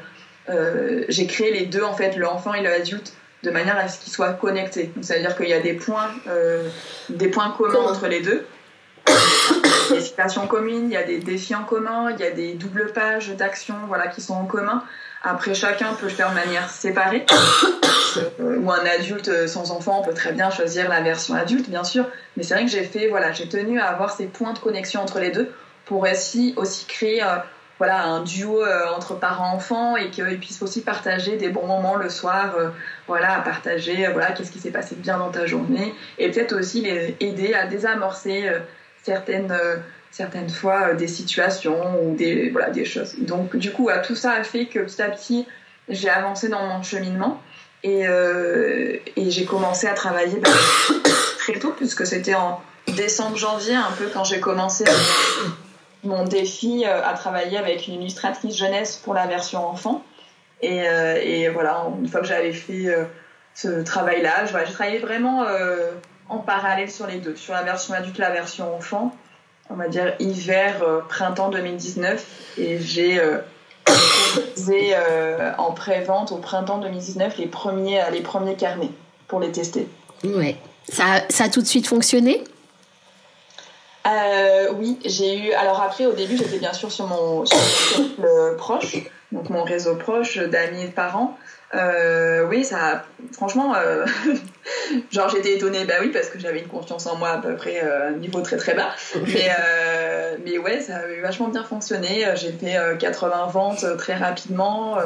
Euh, 0.50 1.04
j'ai 1.08 1.26
créé 1.26 1.52
les 1.52 1.66
deux, 1.66 1.82
en 1.82 1.94
fait, 1.94 2.16
l'enfant 2.16 2.52
et 2.52 2.62
l'adulte, 2.62 3.14
de 3.42 3.50
manière 3.50 3.78
à 3.78 3.88
ce 3.88 4.00
qu'ils 4.00 4.12
soient 4.12 4.32
connectés. 4.32 4.90
C'est-à-dire 5.02 5.36
qu'il 5.36 5.48
y 5.48 5.54
a 5.54 5.60
des 5.60 5.74
points, 5.74 6.10
des 7.08 7.28
points 7.28 7.54
communs 7.56 7.80
entre 7.80 8.08
les 8.08 8.20
deux. 8.20 8.44
Il 9.06 9.12
y 9.90 9.92
a 9.92 9.96
des 9.96 10.00
situations 10.00 10.46
communes, 10.46 10.86
il 10.86 10.94
y 10.94 10.96
a 10.96 11.02
des 11.02 11.18
défis 11.18 11.54
en 11.54 11.64
commun, 11.64 12.10
il 12.10 12.20
y 12.20 12.26
a 12.26 12.30
des 12.30 12.54
doubles 12.54 12.92
pages 12.92 13.28
d'actions 13.36 13.76
voilà, 13.86 14.08
qui 14.08 14.20
sont 14.20 14.34
en 14.34 14.46
commun. 14.46 14.82
Après, 15.24 15.54
chacun 15.54 15.94
peut 15.94 16.06
le 16.06 16.12
faire 16.12 16.28
de 16.30 16.34
manière 16.34 16.70
séparée. 16.70 17.24
Euh, 18.38 18.60
ou 18.60 18.70
un 18.70 18.86
adulte 18.86 19.48
sans 19.48 19.72
enfant 19.72 20.00
peut 20.02 20.14
très 20.14 20.30
bien 20.30 20.48
choisir 20.48 20.88
la 20.88 21.00
version 21.00 21.34
adulte, 21.34 21.68
bien 21.68 21.82
sûr. 21.82 22.06
Mais 22.36 22.44
c'est 22.44 22.54
vrai 22.54 22.64
que 22.64 22.70
j'ai 22.70 22.84
fait, 22.84 23.08
voilà, 23.08 23.32
j'ai 23.32 23.48
tenu 23.48 23.80
à 23.80 23.86
avoir 23.86 24.12
ces 24.12 24.26
points 24.26 24.52
de 24.52 24.60
connexion 24.60 25.00
entre 25.00 25.18
les 25.18 25.32
deux 25.32 25.52
pour 25.84 26.06
aussi, 26.06 26.54
créer 26.86 27.24
euh, 27.24 27.38
voilà, 27.78 28.04
un 28.04 28.22
duo 28.22 28.62
euh, 28.62 28.86
entre 28.96 29.18
parents-enfants 29.18 29.96
et 29.96 30.10
qu'ils 30.10 30.38
puissent 30.38 30.62
aussi 30.62 30.82
partager 30.82 31.36
des 31.36 31.48
bons 31.48 31.66
moments 31.66 31.96
le 31.96 32.08
soir, 32.08 32.54
voilà, 33.08 33.38
à 33.38 33.40
partager 33.40 34.06
voilà, 34.12 34.30
qu'est-ce 34.30 34.52
qui 34.52 34.60
s'est 34.60 34.70
passé 34.70 34.94
bien 34.94 35.18
dans 35.18 35.30
ta 35.30 35.46
journée 35.46 35.92
et 36.18 36.30
peut-être 36.30 36.56
aussi 36.56 36.82
les 36.82 37.16
aider 37.18 37.52
à 37.52 37.66
désamorcer 37.66 38.48
certaines 39.02 39.52
certaines 40.14 40.48
fois 40.48 40.90
euh, 40.90 40.94
des 40.94 41.08
situations 41.08 42.00
ou 42.00 42.14
des, 42.14 42.50
voilà, 42.50 42.70
des 42.70 42.84
choses. 42.84 43.16
Donc, 43.18 43.56
du 43.56 43.72
coup, 43.72 43.90
tout 44.06 44.14
ça 44.14 44.32
a 44.32 44.44
fait 44.44 44.66
que 44.66 44.78
petit 44.78 45.02
à 45.02 45.10
petit, 45.10 45.46
j'ai 45.88 46.08
avancé 46.08 46.48
dans 46.48 46.64
mon 46.64 46.82
cheminement 46.84 47.42
et, 47.82 48.06
euh, 48.06 48.96
et 49.16 49.30
j'ai 49.30 49.44
commencé 49.44 49.88
à 49.88 49.94
travailler 49.94 50.38
bah, 50.38 50.50
très 51.38 51.54
tôt, 51.54 51.74
puisque 51.76 52.06
c'était 52.06 52.36
en 52.36 52.60
décembre-janvier, 52.86 53.74
un 53.74 53.90
peu 53.98 54.06
quand 54.06 54.22
j'ai 54.22 54.38
commencé 54.38 54.84
mon, 56.04 56.24
défi 56.24 56.84
euh, 56.86 57.04
à 57.04 57.14
travailler 57.14 57.58
avec 57.58 57.88
une 57.88 57.94
illustratrice 57.94 58.56
jeunesse 58.56 58.96
pour 58.96 59.14
la 59.14 59.26
version 59.26 59.66
enfant. 59.66 60.04
Et, 60.62 60.84
et 60.86 61.48
voilà, 61.50 61.88
une 62.00 62.08
fois 62.08 62.20
que 62.20 62.26
j'avais 62.26 62.54
fait 62.54 62.86
ce 63.52 63.82
travail-là, 63.82 64.46
j'ai 64.46 64.72
travaillé 64.72 64.98
vraiment 64.98 65.44
en 66.30 66.38
parallèle 66.38 66.90
sur 66.90 67.06
les 67.06 67.18
deux, 67.18 67.36
sur 67.36 67.52
la 67.52 67.62
version 67.64 67.92
adulte, 67.92 68.16
la 68.16 68.30
version 68.30 68.74
enfant 68.74 69.14
on 69.70 69.74
va 69.74 69.88
dire 69.88 70.14
hiver 70.18 70.82
euh, 70.82 71.00
printemps 71.08 71.48
2019 71.48 72.24
et 72.58 72.78
j'ai 72.78 73.18
euh, 73.18 73.38
euh, 74.68 75.52
en 75.58 75.72
pré-vente 75.72 76.32
au 76.32 76.36
printemps 76.36 76.78
2019 76.78 77.38
les 77.38 77.46
premiers 77.46 78.02
les 78.12 78.20
premiers 78.20 78.56
carnets 78.56 78.90
pour 79.28 79.40
les 79.40 79.52
tester. 79.52 79.88
Ouais. 80.22 80.56
Ça, 80.88 81.22
ça 81.30 81.44
a 81.44 81.48
tout 81.48 81.62
de 81.62 81.66
suite 81.66 81.86
fonctionné? 81.86 82.44
Oui, 84.76 84.98
j'ai 85.04 85.38
eu. 85.38 85.52
Alors 85.52 85.80
après, 85.80 86.04
au 86.04 86.12
début, 86.12 86.36
j'étais 86.36 86.58
bien 86.58 86.72
sûr 86.72 86.90
sur 86.90 87.06
mon, 87.06 87.46
sur 87.46 87.58
proche, 88.58 88.96
donc 89.34 89.50
mon 89.50 89.64
réseau 89.64 89.96
proche 89.96 90.38
d'amis 90.38 90.84
et 90.84 90.86
de 90.86 90.92
parents. 90.92 91.36
Euh, 91.74 92.46
oui, 92.48 92.64
ça, 92.64 93.04
franchement, 93.32 93.74
euh, 93.74 94.06
genre 95.10 95.28
j'étais 95.28 95.54
étonnée, 95.54 95.84
bah 95.84 95.94
oui, 96.00 96.08
parce 96.08 96.28
que 96.28 96.38
j'avais 96.38 96.60
une 96.60 96.68
confiance 96.68 97.06
en 97.06 97.16
moi 97.16 97.30
à 97.30 97.38
peu 97.38 97.56
près 97.56 97.82
euh, 97.82 98.12
niveau 98.12 98.40
très 98.42 98.56
très 98.56 98.74
bas. 98.74 98.94
Mais, 99.26 99.50
mais 100.44 100.58
ouais, 100.58 100.80
ça 100.80 100.96
avait 100.96 101.20
vachement 101.20 101.48
bien 101.48 101.64
fonctionné. 101.64 102.26
J'ai 102.36 102.52
fait 102.52 102.78
80 102.98 103.46
ventes 103.46 103.84
très 103.98 104.14
rapidement, 104.14 104.98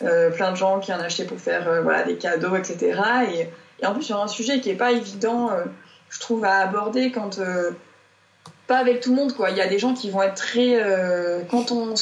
plein 0.00 0.52
de 0.52 0.56
gens 0.56 0.78
qui 0.78 0.92
en 0.92 1.00
achetaient 1.00 1.24
pour 1.24 1.40
faire 1.40 1.82
voilà, 1.82 2.04
des 2.04 2.16
cadeaux, 2.16 2.54
etc. 2.54 3.00
Et, 3.32 3.48
et, 3.82 3.86
en 3.86 3.92
plus, 3.92 4.04
sur 4.04 4.22
un 4.22 4.28
sujet 4.28 4.60
qui 4.60 4.70
est 4.70 4.76
pas 4.76 4.92
évident, 4.92 5.50
je 6.10 6.20
trouve, 6.20 6.44
à 6.44 6.58
aborder 6.58 7.10
quand. 7.10 7.40
pas 8.68 8.78
avec 8.78 9.00
tout 9.00 9.10
le 9.10 9.16
monde, 9.16 9.34
quoi. 9.34 9.50
Il 9.50 9.56
y 9.56 9.62
a 9.62 9.66
des 9.66 9.80
gens 9.80 9.94
qui 9.94 10.10
vont 10.10 10.22
être 10.22 10.36
très. 10.36 10.80
quand 11.50 11.72
on 11.72 11.94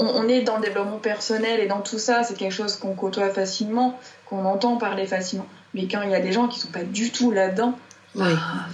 on, 0.00 0.28
est 0.28 0.42
dans 0.42 0.56
le 0.56 0.62
développement 0.62 0.98
personnel 0.98 1.60
et 1.60 1.66
dans 1.66 1.80
tout 1.80 1.98
ça, 1.98 2.22
c'est 2.22 2.34
quelque 2.34 2.52
chose 2.52 2.76
qu'on 2.76 2.94
côtoie 2.94 3.30
facilement, 3.30 3.98
qu'on 4.26 4.44
entend 4.44 4.76
parler 4.76 5.06
facilement. 5.06 5.46
Mais 5.74 5.86
quand 5.88 6.02
il 6.02 6.10
y 6.10 6.14
a 6.14 6.20
des 6.20 6.32
gens 6.32 6.48
qui 6.48 6.58
sont 6.58 6.70
pas 6.70 6.82
du 6.82 7.10
tout 7.10 7.30
là-dedans, 7.30 7.78
bah, 8.14 8.24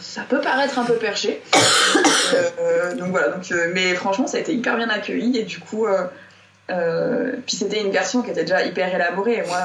ça 0.00 0.22
peut 0.22 0.40
paraître 0.40 0.78
un 0.78 0.84
peu 0.84 0.96
perché. 0.96 1.42
Euh, 2.34 2.96
donc 2.96 3.12
voilà. 3.12 3.28
Donc, 3.28 3.52
euh, 3.52 3.70
mais 3.72 3.94
franchement, 3.94 4.26
ça 4.26 4.38
a 4.38 4.40
été 4.40 4.52
hyper 4.52 4.76
bien 4.76 4.88
accueilli 4.88 5.38
et 5.38 5.44
du 5.44 5.60
coup, 5.60 5.86
euh, 5.86 7.32
puis 7.46 7.56
c'était 7.56 7.80
une 7.80 7.92
version 7.92 8.20
qui 8.20 8.30
était 8.30 8.42
déjà 8.42 8.64
hyper 8.64 8.92
élaborée. 8.92 9.34
Et 9.36 9.42
moi, 9.46 9.60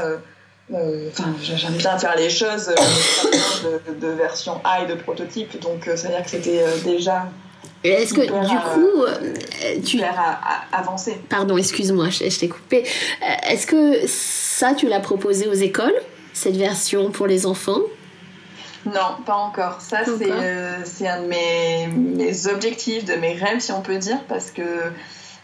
enfin, 1.10 1.34
j'aime 1.42 1.74
bien 1.74 1.98
faire 1.98 2.16
les 2.16 2.30
choses 2.30 2.68
de, 2.68 3.94
de, 3.94 4.08
version 4.10 4.62
A 4.64 4.84
et 4.84 4.86
de 4.86 4.94
prototype, 4.94 5.60
donc 5.60 5.86
ça 5.86 6.08
veut 6.08 6.14
dire 6.14 6.24
que 6.24 6.30
c'était 6.30 6.64
déjà 6.86 7.26
est-ce 7.84 8.14
que 8.14 8.22
du 8.22 8.30
coup, 8.30 9.04
euh, 9.04 9.82
tu 9.84 10.02
as 10.04 10.42
avancé 10.72 11.20
Pardon, 11.30 11.58
excuse-moi, 11.58 12.10
je, 12.10 12.38
t'ai 12.38 12.48
coupé. 12.48 12.84
Euh, 12.84 13.50
est-ce 13.50 13.66
que 13.66 14.06
ça, 14.08 14.74
tu 14.74 14.88
l'as 14.88 15.00
proposé 15.00 15.48
aux 15.48 15.54
écoles, 15.54 15.96
cette 16.34 16.58
version 16.58 17.10
pour 17.10 17.28
les 17.28 17.46
enfants? 17.46 17.80
Non, 18.86 19.18
pas 19.26 19.36
encore. 19.36 19.82
Ça, 19.82 20.02
euh, 20.08 20.78
c'est 20.86 21.08
un 21.08 21.24
de 21.24 21.28
mes, 21.28 22.48
objectifs, 22.48 23.06
de 23.06 23.14
mes 23.14 23.34
rêves, 23.34 23.60
si 23.60 23.72
on 23.72 23.82
peut 23.82 23.98
dire, 23.98 24.20
parce 24.28 24.52
que 24.52 24.92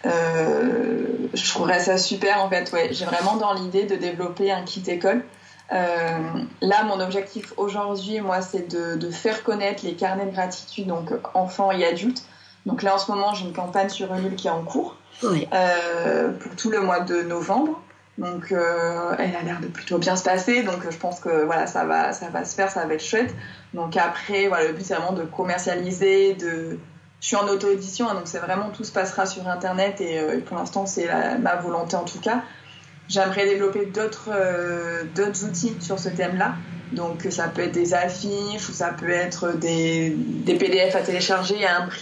je 0.04 1.50
trouverais 1.50 1.80
ça 1.80 1.98
super. 1.98 2.44
En 2.44 2.50
fait, 2.50 2.72
ouais, 2.72 2.90
j'ai 2.92 3.06
vraiment 3.06 3.36
dans 3.36 3.54
l'idée 3.54 3.84
de 3.84 3.96
développer 3.96 4.52
un 4.52 4.62
kit 4.62 4.84
école. 4.88 5.24
Là, 5.70 6.84
mon 6.86 7.00
objectif 7.00 7.54
aujourd'hui, 7.58 8.22
moi, 8.22 8.42
c'est 8.42 8.68
de, 8.72 8.96
de, 8.96 9.12
faire 9.12 9.44
connaître 9.44 9.84
les 9.86 9.94
carnets 9.94 10.26
de 10.26 10.32
gratitude, 10.32 10.88
donc 10.88 11.12
enfants 11.34 11.72
et 11.72 11.86
adultes, 11.86 12.24
donc 12.68 12.84
là, 12.84 12.96
en 12.96 12.98
ce 12.98 13.10
moment, 13.10 13.34
j'ai 13.34 13.46
une 13.46 13.54
campagne 13.54 13.88
sur 13.88 14.14
Ulule 14.14 14.36
qui 14.36 14.48
est 14.48 14.52
en 14.52 14.62
cours 14.62 14.98
euh, 15.24 16.32
pour 16.34 16.56
tout 16.58 16.70
le 16.70 16.82
mois 16.82 17.00
de 17.00 17.22
novembre. 17.22 17.82
Donc, 18.18 18.52
euh, 18.52 19.16
elle 19.18 19.36
a 19.36 19.42
l'air 19.42 19.62
de 19.62 19.68
plutôt 19.68 19.98
bien 19.98 20.18
se 20.18 20.24
passer. 20.24 20.64
Donc, 20.64 20.82
je 20.90 20.98
pense 20.98 21.22
que 21.22 21.46
voilà, 21.46 21.66
ça 21.66 21.86
va, 21.86 22.12
ça 22.12 22.30
va 22.30 22.44
se 22.44 22.56
faire, 22.56 22.70
ça 22.70 22.86
va 22.86 22.94
être 22.94 23.04
chouette. 23.04 23.34
Donc 23.74 23.96
après, 23.96 24.48
voilà, 24.48 24.68
le 24.68 24.74
but 24.74 24.86
c'est 24.86 24.96
vraiment 24.96 25.14
de 25.14 25.24
commercialiser, 25.24 26.34
de 26.34 26.78
je 27.20 27.28
suis 27.28 27.36
en 27.36 27.48
auto-édition, 27.48 28.08
hein, 28.10 28.14
donc 28.14 28.24
c'est 28.26 28.40
vraiment 28.40 28.70
tout 28.70 28.84
se 28.84 28.92
passera 28.92 29.26
sur 29.26 29.48
Internet 29.48 30.02
et, 30.02 30.20
euh, 30.20 30.40
pour 30.40 30.56
l'instant 30.56 30.86
c'est 30.86 31.08
ma 31.40 31.56
volonté 31.56 31.96
en 31.96 32.04
tout 32.04 32.20
cas. 32.20 32.42
J'aimerais 33.10 33.46
développer 33.46 33.86
d'autres 33.86 34.30
d'autres 35.16 35.46
outils 35.46 35.76
sur 35.80 35.98
ce 35.98 36.10
thème-là. 36.10 36.56
Donc 36.92 37.28
ça 37.30 37.48
peut 37.48 37.64
être 37.64 37.74
des 37.74 37.94
affiches 37.94 38.70
ou 38.70 38.74
ça 38.74 38.90
peut 38.90 39.10
être 39.10 39.58
des, 39.58 40.14
des 40.16 40.56
PDF 40.56 40.96
à 40.96 41.02
télécharger 41.02 41.66
à 41.66 41.82
un 41.84 41.88
prix. 41.88 42.02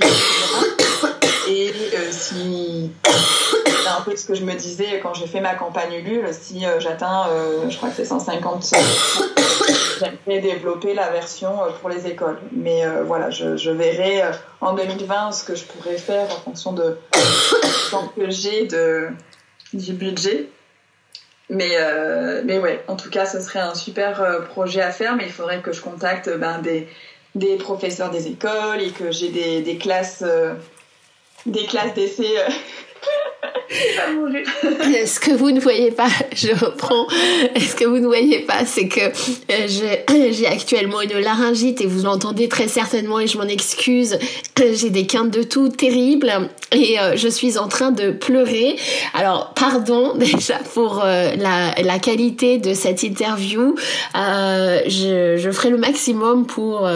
Et 1.47 1.71
euh, 1.93 2.11
si 2.11 2.91
c'est 3.03 3.87
un 3.87 4.01
peu 4.01 4.15
ce 4.15 4.25
que 4.25 4.33
je 4.33 4.43
me 4.43 4.53
disais 4.53 4.99
quand 5.01 5.13
j'ai 5.13 5.27
fait 5.27 5.41
ma 5.41 5.53
campagne 5.53 5.93
Ulule, 5.93 6.27
si 6.31 6.65
euh, 6.65 6.79
j'atteins, 6.79 7.27
euh, 7.29 7.69
je 7.69 7.77
crois 7.77 7.89
que 7.89 7.95
c'est 7.95 8.05
150, 8.05 8.73
j'aimerais 9.99 10.41
développer 10.41 10.93
la 10.95 11.09
version 11.09 11.51
pour 11.81 11.89
les 11.89 12.07
écoles. 12.07 12.39
Mais 12.51 12.83
voilà, 13.05 13.29
je, 13.29 13.57
je 13.57 13.69
verrai 13.69 14.23
en 14.61 14.73
2020 14.73 15.31
ce 15.31 15.43
que 15.43 15.55
je 15.55 15.65
pourrais 15.65 15.97
faire 15.97 16.25
en 16.31 16.39
fonction 16.39 16.73
de 16.73 16.97
ce 17.13 18.15
que 18.15 18.29
j'ai 18.31 18.67
du 19.73 19.93
budget. 19.93 20.49
Mais, 21.49 21.71
euh, 21.75 22.41
mais 22.43 22.57
ouais, 22.57 22.83
en 22.87 22.95
tout 22.95 23.09
cas, 23.09 23.25
ce 23.25 23.39
serait 23.39 23.59
un 23.59 23.75
super 23.75 24.21
euh, 24.21 24.41
projet 24.41 24.81
à 24.81 24.91
faire, 24.91 25.15
mais 25.15 25.25
il 25.25 25.31
faudrait 25.31 25.61
que 25.61 25.71
je 25.71 25.81
contacte 25.81 26.29
ben, 26.37 26.59
des, 26.59 26.87
des 27.35 27.55
professeurs 27.57 28.09
des 28.09 28.27
écoles 28.27 28.81
et 28.81 28.89
que 28.91 29.11
j'ai 29.11 29.29
des, 29.29 29.61
des 29.61 29.77
classes 29.77 30.23
euh, 30.25 30.53
des 31.45 31.65
classes 31.65 31.93
d'essai 31.93 32.31
Ce 35.05 35.19
que 35.19 35.31
vous 35.31 35.51
ne 35.51 35.59
voyez 35.59 35.91
pas, 35.91 36.07
je 36.35 36.49
reprends. 36.49 37.07
Ce 37.55 37.75
que 37.75 37.85
vous 37.85 37.99
ne 37.99 38.05
voyez 38.05 38.39
pas, 38.39 38.65
c'est 38.65 38.87
que 38.87 39.01
euh, 39.01 39.67
j'ai 39.67 40.47
actuellement 40.47 41.01
une 41.01 41.19
laryngite 41.19 41.81
et 41.81 41.85
vous 41.85 42.03
l'entendez 42.03 42.47
très 42.47 42.67
certainement 42.67 43.19
et 43.19 43.27
je 43.27 43.37
m'en 43.37 43.45
excuse. 43.45 44.17
J'ai 44.75 44.89
des 44.89 45.05
quintes 45.05 45.31
de 45.31 45.43
tout 45.43 45.69
terribles 45.69 46.31
et 46.71 46.99
euh, 46.99 47.15
je 47.15 47.27
suis 47.27 47.57
en 47.57 47.67
train 47.67 47.91
de 47.91 48.11
pleurer. 48.11 48.77
Alors, 49.13 49.53
pardon 49.53 50.13
déjà 50.17 50.57
pour 50.73 51.03
euh, 51.03 51.35
la, 51.35 51.99
qualité 51.99 52.57
de 52.57 52.73
cette 52.73 53.03
interview. 53.03 53.75
je, 54.15 55.35
je 55.37 55.51
ferai 55.51 55.69
le 55.69 55.77
maximum 55.77 56.45
pour 56.45 56.87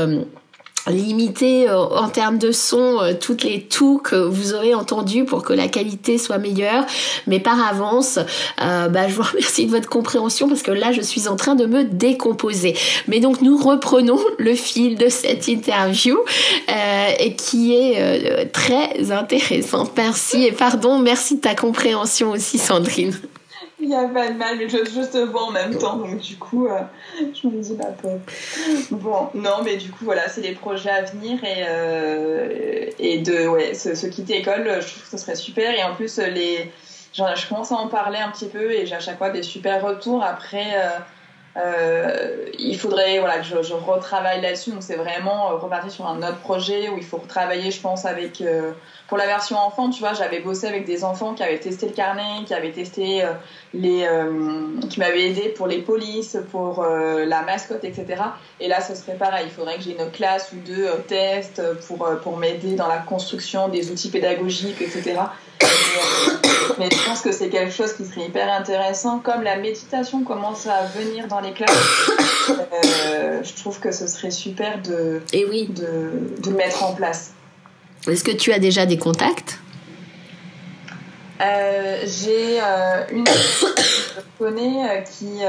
limiter 0.89 1.69
euh, 1.69 1.77
en 1.77 2.09
termes 2.09 2.37
de 2.37 2.51
son 2.51 3.01
euh, 3.01 3.13
toutes 3.19 3.43
les 3.43 3.61
tout 3.61 3.99
que 4.03 4.15
vous 4.15 4.53
aurez 4.53 4.73
entendu 4.73 5.25
pour 5.25 5.43
que 5.43 5.53
la 5.53 5.67
qualité 5.67 6.17
soit 6.17 6.37
meilleure. 6.37 6.85
Mais 7.27 7.39
par 7.39 7.59
avance, 7.67 8.19
euh, 8.61 8.87
bah, 8.89 9.07
je 9.07 9.15
vous 9.15 9.23
remercie 9.31 9.65
de 9.65 9.71
votre 9.71 9.89
compréhension 9.89 10.47
parce 10.47 10.61
que 10.61 10.71
là, 10.71 10.91
je 10.91 11.01
suis 11.01 11.27
en 11.27 11.35
train 11.35 11.55
de 11.55 11.65
me 11.65 11.83
décomposer. 11.83 12.75
Mais 13.07 13.19
donc, 13.19 13.41
nous 13.41 13.57
reprenons 13.57 14.19
le 14.37 14.55
fil 14.55 14.97
de 14.97 15.09
cette 15.09 15.47
interview 15.47 16.17
qui 17.37 17.73
est 17.73 18.51
très 18.51 19.11
intéressante. 19.11 19.91
Merci 19.97 20.45
et 20.45 20.51
pardon, 20.51 20.99
merci 20.99 21.35
de 21.35 21.41
ta 21.41 21.55
compréhension 21.55 22.31
aussi, 22.31 22.57
Sandrine. 22.57 23.13
Il 23.81 23.87
n'y 23.87 23.95
a 23.95 24.07
pas 24.09 24.27
de 24.27 24.33
mal, 24.33 24.57
mais 24.57 24.67
je, 24.67 24.77
je 24.77 25.09
te 25.09 25.17
vois 25.19 25.43
en 25.43 25.51
même 25.51 25.77
temps, 25.77 25.95
donc 25.95 26.17
du 26.17 26.37
coup, 26.37 26.67
euh, 26.67 26.81
je 27.19 27.47
me 27.47 27.61
dis, 27.61 27.75
bah, 27.75 27.85
pauvre. 28.01 28.19
Bon, 28.91 29.29
non, 29.33 29.63
mais 29.63 29.77
du 29.77 29.89
coup, 29.89 30.03
voilà, 30.03 30.27
c'est 30.27 30.41
des 30.41 30.51
projets 30.51 30.89
à 30.89 31.03
venir 31.03 31.41
et, 31.43 31.63
euh, 31.67 32.89
et 32.99 33.19
de 33.19 33.47
ouais, 33.47 33.73
se, 33.73 34.05
quitter 34.07 34.39
école, 34.39 34.65
je 34.81 34.87
trouve 34.87 35.03
que 35.03 35.09
ce 35.09 35.17
serait 35.17 35.35
super. 35.35 35.73
Et 35.73 35.83
en 35.83 35.95
plus, 35.95 36.17
les, 36.17 36.69
genre, 37.13 37.33
je 37.35 37.47
commence 37.47 37.71
à 37.71 37.75
en 37.75 37.87
parler 37.87 38.17
un 38.17 38.29
petit 38.31 38.47
peu 38.47 38.71
et 38.71 38.85
j'ai 38.85 38.95
à 38.95 38.99
chaque 38.99 39.17
fois 39.17 39.29
des 39.29 39.43
super 39.43 39.81
retours. 39.81 40.23
Après, 40.23 40.67
euh, 41.55 42.45
il 42.59 42.77
faudrait 42.77 43.19
voilà, 43.19 43.37
que 43.37 43.45
je, 43.45 43.63
je 43.63 43.73
retravaille 43.73 44.41
là-dessus, 44.41 44.71
donc 44.71 44.83
c'est 44.83 44.97
vraiment 44.97 45.57
repartir 45.57 45.89
sur 45.89 46.05
un 46.05 46.17
autre 46.17 46.39
projet 46.39 46.89
où 46.89 46.97
il 46.97 47.05
faut 47.05 47.17
retravailler, 47.17 47.71
je 47.71 47.79
pense, 47.79 48.05
avec 48.05 48.43
pour 49.09 49.17
la 49.17 49.25
version 49.25 49.57
enfant, 49.57 49.89
tu 49.89 49.99
vois, 50.01 50.13
j'avais 50.13 50.39
bossé 50.39 50.67
avec 50.67 50.85
des 50.85 51.03
enfants 51.03 51.33
qui 51.33 51.41
avaient 51.41 51.59
testé 51.59 51.87
le 51.87 51.93
carnet, 51.93 52.45
qui 52.45 52.53
avaient 52.53 52.71
testé 52.71 53.23
euh, 53.23 53.33
les, 53.73 54.03
euh, 54.03 54.79
qui 54.87 54.99
m'avaient 54.99 55.31
aidé 55.31 55.49
pour 55.49 55.65
les 55.65 55.79
polices, 55.79 56.37
pour 56.51 56.83
euh, 56.83 57.25
la 57.25 57.41
mascotte, 57.41 57.83
etc. 57.83 58.21
Et 58.59 58.67
là, 58.67 58.81
ce 58.81 58.93
serait 58.93 59.17
pareil. 59.17 59.47
Il 59.47 59.51
faudrait 59.51 59.77
que 59.77 59.81
j'ai 59.81 59.97
une 59.99 60.11
classe 60.11 60.51
ou 60.53 60.57
deux 60.57 60.87
tests 61.07 61.61
pour 61.87 62.07
pour 62.23 62.37
m'aider 62.37 62.75
dans 62.75 62.87
la 62.87 62.99
construction 62.99 63.67
des 63.67 63.89
outils 63.89 64.11
pédagogiques, 64.11 64.79
etc. 64.79 65.19
mais 66.77 66.89
je 66.91 67.05
pense 67.05 67.21
que 67.21 67.31
c'est 67.31 67.49
quelque 67.49 67.73
chose 67.73 67.93
qui 67.93 68.05
serait 68.05 68.27
hyper 68.27 68.51
intéressant, 68.51 69.17
comme 69.17 69.41
la 69.41 69.57
méditation 69.57 70.23
commence 70.23 70.67
à 70.67 70.83
venir 70.83 71.27
dans 71.27 71.39
les 71.39 71.53
classes. 71.53 72.11
je 72.47 73.53
trouve 73.59 73.79
que 73.79 73.91
ce 73.91 74.05
serait 74.05 74.31
super 74.31 74.79
de, 74.83 75.23
Et 75.33 75.45
oui. 75.45 75.67
de, 75.67 76.41
de 76.43 76.49
le 76.51 76.55
mettre 76.55 76.83
en 76.83 76.93
place. 76.93 77.33
Est-ce 78.07 78.23
que 78.23 78.31
tu 78.31 78.53
as 78.53 78.59
déjà 78.59 78.85
des 78.85 78.97
contacts 78.97 79.59
euh, 81.41 82.01
J'ai 82.05 82.59
euh, 82.61 83.03
une 83.11 83.25
que 83.25 83.31
je 83.31 84.21
connais 84.37 84.89
euh, 84.89 85.01
qui, 85.01 85.41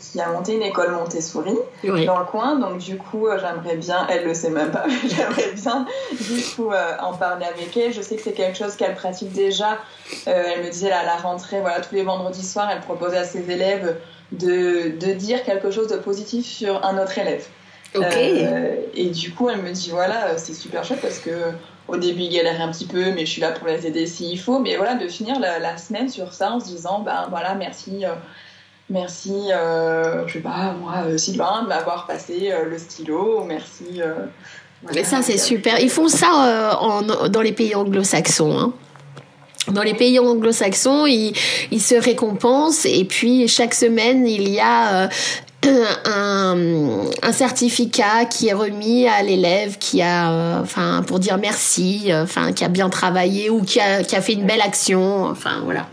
qui 0.00 0.20
a 0.20 0.28
monté 0.30 0.54
une 0.54 0.62
école 0.62 0.92
Montessori 0.92 1.56
dans 1.84 2.18
le 2.18 2.24
coin. 2.24 2.56
Donc, 2.56 2.78
du 2.78 2.96
coup, 2.96 3.26
j'aimerais 3.28 3.76
bien, 3.76 4.06
elle 4.08 4.24
le 4.24 4.34
sait 4.34 4.50
même 4.50 4.70
pas, 4.70 4.84
mais 4.88 5.08
j'aimerais 5.08 5.52
bien 5.52 5.86
du 6.12 6.42
coup 6.42 6.70
en 7.00 7.14
parler 7.14 7.46
avec 7.46 7.76
elle. 7.76 7.92
Je 7.92 8.02
sais 8.02 8.16
que 8.16 8.22
c'est 8.22 8.32
quelque 8.32 8.56
chose 8.56 8.76
qu'elle 8.76 8.94
pratique 8.94 9.32
déjà. 9.32 9.78
elle 10.26 10.64
me 10.64 10.70
disait 10.70 10.92
à 10.92 11.04
la 11.04 11.16
rentrée, 11.16 11.60
voilà, 11.60 11.80
tous 11.80 11.94
les 11.94 12.04
vendredis 12.04 12.46
soirs, 12.46 12.70
elle 12.70 12.80
proposait 12.80 13.18
à 13.18 13.24
ses 13.24 13.50
élèves 13.50 13.96
de, 14.32 14.96
de 14.98 15.12
dire 15.12 15.42
quelque 15.44 15.70
chose 15.70 15.88
de 15.88 15.96
positif 15.96 16.46
sur 16.46 16.84
un 16.84 16.98
autre 17.02 17.18
élève. 17.18 17.46
Euh, 17.94 18.76
et 18.94 19.06
du 19.06 19.32
coup, 19.32 19.48
elle 19.48 19.62
me 19.62 19.72
dit 19.72 19.90
voilà, 19.90 20.36
c'est 20.36 20.54
super 20.54 20.84
chouette 20.84 21.00
parce 21.00 21.18
que 21.18 21.52
au 21.88 21.96
début, 21.96 22.22
il 22.22 22.34
galère 22.34 22.60
un 22.60 22.70
petit 22.70 22.86
peu, 22.86 23.12
mais 23.12 23.24
je 23.24 23.30
suis 23.30 23.40
là 23.40 23.52
pour 23.52 23.68
les 23.68 23.86
aider 23.86 24.06
s'il 24.06 24.38
faut. 24.40 24.58
Mais 24.58 24.76
voilà, 24.76 24.94
de 24.94 25.08
finir 25.08 25.38
la, 25.38 25.76
semaine 25.78 26.08
sur 26.08 26.32
ça 26.32 26.52
en 26.52 26.60
se 26.60 26.66
disant 26.66 27.00
ben 27.00 27.26
voilà, 27.30 27.54
merci. 27.54 28.04
Euh, 28.04 28.14
merci, 28.90 29.50
euh, 29.50 30.26
je 30.26 30.34
sais 30.34 30.40
pas, 30.40 30.74
moi, 30.80 31.18
Sylvain, 31.18 31.62
de 31.62 31.68
m'avoir 31.68 32.06
passé 32.06 32.52
le 32.68 32.78
stylo. 32.78 33.44
Merci. 33.44 34.00
mais 34.94 35.04
ça, 35.04 35.22
c'est 35.22 35.38
super. 35.38 35.80
Ils 35.80 35.90
font 35.90 36.08
ça 36.08 36.78
en, 36.80 37.02
dans 37.28 37.42
les 37.42 37.52
pays 37.52 37.74
anglo-saxons. 37.74 38.58
Hein. 38.58 38.72
Dans 39.72 39.82
les 39.82 39.94
pays 39.94 40.20
anglo-saxons, 40.20 41.06
ils, 41.06 41.32
ils, 41.72 41.82
se 41.82 41.96
récompensent 41.96 42.86
et 42.86 43.04
puis 43.04 43.48
chaque 43.48 43.74
semaine, 43.74 44.24
il 44.24 44.48
y 44.48 44.60
a 44.60 45.08
un, 46.04 47.06
un, 47.22 47.32
certificat 47.32 48.24
qui 48.26 48.48
est 48.48 48.52
remis 48.52 49.08
à 49.08 49.22
l'élève 49.22 49.78
qui 49.78 50.02
a, 50.02 50.32
euh, 50.32 50.60
enfin, 50.62 51.02
pour 51.06 51.18
dire 51.18 51.38
merci, 51.38 52.12
euh, 52.12 52.22
enfin, 52.22 52.52
qui 52.52 52.64
a 52.64 52.68
bien 52.68 52.88
travaillé 52.88 53.50
ou 53.50 53.62
qui 53.62 53.80
a, 53.80 54.02
qui 54.02 54.16
a 54.16 54.20
fait 54.20 54.34
une 54.34 54.46
belle 54.46 54.60
action, 54.60 55.24
enfin, 55.24 55.60
voilà. 55.64 55.88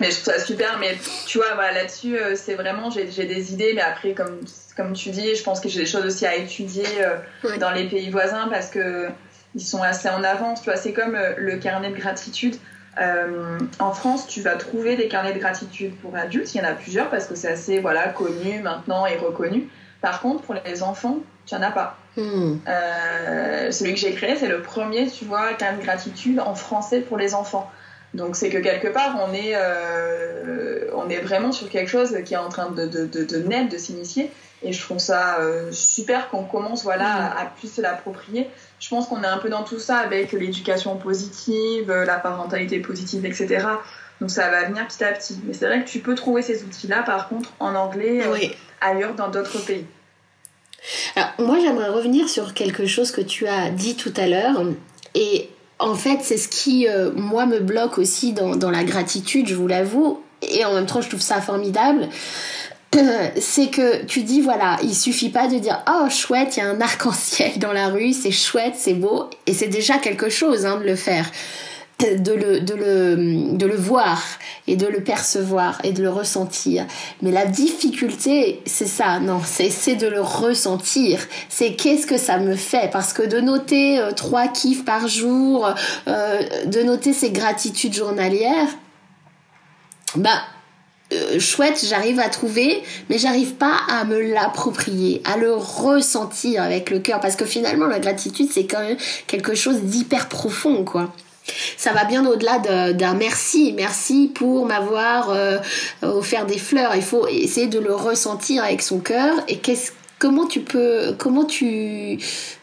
Mais 0.00 0.10
je 0.10 0.20
trouve 0.20 0.34
ça 0.34 0.40
super, 0.40 0.78
mais 0.78 0.96
tu 1.26 1.38
vois, 1.38 1.54
voilà, 1.54 1.72
là-dessus, 1.72 2.16
euh, 2.16 2.34
c'est 2.36 2.54
vraiment, 2.54 2.90
j'ai 2.90 3.04
des 3.04 3.52
idées, 3.52 3.72
mais 3.74 3.82
après, 3.82 4.12
comme, 4.12 4.40
comme 4.76 4.92
tu 4.92 5.10
dis, 5.10 5.34
je 5.34 5.42
pense 5.42 5.60
que 5.60 5.68
j'ai 5.68 5.80
des 5.80 5.86
choses 5.86 6.04
aussi 6.04 6.26
à 6.26 6.34
étudier 6.34 6.86
dans 7.58 7.70
les 7.70 7.88
pays 7.88 8.10
voisins 8.10 8.48
parce 8.50 8.68
que 8.68 9.08
ils 9.54 9.60
sont 9.60 9.82
assez 9.82 10.08
en 10.08 10.24
avance, 10.24 10.62
tu 10.62 10.70
vois, 10.70 10.78
c'est 10.78 10.94
comme 10.94 11.16
le 11.36 11.56
carnet 11.58 11.90
de 11.90 11.96
gratitude. 11.96 12.56
Euh, 13.00 13.58
en 13.78 13.92
France, 13.92 14.26
tu 14.26 14.42
vas 14.42 14.56
trouver 14.56 14.96
des 14.96 15.08
carnets 15.08 15.32
de 15.32 15.38
gratitude 15.38 15.96
pour 15.96 16.14
adultes. 16.14 16.54
Il 16.54 16.58
y 16.58 16.60
en 16.60 16.68
a 16.68 16.72
plusieurs 16.72 17.08
parce 17.08 17.26
que 17.26 17.34
c'est 17.34 17.48
assez 17.48 17.80
voilà, 17.80 18.08
connu 18.08 18.60
maintenant 18.60 19.06
et 19.06 19.16
reconnu. 19.16 19.68
Par 20.00 20.20
contre, 20.20 20.42
pour 20.42 20.54
les 20.54 20.82
enfants, 20.82 21.18
tu 21.46 21.54
n'en 21.54 21.62
as 21.62 21.70
pas. 21.70 21.96
Hmm. 22.16 22.56
Euh, 22.68 23.70
celui 23.70 23.94
que 23.94 24.00
j'ai 24.00 24.12
créé, 24.12 24.36
c'est 24.36 24.48
le 24.48 24.60
premier, 24.60 25.08
tu 25.08 25.24
vois, 25.24 25.54
carnet 25.54 25.78
de 25.78 25.84
gratitude 25.84 26.40
en 26.40 26.54
français 26.54 27.00
pour 27.00 27.16
les 27.16 27.34
enfants. 27.34 27.70
Donc 28.12 28.36
c'est 28.36 28.50
que 28.50 28.58
quelque 28.58 28.88
part, 28.88 29.16
on 29.26 29.32
est, 29.32 29.52
euh, 29.54 30.90
on 30.94 31.08
est 31.08 31.20
vraiment 31.20 31.50
sur 31.50 31.70
quelque 31.70 31.88
chose 31.88 32.14
qui 32.26 32.34
est 32.34 32.38
en 32.38 32.50
train 32.50 32.70
de, 32.70 32.86
de, 32.86 33.06
de, 33.06 33.24
de 33.24 33.38
naître, 33.38 33.70
de 33.70 33.78
s'initier. 33.78 34.30
Et 34.62 34.72
je 34.72 34.80
trouve 34.80 34.98
ça 34.98 35.38
super 35.72 36.28
qu'on 36.28 36.44
commence 36.44 36.84
voilà, 36.84 37.06
à, 37.06 37.42
à 37.42 37.46
plus 37.46 37.72
se 37.72 37.80
l'approprier 37.80 38.48
je 38.82 38.88
pense 38.88 39.06
qu'on 39.06 39.22
est 39.22 39.28
un 39.28 39.38
peu 39.38 39.48
dans 39.48 39.62
tout 39.62 39.78
ça 39.78 39.98
avec 39.98 40.32
l'éducation 40.32 40.96
positive, 40.96 41.92
la 41.92 42.18
parentalité 42.18 42.80
positive, 42.80 43.24
etc. 43.24 43.64
Donc 44.20 44.28
ça 44.30 44.50
va 44.50 44.64
venir 44.64 44.86
petit 44.88 45.04
à 45.04 45.12
petit. 45.12 45.38
Mais 45.46 45.54
c'est 45.54 45.66
vrai 45.66 45.84
que 45.84 45.88
tu 45.88 46.00
peux 46.00 46.16
trouver 46.16 46.42
ces 46.42 46.64
outils-là, 46.64 47.04
par 47.04 47.28
contre, 47.28 47.52
en 47.60 47.76
anglais, 47.76 48.26
euh, 48.26 48.36
ailleurs 48.80 49.14
dans 49.14 49.28
d'autres 49.28 49.64
pays. 49.64 49.86
Alors, 51.14 51.28
moi, 51.38 51.58
j'aimerais 51.62 51.90
revenir 51.90 52.28
sur 52.28 52.54
quelque 52.54 52.86
chose 52.86 53.12
que 53.12 53.20
tu 53.20 53.46
as 53.46 53.70
dit 53.70 53.94
tout 53.94 54.12
à 54.16 54.26
l'heure. 54.26 54.64
Et 55.14 55.48
en 55.78 55.94
fait, 55.94 56.18
c'est 56.22 56.36
ce 56.36 56.48
qui, 56.48 56.88
euh, 56.88 57.12
moi, 57.14 57.46
me 57.46 57.60
bloque 57.60 57.98
aussi 57.98 58.32
dans, 58.32 58.56
dans 58.56 58.70
la 58.72 58.82
gratitude, 58.82 59.46
je 59.46 59.54
vous 59.54 59.68
l'avoue. 59.68 60.20
Et 60.42 60.64
en 60.64 60.74
même 60.74 60.86
temps, 60.86 61.00
je 61.00 61.08
trouve 61.08 61.20
ça 61.20 61.40
formidable. 61.40 62.08
c'est 63.40 63.68
que 63.68 64.04
tu 64.04 64.22
dis 64.22 64.40
voilà, 64.40 64.78
il 64.82 64.94
suffit 64.94 65.30
pas 65.30 65.48
de 65.48 65.58
dire 65.58 65.82
oh 65.88 66.08
chouette, 66.10 66.56
il 66.56 66.60
y 66.60 66.62
a 66.62 66.68
un 66.68 66.80
arc-en-ciel 66.80 67.58
dans 67.58 67.72
la 67.72 67.88
rue, 67.88 68.12
c'est 68.12 68.30
chouette, 68.30 68.74
c'est 68.76 68.94
beau, 68.94 69.28
et 69.46 69.54
c'est 69.54 69.68
déjà 69.68 69.98
quelque 69.98 70.28
chose 70.28 70.66
hein, 70.66 70.78
de 70.78 70.84
le 70.84 70.96
faire, 70.96 71.30
de 72.00 72.32
le, 72.32 72.60
de, 72.60 72.74
le, 72.74 73.56
de 73.56 73.66
le 73.66 73.76
voir 73.76 74.20
et 74.66 74.76
de 74.76 74.86
le 74.86 75.02
percevoir 75.02 75.78
et 75.84 75.92
de 75.92 76.02
le 76.02 76.10
ressentir. 76.10 76.84
Mais 77.22 77.30
la 77.30 77.46
difficulté, 77.46 78.60
c'est 78.66 78.88
ça, 78.88 79.20
non, 79.20 79.40
c'est 79.44 79.94
de 79.94 80.08
le 80.08 80.20
ressentir. 80.20 81.20
C'est 81.48 81.74
qu'est-ce 81.74 82.06
que 82.06 82.18
ça 82.18 82.38
me 82.38 82.56
fait? 82.56 82.90
Parce 82.90 83.12
que 83.12 83.22
de 83.22 83.40
noter 83.40 84.00
euh, 84.00 84.10
trois 84.10 84.48
kiffs 84.48 84.84
par 84.84 85.06
jour, 85.06 85.72
euh, 86.08 86.42
de 86.66 86.82
noter 86.82 87.12
ses 87.12 87.30
gratitudes 87.30 87.94
journalières, 87.94 88.68
bah 90.16 90.42
euh, 91.12 91.38
chouette, 91.38 91.84
j'arrive 91.88 92.18
à 92.20 92.28
trouver, 92.28 92.82
mais 93.08 93.18
j'arrive 93.18 93.54
pas 93.54 93.76
à 93.88 94.04
me 94.04 94.20
l'approprier, 94.20 95.22
à 95.24 95.36
le 95.36 95.54
ressentir 95.54 96.62
avec 96.62 96.90
le 96.90 96.98
cœur, 96.98 97.20
parce 97.20 97.36
que 97.36 97.44
finalement 97.44 97.86
la 97.86 98.00
gratitude 98.00 98.48
c'est 98.50 98.66
quand 98.66 98.80
même 98.80 98.96
quelque 99.26 99.54
chose 99.54 99.82
d'hyper 99.82 100.28
profond, 100.28 100.84
quoi. 100.84 101.12
Ça 101.76 101.92
va 101.92 102.04
bien 102.04 102.24
au-delà 102.24 102.58
d'un 102.92 103.14
merci, 103.14 103.72
merci 103.76 104.30
pour 104.32 104.64
m'avoir 104.66 105.30
euh, 105.30 105.58
offert 106.02 106.46
des 106.46 106.58
fleurs. 106.58 106.94
Il 106.94 107.02
faut 107.02 107.26
essayer 107.26 107.66
de 107.66 107.80
le 107.80 107.94
ressentir 107.94 108.62
avec 108.62 108.80
son 108.80 109.00
cœur. 109.00 109.34
Et 109.48 109.60
comment 110.20 110.46
tu 110.46 110.60
peux, 110.60 111.14
comment 111.18 111.44
tu, 111.44 112.18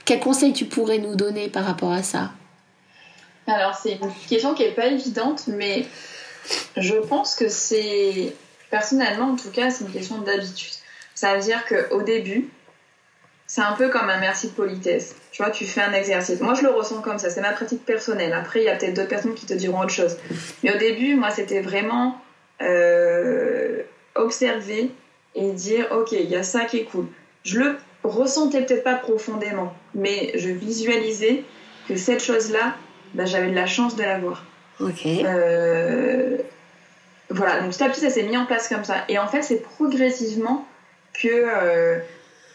quel 0.05 0.19
conseil 0.21 0.53
tu 0.53 0.63
pourrais 0.65 0.99
nous 0.99 1.15
donner 1.15 1.49
par 1.49 1.65
rapport 1.65 1.91
à 1.91 2.03
ça? 2.03 2.31
Alors 3.47 3.75
c'est 3.75 3.99
une 4.01 4.11
question 4.29 4.53
qui 4.53 4.63
est 4.63 4.71
pas 4.71 4.87
évidente, 4.87 5.43
mais 5.47 5.85
je 6.77 6.95
pense 6.95 7.35
que 7.35 7.49
c'est, 7.49 8.33
personnellement 8.69 9.31
en 9.31 9.35
tout 9.35 9.51
cas, 9.51 9.69
c'est 9.69 9.85
une 9.85 9.91
question 9.91 10.19
d'habitude. 10.19 10.73
Ça 11.15 11.35
veut 11.35 11.41
dire 11.41 11.65
qu'au 11.65 12.01
début, 12.01 12.49
c'est 13.47 13.61
un 13.61 13.73
peu 13.73 13.89
comme 13.89 14.09
un 14.09 14.19
merci 14.19 14.47
de 14.47 14.53
politesse. 14.53 15.15
Tu 15.31 15.41
vois, 15.41 15.51
tu 15.51 15.65
fais 15.65 15.81
un 15.81 15.91
exercice. 15.93 16.39
Moi, 16.39 16.53
je 16.53 16.61
le 16.61 16.69
ressens 16.69 17.01
comme 17.01 17.17
ça. 17.17 17.31
C'est 17.31 17.41
ma 17.41 17.51
pratique 17.51 17.83
personnelle. 17.83 18.31
Après, 18.33 18.61
il 18.61 18.65
y 18.65 18.69
a 18.69 18.75
peut-être 18.75 18.93
d'autres 18.93 19.09
personnes 19.09 19.33
qui 19.33 19.47
te 19.47 19.55
diront 19.55 19.81
autre 19.81 19.89
chose. 19.89 20.17
Mais 20.63 20.73
au 20.73 20.77
début, 20.77 21.15
moi, 21.15 21.31
c'était 21.31 21.61
vraiment 21.61 22.21
euh, 22.61 23.81
observer 24.13 24.91
et 25.33 25.51
dire, 25.51 25.87
OK, 25.91 26.11
il 26.11 26.29
y 26.29 26.35
a 26.35 26.43
ça 26.43 26.65
qui 26.65 26.77
est 26.77 26.83
cool. 26.83 27.07
Je 27.43 27.59
le 27.59 27.77
ressentais 28.03 28.63
peut-être 28.63 28.83
pas 28.83 28.95
profondément, 28.95 29.73
mais 29.95 30.31
je 30.35 30.49
visualisais 30.49 31.43
que 31.87 31.95
cette 31.95 32.23
chose-là, 32.23 32.75
bah, 33.15 33.25
j'avais 33.25 33.49
de 33.49 33.55
la 33.55 33.65
chance 33.65 33.95
de 33.95 34.03
l'avoir. 34.03 34.43
Ok. 34.79 35.05
Euh, 35.05 36.37
voilà, 37.29 37.61
donc 37.61 37.71
petit 37.71 37.83
à 37.83 37.89
petit, 37.89 38.01
ça 38.01 38.09
s'est 38.09 38.23
mis 38.23 38.37
en 38.37 38.45
place 38.45 38.67
comme 38.67 38.83
ça. 38.83 39.03
Et 39.07 39.19
en 39.19 39.27
fait, 39.27 39.41
c'est 39.41 39.61
progressivement 39.61 40.65
que, 41.13 41.27
euh, 41.27 41.99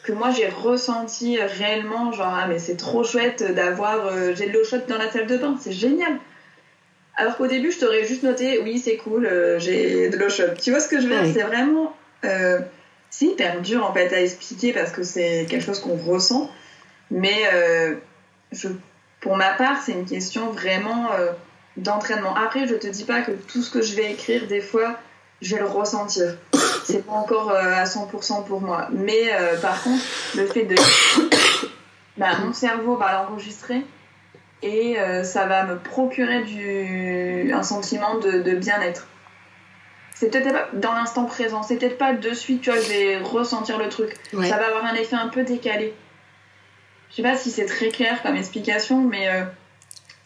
que 0.02 0.12
moi 0.12 0.30
j'ai 0.30 0.48
ressenti 0.48 1.38
réellement, 1.38 2.12
genre, 2.12 2.34
ah, 2.34 2.46
mais 2.48 2.58
c'est 2.58 2.76
trop 2.76 3.04
chouette 3.04 3.54
d'avoir, 3.54 4.06
euh, 4.06 4.34
j'ai 4.34 4.48
de 4.48 4.52
l'eau 4.52 4.64
chaude 4.64 4.86
dans 4.88 4.98
la 4.98 5.10
salle 5.10 5.26
de 5.26 5.36
bain, 5.36 5.56
c'est 5.60 5.72
génial. 5.72 6.18
Alors 7.16 7.36
qu'au 7.36 7.46
début, 7.46 7.70
je 7.70 7.78
t'aurais 7.78 8.04
juste 8.04 8.24
noté, 8.24 8.58
oui, 8.60 8.78
c'est 8.78 8.96
cool, 8.96 9.26
euh, 9.26 9.58
j'ai 9.60 10.08
de 10.08 10.16
l'eau 10.16 10.28
chaude. 10.28 10.56
Tu 10.60 10.70
vois 10.70 10.80
ce 10.80 10.88
que 10.88 11.00
je 11.00 11.06
veux 11.06 11.20
dire? 11.22 11.32
C'est 11.32 11.42
vraiment. 11.46 11.94
C'est 13.10 13.26
hyper 13.26 13.60
dur 13.60 13.86
en 13.88 13.92
fait 13.92 14.12
à 14.12 14.20
expliquer 14.20 14.72
parce 14.72 14.90
que 14.90 15.04
c'est 15.04 15.46
quelque 15.48 15.64
chose 15.64 15.78
qu'on 15.78 15.94
ressent. 15.94 16.50
Mais 17.12 17.44
je, 18.50 18.68
pour 19.20 19.36
ma 19.36 19.52
part, 19.52 19.80
c'est 19.84 19.92
une 19.92 20.06
question 20.06 20.50
vraiment 20.50 21.10
d'entraînement. 21.76 22.34
Après, 22.34 22.66
je 22.66 22.74
te 22.74 22.86
dis 22.86 23.04
pas 23.04 23.22
que 23.22 23.32
tout 23.32 23.62
ce 23.62 23.70
que 23.70 23.82
je 23.82 23.94
vais 23.96 24.12
écrire, 24.12 24.46
des 24.46 24.60
fois, 24.60 24.96
je 25.40 25.54
vais 25.54 25.60
le 25.60 25.68
ressentir. 25.68 26.36
C'est 26.84 27.06
pas 27.06 27.12
encore 27.12 27.50
euh, 27.50 27.74
à 27.74 27.84
100% 27.84 28.44
pour 28.44 28.60
moi. 28.60 28.88
Mais 28.92 29.32
euh, 29.32 29.58
par 29.60 29.82
contre, 29.82 30.02
le 30.36 30.46
fait 30.46 30.64
de. 30.64 30.76
Bah, 32.16 32.28
mon 32.44 32.52
cerveau 32.52 32.94
va 32.94 33.12
l'enregistrer 33.12 33.82
et 34.62 35.00
euh, 35.00 35.24
ça 35.24 35.46
va 35.46 35.64
me 35.64 35.80
procurer 35.80 36.44
du... 36.44 37.52
un 37.52 37.64
sentiment 37.64 38.18
de, 38.18 38.54
bien-être. 38.54 39.08
C'est 40.14 40.30
peut-être 40.30 40.52
pas 40.52 40.68
dans 40.74 40.94
l'instant 40.94 41.24
présent, 41.24 41.64
c'est 41.64 41.76
peut-être 41.76 41.98
pas 41.98 42.12
de 42.12 42.32
suite, 42.32 42.62
tu 42.62 42.70
vois, 42.70 42.80
je 42.80 42.88
vais 42.88 43.18
ressentir 43.18 43.78
le 43.78 43.88
truc. 43.88 44.14
Ça 44.30 44.58
va 44.58 44.68
avoir 44.68 44.84
un 44.84 44.94
effet 44.94 45.16
un 45.16 45.26
peu 45.26 45.42
décalé. 45.42 45.92
Je 47.10 47.16
sais 47.16 47.22
pas 47.22 47.36
si 47.36 47.50
c'est 47.50 47.66
très 47.66 47.88
clair 47.88 48.22
comme 48.22 48.36
explication, 48.36 49.00
mais 49.00 49.28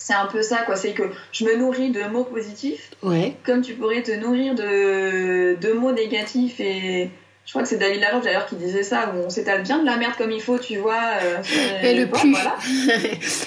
c'est 0.08 0.14
un 0.14 0.24
peu 0.24 0.40
ça, 0.40 0.62
quoi. 0.64 0.74
C'est 0.74 0.92
que 0.92 1.02
je 1.32 1.44
me 1.44 1.54
nourris 1.56 1.90
de 1.90 2.02
mots 2.04 2.24
positifs, 2.24 2.92
ouais. 3.02 3.36
comme 3.44 3.60
tu 3.60 3.74
pourrais 3.74 4.02
te 4.02 4.10
nourrir 4.10 4.54
de, 4.54 5.54
de 5.54 5.72
mots 5.74 5.92
négatifs. 5.92 6.60
Et 6.60 7.10
je 7.44 7.52
crois 7.52 7.60
que 7.60 7.68
c'est 7.68 7.76
David 7.76 8.00
Laroche 8.00 8.24
d'ailleurs 8.24 8.46
qui 8.46 8.56
disait 8.56 8.84
ça, 8.84 9.12
où 9.14 9.18
on 9.26 9.28
s'étale 9.28 9.64
bien 9.64 9.80
de 9.80 9.84
la 9.84 9.98
merde 9.98 10.14
comme 10.16 10.30
il 10.30 10.40
faut, 10.40 10.58
tu 10.58 10.78
vois. 10.78 11.02
Euh, 11.22 11.42
et 11.82 11.94
le 11.94 12.06
pu. 12.06 12.34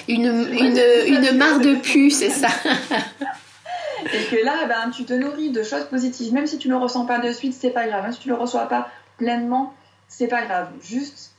une, 0.08 0.26
une, 0.52 0.80
une 1.08 1.36
mare 1.36 1.58
de 1.58 1.74
pu, 1.74 2.10
c'est 2.10 2.30
ça. 2.30 2.46
et 4.04 4.24
que 4.30 4.44
là, 4.44 4.64
ben, 4.68 4.92
tu 4.94 5.04
te 5.04 5.14
nourris 5.14 5.50
de 5.50 5.64
choses 5.64 5.86
positives. 5.86 6.32
Même 6.32 6.46
si 6.46 6.58
tu 6.58 6.68
ne 6.68 6.74
le 6.74 6.78
ressens 6.78 7.06
pas 7.06 7.18
de 7.18 7.32
suite, 7.32 7.56
c'est 7.60 7.70
pas 7.70 7.88
grave. 7.88 8.04
Même 8.04 8.12
si 8.12 8.20
tu 8.20 8.28
ne 8.28 8.34
le 8.34 8.40
reçois 8.40 8.68
pas 8.68 8.88
pleinement, 9.18 9.74
c'est 10.06 10.28
pas 10.28 10.42
grave. 10.42 10.68
Juste 10.80 11.31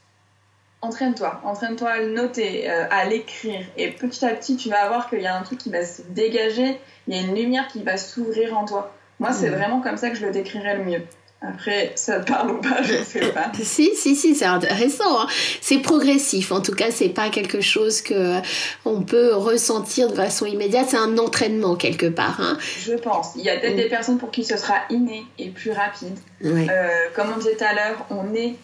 entraîne-toi, 0.83 1.41
entraîne-toi 1.45 1.89
à 1.89 1.99
le 1.99 2.11
noter, 2.11 2.69
euh, 2.69 2.85
à 2.91 3.05
l'écrire. 3.05 3.61
Et 3.77 3.89
petit 3.89 4.25
à 4.25 4.33
petit, 4.33 4.57
tu 4.57 4.69
vas 4.69 4.87
voir 4.89 5.09
qu'il 5.09 5.21
y 5.21 5.27
a 5.27 5.35
un 5.35 5.41
truc 5.41 5.57
qui 5.59 5.69
va 5.69 5.85
se 5.85 6.01
dégager, 6.09 6.79
il 7.07 7.15
y 7.15 7.17
a 7.17 7.21
une 7.21 7.35
lumière 7.35 7.67
qui 7.67 7.81
va 7.83 7.97
s'ouvrir 7.97 8.57
en 8.57 8.65
toi. 8.65 8.93
Moi, 9.19 9.31
c'est 9.31 9.49
mmh. 9.49 9.55
vraiment 9.55 9.81
comme 9.81 9.97
ça 9.97 10.09
que 10.09 10.17
je 10.17 10.25
le 10.25 10.31
décrirais 10.31 10.77
le 10.77 10.83
mieux. 10.83 11.01
Après, 11.41 11.91
ça 11.95 12.21
te 12.21 12.31
parle 12.31 12.51
ou 12.51 12.57
pas, 12.61 12.81
je 12.83 12.95
ne 12.95 13.03
sais 13.03 13.31
pas. 13.31 13.51
si, 13.61 13.95
si, 13.95 14.15
si, 14.15 14.35
c'est 14.35 14.45
intéressant. 14.45 15.21
Hein. 15.21 15.27
C'est 15.61 15.79
progressif. 15.79 16.51
En 16.51 16.61
tout 16.61 16.73
cas, 16.73 16.91
c'est 16.91 17.09
pas 17.09 17.29
quelque 17.29 17.61
chose 17.61 18.01
que 18.01 18.13
euh, 18.13 18.41
on 18.85 19.03
peut 19.03 19.33
ressentir 19.35 20.09
de 20.09 20.15
façon 20.15 20.45
immédiate. 20.45 20.87
C'est 20.89 20.97
un 20.97 21.17
entraînement 21.17 21.75
quelque 21.75 22.07
part. 22.07 22.39
Hein. 22.39 22.57
Je 22.79 22.93
pense. 22.93 23.31
Il 23.35 23.43
y 23.43 23.49
a 23.49 23.57
peut-être 23.57 23.73
mmh. 23.73 23.77
des 23.77 23.89
personnes 23.89 24.17
pour 24.17 24.31
qui 24.31 24.43
ce 24.43 24.57
sera 24.57 24.75
inné 24.89 25.23
et 25.37 25.49
plus 25.49 25.71
rapide. 25.71 26.17
Euh, 26.43 26.87
comme 27.15 27.27
on 27.33 27.37
disait 27.37 27.55
tout 27.55 27.65
à 27.65 27.73
l'heure, 27.73 28.05
on 28.09 28.33
est 28.33 28.55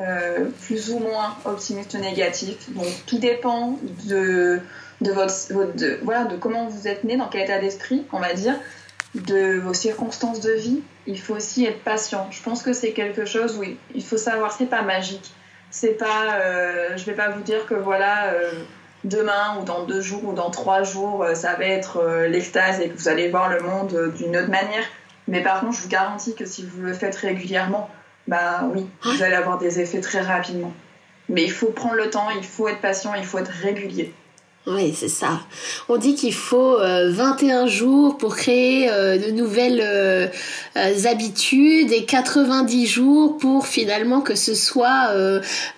euh, 0.00 0.50
plus 0.62 0.90
ou 0.90 1.00
moins 1.00 1.36
optimiste 1.44 1.94
ou 1.94 1.98
négatif. 1.98 2.70
Donc 2.72 2.86
tout 3.06 3.18
dépend 3.18 3.78
de, 4.06 4.60
de, 5.00 5.10
votre, 5.10 5.76
de, 5.76 5.98
voilà, 6.02 6.24
de 6.24 6.36
comment 6.36 6.68
vous 6.68 6.86
êtes 6.86 7.02
né, 7.02 7.16
dans 7.16 7.26
quel 7.26 7.42
état 7.42 7.58
d'esprit, 7.58 8.06
on 8.12 8.20
va 8.20 8.32
dire, 8.32 8.54
de 9.14 9.58
vos 9.58 9.74
circonstances 9.74 10.40
de 10.40 10.52
vie. 10.52 10.82
Il 11.08 11.20
faut 11.20 11.34
aussi 11.34 11.64
être 11.64 11.82
patient. 11.82 12.28
Je 12.30 12.40
pense 12.42 12.62
que 12.62 12.72
c'est 12.72 12.92
quelque 12.92 13.24
chose 13.24 13.58
où 13.58 13.64
il 13.92 14.04
faut 14.04 14.18
savoir, 14.18 14.52
c'est 14.52 14.66
pas 14.66 14.82
magique. 14.82 15.32
C'est 15.70 15.98
pas, 15.98 16.34
euh, 16.34 16.96
je 16.96 17.04
vais 17.04 17.14
pas 17.14 17.30
vous 17.30 17.42
dire 17.42 17.66
que 17.66 17.74
voilà, 17.74 18.32
euh, 18.34 18.52
demain 19.02 19.58
ou 19.60 19.64
dans 19.64 19.84
deux 19.84 20.00
jours 20.00 20.24
ou 20.24 20.32
dans 20.32 20.50
trois 20.50 20.84
jours, 20.84 21.26
ça 21.34 21.54
va 21.54 21.64
être 21.64 22.26
l'extase 22.28 22.80
et 22.80 22.88
que 22.88 22.96
vous 22.96 23.08
allez 23.08 23.28
voir 23.30 23.48
le 23.48 23.60
monde 23.60 24.12
d'une 24.16 24.36
autre 24.36 24.50
manière. 24.50 24.84
Mais 25.26 25.42
par 25.42 25.60
contre, 25.60 25.76
je 25.76 25.82
vous 25.82 25.88
garantis 25.88 26.34
que 26.36 26.46
si 26.46 26.64
vous 26.64 26.82
le 26.82 26.94
faites 26.94 27.16
régulièrement, 27.16 27.90
bah 28.28 28.68
oui, 28.74 28.86
vous 29.02 29.22
allez 29.22 29.34
avoir 29.34 29.58
des 29.58 29.80
effets 29.80 30.02
très 30.02 30.20
rapidement. 30.20 30.72
Mais 31.30 31.44
il 31.44 31.50
faut 31.50 31.68
prendre 31.68 31.94
le 31.94 32.10
temps, 32.10 32.28
il 32.36 32.44
faut 32.44 32.68
être 32.68 32.80
patient, 32.80 33.14
il 33.14 33.24
faut 33.24 33.38
être 33.38 33.50
régulier. 33.50 34.12
Oui, 34.66 34.94
c'est 34.94 35.08
ça. 35.08 35.40
On 35.88 35.96
dit 35.96 36.14
qu'il 36.14 36.34
faut 36.34 36.76
21 36.78 37.64
euh, 37.64 37.68
jours 37.68 38.18
pour 38.18 38.36
créer 38.36 38.90
euh, 38.90 39.16
de 39.16 39.30
nouvelles 39.30 39.80
euh, 39.82 40.28
habitudes 41.06 41.90
et 41.90 42.04
90 42.04 42.86
jours 42.86 43.38
pour 43.38 43.66
finalement 43.66 44.20
que 44.20 44.34
ce 44.34 44.54
soit 44.54 45.10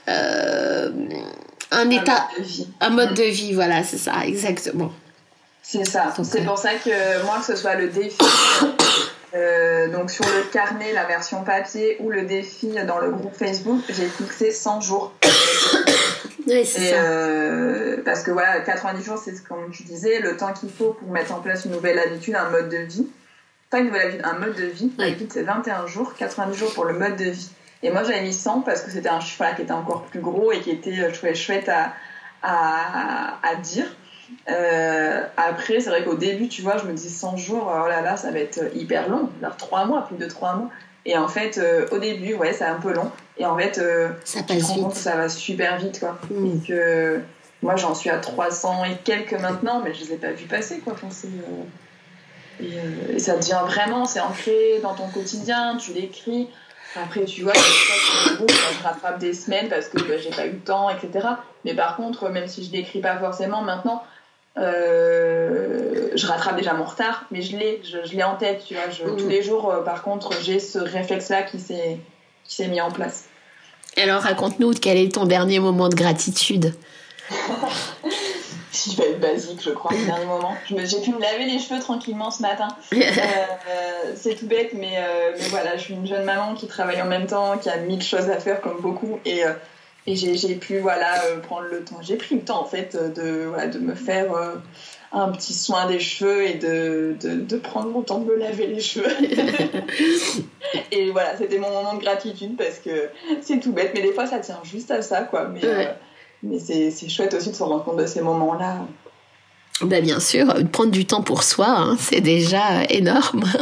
un, 0.09 1.91
état, 1.91 2.27
mode 2.35 2.39
de 2.39 2.43
vie. 2.43 2.69
un 2.81 2.91
mode 2.91 3.15
de 3.15 3.23
vie. 3.23 3.53
Voilà, 3.53 3.85
c'est 3.85 3.99
ça, 3.99 4.27
exactement. 4.27 4.91
C'est 5.63 5.85
ça. 5.85 6.13
C'est 6.25 6.45
pour 6.45 6.59
ça 6.59 6.75
que 6.75 7.25
moi, 7.25 7.39
que 7.39 7.47
ce 7.47 7.55
soit 7.55 7.77
le 7.77 7.91
défi 7.91 8.19
euh, 9.35 9.89
donc 9.89 10.11
sur 10.11 10.25
le 10.25 10.51
carnet, 10.51 10.93
la 10.93 11.05
version 11.05 11.45
papier 11.45 11.97
ou 12.01 12.11
le 12.11 12.23
défi 12.23 12.69
dans 12.87 12.99
le 12.99 13.11
groupe 13.11 13.35
Facebook, 13.35 13.81
j'ai 13.89 14.07
fixé 14.07 14.51
100 14.51 14.81
jours. 14.81 15.13
oui, 16.47 16.65
c'est 16.65 16.91
ça. 16.91 16.97
Euh, 16.97 17.99
parce 18.05 18.23
que 18.23 18.33
voilà, 18.33 18.61
90 18.61 19.05
jours, 19.05 19.19
c'est 19.19 19.43
comme 19.45 19.71
tu 19.71 19.85
disais, 19.85 20.21
le 20.21 20.37
temps 20.37 20.53
qu'il 20.53 20.71
faut 20.71 20.95
pour 20.95 21.11
mettre 21.11 21.33
en 21.33 21.41
place 21.41 21.65
une 21.65 21.73
nouvelle 21.73 21.99
habitude, 21.99 22.35
un 22.35 22.51
mode 22.51 22.69
de 22.69 22.79
vie. 22.79 23.09
Pas 23.71 23.79
une 23.79 23.87
nouvelle 23.87 24.03
habitude, 24.03 24.25
un 24.25 24.39
mode 24.39 24.57
de 24.57 24.67
vie. 24.67 24.93
L'habitude, 24.99 25.33
c'est 25.33 25.43
21 25.43 25.87
jours, 25.87 26.15
90 26.15 26.59
jours 26.59 26.75
pour 26.75 26.85
le 26.85 26.95
mode 26.95 27.17
de 27.17 27.31
vie. 27.31 27.51
Et 27.83 27.91
moi, 27.91 28.03
j'avais 28.03 28.23
mis 28.23 28.33
100 28.33 28.63
parce 28.63 28.83
que 28.83 28.91
c'était 28.91 29.09
un 29.09 29.21
cheval 29.21 29.55
qui 29.55 29.63
était 29.63 29.73
encore 29.73 30.03
plus 30.07 30.21
gros 30.21 30.51
et 30.51 30.61
qui 30.61 30.71
était, 30.71 30.93
je 30.93 31.07
trouvais, 31.07 31.35
chouette 31.35 31.69
à, 31.69 31.93
à, 32.43 33.39
à 33.43 33.55
dire. 33.55 33.87
Euh, 34.49 35.23
après, 35.37 35.81
c'est 35.81 35.91
vrai 35.91 36.05
qu'au 36.05 36.15
début, 36.15 36.49
tu 36.49 36.63
vois, 36.63 36.77
je 36.79 36.85
me 36.87 36.93
dis 36.93 37.11
100 37.11 37.37
jours, 37.37 37.73
oh 37.73 37.89
là 37.89 38.01
là, 38.01 38.17
ça 38.17 38.31
va 38.31 38.39
être 38.39 38.61
hyper 38.75 39.09
long, 39.09 39.29
genre 39.41 39.57
3 39.57 39.85
mois, 39.87 40.07
plus 40.07 40.17
de 40.17 40.27
3 40.27 40.55
mois. 40.57 40.71
Et 41.07 41.17
en 41.17 41.29
fait, 41.29 41.59
euh, 41.59 41.87
au 41.93 41.99
début, 41.99 42.35
ouais, 42.35 42.53
c'est 42.53 42.65
un 42.65 42.79
peu 42.79 42.93
long. 42.93 43.11
Et 43.39 43.47
en 43.47 43.57
fait, 43.57 43.79
euh, 43.79 44.11
ça 44.25 44.43
passe 44.43 44.75
vite. 44.75 44.93
ça 44.93 45.17
va 45.17 45.29
super 45.29 45.79
vite, 45.79 46.01
quoi. 46.01 46.19
Mm. 46.31 46.47
Et 46.47 46.67
que 46.67 47.21
moi, 47.63 47.77
j'en 47.77 47.95
suis 47.95 48.11
à 48.11 48.19
300 48.19 48.85
et 48.85 48.97
quelques 49.05 49.35
maintenant, 49.35 49.81
mais 49.83 49.95
je 49.95 50.05
les 50.05 50.13
ai 50.15 50.17
pas 50.17 50.33
vus 50.33 50.47
passer, 50.47 50.79
quoi. 50.79 50.95
et, 52.61 53.15
et, 53.15 53.19
ça 53.19 53.37
devient 53.37 53.61
vraiment, 53.67 54.05
c'est 54.05 54.21
ancré 54.21 54.81
dans 54.83 54.95
ton 54.95 55.09
quotidien, 55.09 55.77
tu 55.77 55.93
l'écris. 55.93 56.49
Après, 56.97 57.25
tu 57.25 57.43
vois, 57.43 57.53
je 57.55 58.83
rattrape 58.83 59.19
des 59.19 59.33
semaines 59.33 59.69
parce 59.69 59.89
que 59.89 59.99
bah, 59.99 60.17
j'ai 60.19 60.31
pas 60.31 60.47
eu 60.47 60.53
le 60.53 60.59
temps, 60.59 60.91
etc. 60.91 61.27
Mais 61.65 61.75
par 61.75 61.97
contre, 61.97 62.29
même 62.31 62.49
si 62.49 62.65
je 62.65 62.73
l'écris 62.73 63.01
pas 63.01 63.17
forcément 63.19 63.63
maintenant, 63.63 64.03
euh, 64.59 66.09
je 66.15 66.27
rattrape 66.27 66.57
déjà 66.57 66.75
mon 66.75 66.85
retard, 66.85 67.25
mais 67.31 67.41
je 67.41 67.57
l'ai, 67.57 67.81
je, 67.85 68.15
l'ai 68.15 68.25
en 68.25 68.37
tête, 68.37 68.65
tu 68.67 68.75
vois. 68.75 68.85
Tous 69.17 69.29
les 69.29 69.43
jours, 69.43 69.71
euh, 69.71 69.83
par 69.83 70.03
contre, 70.03 70.33
j'ai 70.43 70.59
ce 70.59 70.79
réflexe-là 70.79 71.43
qui 71.43 71.61
s'est, 71.61 71.99
qui 72.45 72.55
s'est 72.57 72.69
mis 72.69 72.81
en 72.81 72.91
place. 72.91 73.27
Alors, 73.97 74.23
raconte-nous 74.23 74.75
quel 74.75 74.97
est 74.97 75.15
ton 75.15 75.25
dernier 75.25 75.61
moment 75.61 75.89
de 75.89 75.95
gratitude 75.95 76.75
Si 78.73 78.93
je 78.93 78.97
vais 78.97 79.11
être 79.11 79.21
basique, 79.21 79.61
je 79.63 79.71
crois, 79.71 79.93
le 79.95 80.07
dernier 80.07 80.25
moment. 80.25 80.55
J'ai 80.69 81.01
pu 81.01 81.11
me 81.11 81.21
laver 81.21 81.45
les 81.45 81.59
cheveux 81.59 81.81
tranquillement 81.81 82.31
ce 82.31 82.43
matin. 82.43 82.69
Euh, 83.73 84.13
c'est 84.17 84.35
tout 84.35 84.47
bête, 84.47 84.71
mais, 84.75 84.99
mais, 85.39 85.49
voilà, 85.49 85.77
je 85.77 85.83
suis 85.83 85.95
une 85.95 86.07
jeune 86.07 86.25
maman 86.25 86.55
qui 86.55 86.67
travaille 86.67 87.01
en 87.03 87.07
même 87.07 87.27
temps, 87.27 87.59
qui 87.59 87.69
a 87.69 87.77
mille 87.77 88.03
choses 88.03 88.31
à 88.31 88.41
faire 88.41 88.61
comme 88.61 88.81
beaucoup. 88.81 89.21
Et 89.25 89.43
et 90.11 90.17
j'ai 90.17 90.55
pu 90.57 90.79
voilà, 90.79 91.25
euh, 91.25 91.39
prendre 91.39 91.67
le 91.71 91.85
temps. 91.85 91.99
J'ai 92.03 92.17
pris 92.17 92.35
le 92.35 92.41
temps 92.43 92.61
en 92.61 92.65
fait 92.65 92.97
de, 92.97 93.45
voilà, 93.47 93.69
de 93.69 93.79
me 93.79 93.95
faire 93.95 94.35
euh, 94.35 94.57
un 95.13 95.31
petit 95.31 95.53
soin 95.53 95.87
des 95.87 96.01
cheveux 96.01 96.45
et 96.45 96.55
de, 96.55 97.17
de, 97.21 97.35
de, 97.37 97.57
prendre 97.57 97.89
mon 97.89 98.03
temps 98.03 98.19
de 98.19 98.27
me 98.27 98.37
laver 98.37 98.67
les 98.67 98.81
cheveux. 98.81 99.07
et 100.93 101.11
voilà, 101.11 101.37
c'était 101.37 101.59
mon 101.59 101.71
moment 101.71 101.95
de 101.95 102.01
gratitude 102.01 102.57
parce 102.57 102.79
que 102.79 103.09
c'est 103.41 103.61
tout 103.61 103.73
bête, 103.73 103.93
mais 103.95 104.03
des 104.03 104.13
fois 104.13 104.27
ça 104.27 104.41
tient 104.41 104.61
juste 104.65 104.91
à 104.91 105.03
ça 105.03 105.23
quoi. 105.23 105.49
Mais, 105.49 105.65
euh, 105.65 105.85
mais 106.43 106.59
c'est 106.59 107.09
chouette 107.09 107.35
aussi 107.35 107.51
de 107.51 107.57
se 107.57 107.63
rendre 107.63 107.85
compte 107.85 107.99
de 107.99 108.07
ces 108.07 108.21
moments-là. 108.21 108.87
Ben 109.83 110.05
bien 110.05 110.21
sûr, 110.21 110.47
prendre 110.73 110.91
du 110.91 111.07
temps 111.07 111.23
pour 111.23 111.43
soi, 111.43 111.69
hein, 111.69 111.97
c'est 111.99 112.21
déjà 112.21 112.85
énorme. 112.89 113.45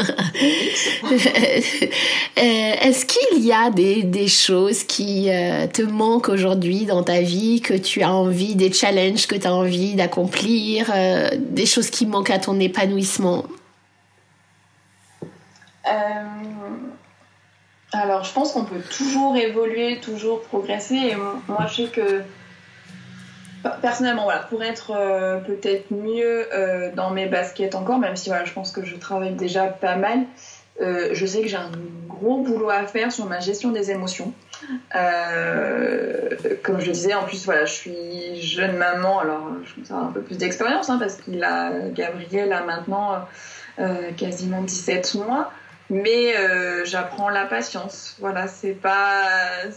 Euh, 2.38 2.72
est-ce 2.82 3.04
qu'il 3.04 3.44
y 3.44 3.52
a 3.52 3.70
des, 3.70 4.04
des 4.04 4.28
choses 4.28 4.84
qui 4.84 5.28
euh, 5.28 5.66
te 5.66 5.82
manquent 5.82 6.28
aujourd'hui 6.28 6.84
dans 6.84 7.02
ta 7.02 7.20
vie, 7.20 7.60
que 7.60 7.74
tu 7.74 8.02
as 8.02 8.12
envie, 8.12 8.54
des 8.54 8.72
challenges 8.72 9.26
que 9.26 9.34
tu 9.34 9.46
as 9.46 9.52
envie 9.52 9.94
d'accomplir, 9.94 10.88
euh, 10.94 11.30
des 11.36 11.66
choses 11.66 11.90
qui 11.90 12.06
manquent 12.06 12.30
à 12.30 12.38
ton 12.38 12.60
épanouissement? 12.60 13.44
Alors, 17.92 18.22
je 18.22 18.32
pense 18.32 18.52
qu'on 18.52 18.64
peut 18.64 18.82
toujours 18.96 19.36
évoluer, 19.36 19.98
toujours 20.00 20.42
progresser. 20.42 20.94
Et 20.94 21.16
moi, 21.16 21.66
je 21.68 21.74
sais 21.74 21.88
que 21.88 22.22
personnellement, 23.80 24.24
voilà, 24.24 24.40
pour 24.40 24.62
être 24.62 24.92
euh, 24.94 25.38
peut-être 25.38 25.90
mieux 25.90 26.46
euh, 26.52 26.90
dans 26.94 27.10
mes 27.10 27.26
baskets 27.26 27.74
encore, 27.74 27.98
même 27.98 28.16
si 28.16 28.30
je 28.44 28.52
pense 28.52 28.72
que 28.72 28.84
je 28.84 28.96
travaille 28.96 29.34
déjà 29.34 29.66
pas 29.66 29.96
mal, 29.96 30.20
euh, 30.80 31.10
je 31.12 31.26
sais 31.26 31.42
que 31.42 31.48
j'ai 31.48 31.56
un 31.56 31.72
gros 32.08 32.42
boulot 32.42 32.70
à 32.70 32.86
faire 32.86 33.10
sur 33.10 33.26
ma 33.26 33.40
gestion 33.40 33.70
des 33.70 33.90
émotions. 33.90 34.32
comme 36.62 36.80
je 36.80 36.90
disais, 36.90 37.14
en 37.14 37.24
plus, 37.24 37.44
voilà, 37.44 37.64
je 37.64 37.72
suis 37.72 38.40
jeune 38.40 38.76
maman, 38.76 39.20
alors 39.20 39.48
je 39.64 39.74
pense 39.74 39.90
avoir 39.90 40.08
un 40.08 40.12
peu 40.12 40.20
plus 40.20 40.38
d'expérience, 40.38 40.90
hein, 40.90 40.98
parce 40.98 41.16
qu'il 41.16 41.42
a, 41.42 41.72
Gabriel 41.90 42.52
a 42.52 42.62
maintenant 42.62 43.26
quasiment 44.16 44.62
17 44.62 45.14
mois 45.14 45.52
mais 45.90 46.36
euh, 46.36 46.84
j'apprends 46.84 47.30
la 47.30 47.46
patience. 47.46 48.16
Voilà, 48.20 48.46
c'est 48.46 48.74
pas, 48.74 49.24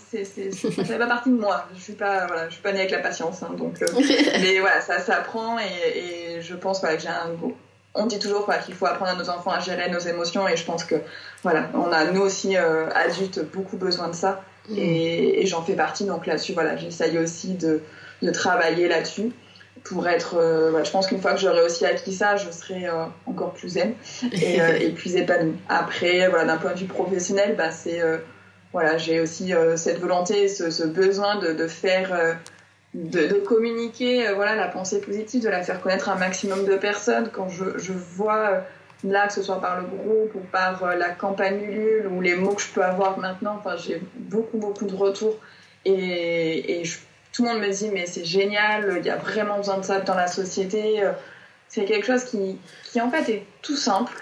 c'est, 0.09 0.25
c'est, 0.25 0.51
ça 0.51 0.83
fait 0.83 0.97
pas 0.97 1.07
partie 1.07 1.29
de 1.29 1.37
moi. 1.37 1.65
Je 1.75 1.81
suis 1.81 1.93
pas, 1.93 2.27
voilà, 2.27 2.49
je 2.49 2.53
suis 2.53 2.61
pas 2.61 2.73
née 2.73 2.79
avec 2.79 2.91
la 2.91 2.99
patience, 2.99 3.43
hein, 3.43 3.53
donc. 3.57 3.81
Euh, 3.81 3.87
mais 4.41 4.59
voilà, 4.59 4.81
ça 4.81 4.99
s'apprend 4.99 5.57
et, 5.59 5.97
et, 5.97 6.41
je 6.41 6.55
pense 6.55 6.81
voilà, 6.81 6.97
que 6.97 7.03
j'ai 7.03 7.09
un. 7.09 7.31
On 7.93 8.05
dit 8.05 8.19
toujours 8.19 8.45
quoi, 8.45 8.57
qu'il 8.57 8.73
faut 8.73 8.85
apprendre 8.85 9.11
à 9.11 9.15
nos 9.15 9.29
enfants 9.29 9.51
à 9.51 9.59
gérer 9.59 9.89
nos 9.89 9.99
émotions 9.99 10.47
et 10.47 10.55
je 10.55 10.63
pense 10.63 10.85
que 10.85 10.95
voilà, 11.43 11.69
on 11.73 11.91
a 11.91 12.05
nous 12.05 12.21
aussi 12.21 12.55
euh, 12.55 12.89
adultes 12.91 13.43
beaucoup 13.51 13.75
besoin 13.75 14.07
de 14.07 14.15
ça 14.15 14.41
mm. 14.69 14.77
et, 14.77 15.41
et 15.41 15.45
j'en 15.45 15.61
fais 15.61 15.75
partie. 15.75 16.05
Donc 16.05 16.25
là-dessus, 16.25 16.53
voilà, 16.53 16.77
j'essaye 16.77 17.17
aussi 17.17 17.55
de, 17.55 17.81
de 18.21 18.31
travailler 18.31 18.87
là-dessus 18.87 19.33
pour 19.83 20.07
être. 20.07 20.35
Euh, 20.37 20.83
je 20.83 20.91
pense 20.91 21.07
qu'une 21.07 21.21
fois 21.21 21.33
que 21.33 21.39
j'aurai 21.39 21.61
aussi 21.61 21.85
acquis 21.85 22.13
ça, 22.13 22.35
je 22.35 22.49
serai 22.51 22.87
euh, 22.87 23.05
encore 23.25 23.53
plus 23.53 23.69
zen 23.69 23.93
et, 24.31 24.61
euh, 24.61 24.77
et 24.79 24.89
plus 24.89 25.15
épanouie. 25.15 25.55
Après, 25.69 26.27
voilà, 26.29 26.45
d'un 26.45 26.57
point 26.57 26.73
de 26.73 26.79
vue 26.79 26.85
professionnel, 26.85 27.55
bah, 27.57 27.71
c'est 27.71 28.01
voilà, 28.73 28.97
j'ai 28.97 29.19
aussi 29.19 29.53
cette 29.75 29.99
volonté, 29.99 30.47
ce, 30.47 30.71
ce 30.71 30.85
besoin 30.85 31.35
de, 31.39 31.51
de 31.51 31.67
faire, 31.67 32.37
de, 32.93 33.27
de, 33.27 33.33
communiquer, 33.33 34.31
voilà, 34.33 34.55
la 34.55 34.69
pensée 34.69 35.01
positive, 35.01 35.43
de 35.43 35.49
la 35.49 35.61
faire 35.61 35.81
connaître 35.81 36.07
un 36.07 36.15
maximum 36.15 36.63
de 36.65 36.77
personnes. 36.77 37.29
Quand 37.33 37.49
je, 37.49 37.77
je 37.77 37.91
vois 37.91 38.63
là, 39.03 39.27
que 39.27 39.33
ce 39.33 39.43
soit 39.43 39.59
par 39.59 39.81
le 39.81 39.87
groupe 39.87 40.35
ou 40.35 40.39
par 40.53 40.95
la 40.95 41.09
campagne 41.09 41.61
Ulule 41.61 42.07
ou 42.07 42.21
les 42.21 42.35
mots 42.35 42.53
que 42.53 42.61
je 42.61 42.69
peux 42.69 42.83
avoir 42.83 43.19
maintenant, 43.19 43.57
enfin, 43.59 43.75
j'ai 43.75 44.01
beaucoup 44.15 44.57
beaucoup 44.57 44.85
de 44.85 44.95
retours 44.95 45.35
et, 45.83 46.79
et 46.79 46.85
je 46.85 46.97
tout 47.31 47.43
le 47.43 47.49
monde 47.49 47.61
me 47.61 47.71
dit 47.71 47.89
mais 47.89 48.05
c'est 48.05 48.25
génial, 48.25 48.97
il 48.99 49.05
y 49.05 49.09
a 49.09 49.17
vraiment 49.17 49.57
besoin 49.57 49.77
de 49.77 49.83
ça 49.83 49.99
dans 50.01 50.15
la 50.15 50.27
société. 50.27 51.01
C'est 51.67 51.85
quelque 51.85 52.05
chose 52.05 52.25
qui, 52.25 52.59
qui 52.83 52.99
en 52.99 53.09
fait 53.09 53.29
est 53.29 53.45
tout 53.61 53.77
simple, 53.77 54.21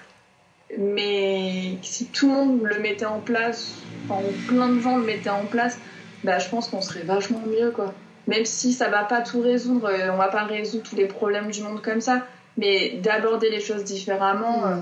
mais 0.77 1.77
si 1.81 2.05
tout 2.05 2.27
le 2.27 2.33
monde 2.33 2.63
le 2.63 2.79
mettait 2.79 3.05
en 3.05 3.19
place, 3.19 3.73
enfin, 4.07 4.21
plein 4.47 4.69
de 4.69 4.79
gens 4.79 4.97
le 4.97 5.05
mettaient 5.05 5.29
en 5.29 5.45
place, 5.45 5.77
bah, 6.23 6.39
je 6.39 6.49
pense 6.49 6.67
qu'on 6.67 6.81
serait 6.81 7.03
vachement 7.03 7.41
mieux 7.47 7.71
quoi. 7.71 7.93
Même 8.27 8.45
si 8.45 8.73
ça 8.73 8.89
va 8.89 9.03
pas 9.03 9.21
tout 9.21 9.41
résoudre, 9.41 9.89
euh, 9.89 10.11
on 10.11 10.17
va 10.17 10.27
pas 10.27 10.43
résoudre 10.43 10.83
tous 10.87 10.95
les 10.95 11.07
problèmes 11.07 11.49
du 11.49 11.63
monde 11.63 11.81
comme 11.81 12.01
ça, 12.01 12.27
mais 12.57 12.99
d'aborder 13.01 13.49
les 13.49 13.59
choses 13.59 13.83
différemment, 13.83 14.67
euh, 14.67 14.75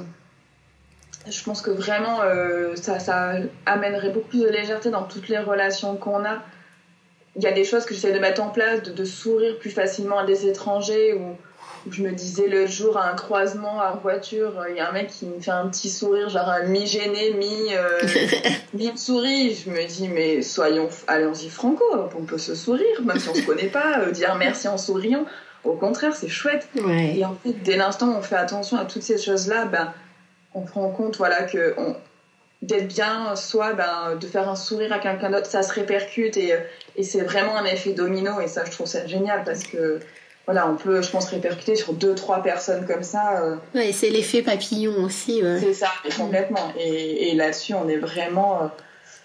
je 1.29 1.43
pense 1.43 1.61
que 1.61 1.71
vraiment 1.71 2.21
euh, 2.21 2.75
ça, 2.75 2.99
ça 2.99 3.35
amènerait 3.65 4.09
beaucoup 4.09 4.37
de 4.37 4.49
légèreté 4.49 4.89
dans 4.89 5.03
toutes 5.03 5.29
les 5.29 5.37
relations 5.37 5.95
qu'on 5.95 6.25
a 6.25 6.39
il 7.37 7.43
y 7.43 7.47
a 7.47 7.51
des 7.51 7.63
choses 7.63 7.85
que 7.85 7.93
j'essaie 7.93 8.13
de 8.13 8.19
mettre 8.19 8.41
en 8.41 8.49
place, 8.49 8.81
de, 8.83 9.05
sourire 9.05 9.57
plus 9.59 9.69
facilement 9.69 10.19
à 10.19 10.25
des 10.25 10.47
étrangers 10.47 11.13
ou 11.13 11.37
je 11.89 12.03
me 12.03 12.11
disais 12.11 12.47
le 12.47 12.65
jour 12.65 12.97
à 12.97 13.09
un 13.09 13.15
croisement 13.15 13.77
en 13.77 13.95
voiture, 13.97 14.65
il 14.69 14.75
y 14.75 14.79
a 14.79 14.89
un 14.89 14.91
mec 14.91 15.07
qui 15.07 15.25
me 15.25 15.39
fait 15.39 15.51
un 15.51 15.67
petit 15.67 15.89
sourire, 15.89 16.27
genre 16.27 16.49
un 16.49 16.63
mi-gêné, 16.63 17.33
mi, 17.33 17.69
euh, 17.71 18.01
mi-souris. 18.73 19.53
Je 19.53 19.69
me 19.69 19.85
dis, 19.87 20.09
mais 20.09 20.41
soyons, 20.41 20.89
allons-y 21.07 21.49
franco, 21.49 21.85
on 22.17 22.23
peut 22.23 22.37
se 22.37 22.55
sourire, 22.55 23.01
même 23.03 23.19
si 23.19 23.29
on 23.29 23.35
se 23.35 23.43
connaît 23.43 23.69
pas, 23.69 23.99
euh, 23.99 24.11
dire 24.11 24.35
merci 24.35 24.67
en 24.67 24.77
souriant. 24.77 25.25
Au 25.63 25.73
contraire, 25.73 26.15
c'est 26.15 26.29
chouette. 26.29 26.67
Et 26.75 27.23
en 27.23 27.35
fait, 27.43 27.53
dès 27.63 27.77
l'instant 27.77 28.07
où 28.09 28.15
on 28.15 28.21
fait 28.21 28.35
attention 28.35 28.77
à 28.77 28.85
toutes 28.85 29.03
ces 29.03 29.17
choses-là, 29.17 29.65
ben, 29.65 29.93
on 30.53 30.61
prend 30.61 30.89
compte 30.89 31.17
voilà, 31.17 31.43
que 31.43 31.73
on, 31.77 31.95
d'être 32.61 32.87
bien, 32.87 33.35
soit 33.35 33.73
ben, 33.73 34.15
de 34.19 34.27
faire 34.27 34.49
un 34.49 34.55
sourire 34.55 34.91
à 34.91 34.99
quelqu'un 34.99 35.29
d'autre, 35.29 35.45
ça 35.45 35.63
se 35.63 35.71
répercute 35.73 36.37
et, 36.37 36.55
et 36.95 37.03
c'est 37.03 37.21
vraiment 37.21 37.55
un 37.55 37.65
effet 37.65 37.93
domino 37.93 38.39
et 38.41 38.47
ça 38.47 38.65
je 38.65 38.71
trouve 38.71 38.87
ça 38.87 39.05
génial 39.05 39.43
parce 39.43 39.63
que 39.63 39.99
voilà, 40.47 40.65
on 40.69 40.75
peut, 40.75 41.01
je 41.01 41.09
pense, 41.09 41.25
répercuter 41.25 41.75
sur 41.75 41.91
deux, 41.91 42.15
trois 42.15 42.41
personnes 42.41 42.87
comme 42.87 43.03
ça. 43.03 43.41
Euh. 43.41 43.57
Ouais, 43.75 43.91
c'est 43.91 44.09
l'effet 44.09 44.41
papillon 44.41 45.03
aussi. 45.03 45.43
C'est 45.59 45.73
ça, 45.73 45.89
complètement. 46.17 46.71
Et, 46.79 47.31
et 47.31 47.35
là-dessus, 47.35 47.73
on 47.73 47.89
est 47.89 47.97
vraiment 47.97 48.63
euh, 48.63 48.67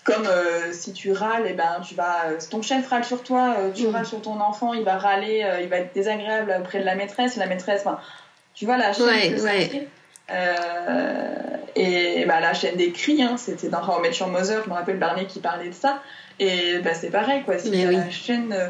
comme 0.02 0.26
euh, 0.26 0.72
si 0.72 0.92
tu 0.92 1.12
râles, 1.12 1.46
et 1.46 1.50
eh 1.50 1.54
ben 1.54 1.80
tu 1.86 1.94
vas, 1.94 2.24
ton 2.50 2.60
chef 2.60 2.88
râle 2.88 3.04
sur 3.04 3.22
toi, 3.22 3.54
tu 3.72 3.86
mm. 3.86 3.90
râles 3.94 4.06
sur 4.06 4.20
ton 4.20 4.40
enfant, 4.40 4.74
il 4.74 4.82
va 4.82 4.98
râler, 4.98 5.46
il 5.62 5.68
va 5.68 5.76
être 5.76 5.94
désagréable 5.94 6.56
auprès 6.58 6.80
de 6.80 6.84
la 6.84 6.96
maîtresse, 6.96 7.36
la 7.36 7.46
maîtresse, 7.46 7.84
tu 8.52 8.66
vois 8.66 8.76
la 8.76 8.92
chaîne 8.92 9.06
ouais, 9.06 9.40
ouais. 9.40 9.88
Euh, 10.30 11.56
et 11.74 12.24
bah, 12.26 12.40
la 12.40 12.54
chaîne 12.54 12.76
des 12.76 12.92
cris, 12.92 13.22
hein, 13.22 13.36
c'était 13.36 13.68
dans 13.68 13.80
How 13.80 13.98
I 13.98 14.02
Met 14.02 14.16
Your 14.18 14.28
Mother, 14.28 14.62
je 14.64 14.70
me 14.70 14.74
rappelle 14.74 14.98
Barney 14.98 15.26
qui 15.26 15.40
parlait 15.40 15.68
de 15.68 15.74
ça. 15.74 16.02
Et 16.38 16.78
bah, 16.78 16.94
c'est 16.94 17.10
pareil, 17.10 17.42
quoi. 17.44 17.58
Si 17.58 17.70
la 17.70 18.10
chaîne 18.10 18.52
euh, 18.52 18.68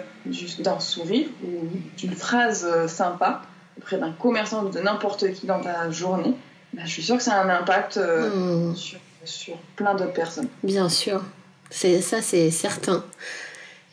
d'un 0.61 0.81
sourire 0.81 1.29
ou 1.45 1.69
d'une 1.97 2.15
phrase 2.15 2.69
euh, 2.69 2.89
sympa 2.89 3.43
auprès 3.79 3.99
d'un 3.99 4.13
commerçant 4.13 4.65
ou 4.65 4.71
de 4.71 4.81
n'importe 4.81 5.33
qui 5.33 5.47
dans 5.47 5.61
ta 5.61 5.91
journée, 5.91 6.35
bah, 6.73 6.83
je 6.85 6.91
suis 6.91 7.03
sûre 7.03 7.17
que 7.17 7.23
ça 7.23 7.41
a 7.41 7.45
un 7.45 7.49
impact 7.51 7.99
hmm. 7.99 8.75
sur, 8.75 8.99
sur, 9.25 9.57
plein 9.77 9.95
d'autres 9.95 10.13
personnes. 10.13 10.49
Bien 10.63 10.89
sûr, 10.89 11.23
c'est 11.71 12.01
ça 12.01 12.23
c'est 12.23 12.51
certain. 12.51 13.05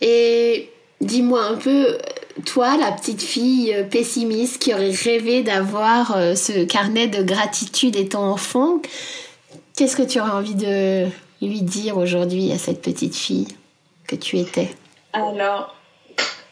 Et 0.02 0.72
dis-moi 1.02 1.44
un 1.44 1.56
peu, 1.56 1.98
toi, 2.46 2.78
la 2.78 2.92
petite 2.92 3.22
fille 3.22 3.74
euh, 3.74 3.84
pessimiste 3.84 4.62
qui 4.62 4.74
aurait 4.74 4.92
rêvé 4.92 5.44
d'avoir 5.44 6.16
euh, 6.16 6.36
ce 6.36 6.66
carnet 6.66 7.08
de 7.08 7.24
gratitude 7.24 7.96
étant 7.96 8.32
enfant, 8.32 8.82
qu'est-ce 9.76 9.96
que 9.96 10.04
tu 10.04 10.20
aurais 10.20 10.32
envie 10.32 10.56
de 10.56 11.06
lui 11.42 11.62
dire 11.62 11.98
aujourd'hui 11.98 12.52
à 12.52 12.58
cette 12.58 12.82
petite 12.82 13.16
fille 13.16 13.48
que 14.08 14.16
tu 14.16 14.38
étais? 14.38 14.70
Alors, 15.14 15.76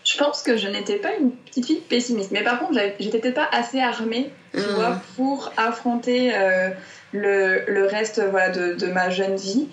je 0.03 0.17
pense 0.17 0.41
que 0.41 0.57
je 0.57 0.67
n'étais 0.67 0.97
pas 0.97 1.13
une 1.19 1.31
petite 1.31 1.65
fille 1.65 1.81
pessimiste, 1.87 2.31
mais 2.31 2.43
par 2.43 2.59
contre, 2.59 2.79
j'étais 2.99 3.19
peut-être 3.19 3.35
pas 3.35 3.49
assez 3.51 3.79
armée, 3.79 4.31
tu 4.53 4.59
ah. 4.59 4.73
vois, 4.73 5.01
pour 5.15 5.51
affronter 5.57 6.33
euh, 6.33 6.69
le, 7.11 7.85
reste 7.85 8.21
voilà, 8.29 8.49
de, 8.49 8.87
ma 8.87 9.09
jeune 9.09 9.35
vie. 9.35 9.67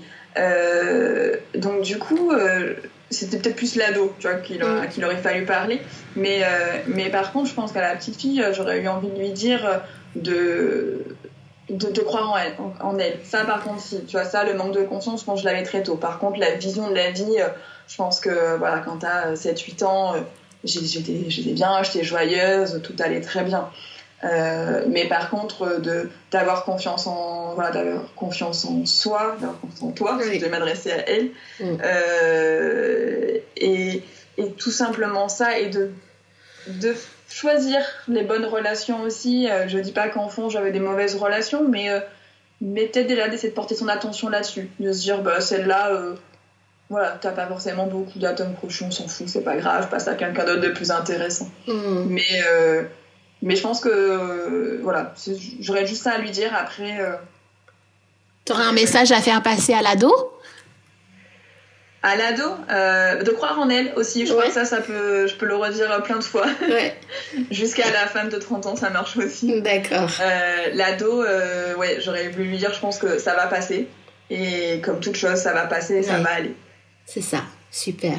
donc 1.54 1.82
du 1.82 1.98
coup, 1.98 2.32
c'était 3.14 3.38
peut-être 3.38 3.56
plus 3.56 3.76
l'ado, 3.76 4.12
tu 4.18 4.26
vois, 4.26 4.36
qu'il 4.36 4.58
mm. 4.58 5.04
aurait 5.04 5.16
fallu 5.16 5.44
parler. 5.44 5.80
Mais, 6.16 6.42
euh, 6.42 6.78
mais 6.86 7.10
par 7.10 7.32
contre, 7.32 7.48
je 7.48 7.54
pense 7.54 7.72
qu'à 7.72 7.80
la 7.80 7.94
petite 7.96 8.20
fille, 8.20 8.44
j'aurais 8.52 8.80
eu 8.80 8.88
envie 8.88 9.08
de 9.08 9.18
lui 9.18 9.30
dire 9.30 9.64
euh, 9.66 9.78
de, 10.16 11.04
de, 11.70 12.00
croire 12.02 12.30
en 12.32 12.36
elle, 12.36 12.52
en, 12.80 12.98
elle. 12.98 13.18
Ça, 13.24 13.44
par 13.44 13.62
contre, 13.62 13.80
si, 13.80 14.04
tu 14.04 14.16
vois, 14.16 14.24
ça, 14.24 14.44
le 14.44 14.54
manque 14.54 14.74
de 14.74 14.82
conscience, 14.82 15.20
je 15.20 15.24
pense 15.24 15.40
que 15.40 15.48
je 15.48 15.52
l'avais 15.52 15.64
très 15.64 15.82
tôt. 15.82 15.96
Par 15.96 16.18
contre, 16.18 16.38
la 16.38 16.54
vision 16.54 16.88
de 16.90 16.94
la 16.94 17.10
vie, 17.10 17.40
euh, 17.40 17.48
je 17.88 17.96
pense 17.96 18.20
que, 18.20 18.56
voilà, 18.56 18.78
quand 18.78 18.98
t'as 18.98 19.34
7-8 19.34 19.84
ans, 19.84 20.14
j'étais 20.64 21.52
bien, 21.52 21.82
j'étais 21.82 22.04
joyeuse, 22.04 22.80
tout 22.82 22.94
allait 22.98 23.20
très 23.20 23.44
bien. 23.44 23.68
Euh, 24.24 24.84
mais 24.88 25.06
par 25.06 25.28
contre, 25.28 25.80
de 25.80 26.08
d'avoir 26.30 26.64
confiance 26.64 27.06
en 27.06 27.54
voilà, 27.54 27.70
d'avoir 27.70 28.14
confiance 28.14 28.64
en 28.64 28.86
soi, 28.86 29.36
d'avoir 29.40 29.60
confiance 29.60 29.82
en 29.82 29.92
toi, 29.92 30.18
de 30.18 30.48
m'adresser 30.48 30.92
à 30.92 31.08
elle, 31.08 31.30
mm. 31.60 31.76
euh, 31.84 33.38
et, 33.56 34.02
et, 34.38 34.50
tout 34.52 34.70
simplement 34.70 35.28
ça, 35.28 35.58
et 35.58 35.68
de 35.68 35.90
de 36.68 36.94
choisir 37.28 37.80
les 38.08 38.22
bonnes 38.22 38.46
relations 38.46 39.02
aussi. 39.02 39.50
Euh, 39.50 39.68
je 39.68 39.78
dis 39.78 39.92
pas 39.92 40.08
qu'en 40.08 40.28
fond 40.28 40.48
j'avais 40.48 40.72
des 40.72 40.80
mauvaises 40.80 41.16
relations, 41.16 41.68
mais 41.68 41.88
mais 42.62 42.86
peut-être 42.86 43.08
déjà 43.08 43.28
d'essayer 43.28 43.50
de 43.50 43.54
porter 43.54 43.74
son 43.74 43.88
attention 43.88 44.30
là-dessus, 44.30 44.70
de 44.80 44.92
se 44.92 45.00
dire 45.02 45.22
bah 45.22 45.42
celle-là 45.42 45.90
voilà, 46.88 47.18
t'as 47.20 47.32
pas 47.32 47.46
forcément 47.46 47.86
beaucoup 47.86 48.18
d'atomes 48.18 48.54
crochus, 48.54 48.84
on 48.84 48.90
s'en 48.90 49.08
fout, 49.08 49.28
c'est 49.28 49.42
pas 49.42 49.56
grave, 49.56 49.88
passe 49.88 50.06
à 50.06 50.14
quelqu'un 50.14 50.44
d'autre 50.44 50.60
de 50.60 50.68
plus 50.68 50.90
intéressant. 50.90 51.48
Mm. 51.66 52.04
Mais 52.08 52.42
mais 53.44 53.56
je 53.56 53.62
pense 53.62 53.80
que, 53.80 53.90
euh, 53.90 54.78
voilà, 54.82 55.12
j'aurais 55.60 55.86
juste 55.86 56.02
ça 56.02 56.12
à 56.12 56.18
lui 56.18 56.30
dire 56.30 56.50
après. 56.54 56.98
Euh, 56.98 57.12
T'aurais 58.46 58.64
un 58.64 58.72
message 58.72 59.12
à 59.12 59.20
faire 59.20 59.42
passer 59.42 59.74
à 59.74 59.82
l'ado? 59.82 60.10
À 62.02 62.16
l'ado, 62.16 62.42
euh, 62.70 63.22
de 63.22 63.30
croire 63.30 63.58
en 63.58 63.68
elle 63.68 63.92
aussi. 63.96 64.26
Je 64.26 64.32
crois 64.32 64.46
que 64.46 64.52
ça, 64.52 64.64
ça 64.64 64.80
peut, 64.80 65.26
je 65.26 65.34
peux 65.34 65.44
le 65.44 65.56
redire 65.56 66.02
plein 66.02 66.18
de 66.18 66.24
fois. 66.24 66.46
Ouais. 66.62 66.98
Jusqu'à 67.50 67.90
la 67.90 68.06
femme 68.06 68.30
de 68.30 68.38
30 68.38 68.64
ans, 68.64 68.76
ça 68.76 68.88
marche 68.88 69.18
aussi. 69.18 69.60
D'accord. 69.60 70.10
l'ado, 70.72 71.22
ouais, 71.76 71.98
j'aurais 72.00 72.28
voulu 72.28 72.44
lui 72.44 72.56
dire, 72.56 72.72
je 72.72 72.80
pense 72.80 72.98
que 72.98 73.18
ça 73.18 73.34
va 73.34 73.46
passer. 73.46 73.88
Et 74.30 74.80
comme 74.82 75.00
toute 75.00 75.16
chose, 75.16 75.36
ça 75.36 75.52
va 75.52 75.66
passer, 75.66 76.02
ça 76.02 76.18
va 76.18 76.30
aller. 76.30 76.54
C'est 77.04 77.22
ça, 77.22 77.42
super. 77.70 78.16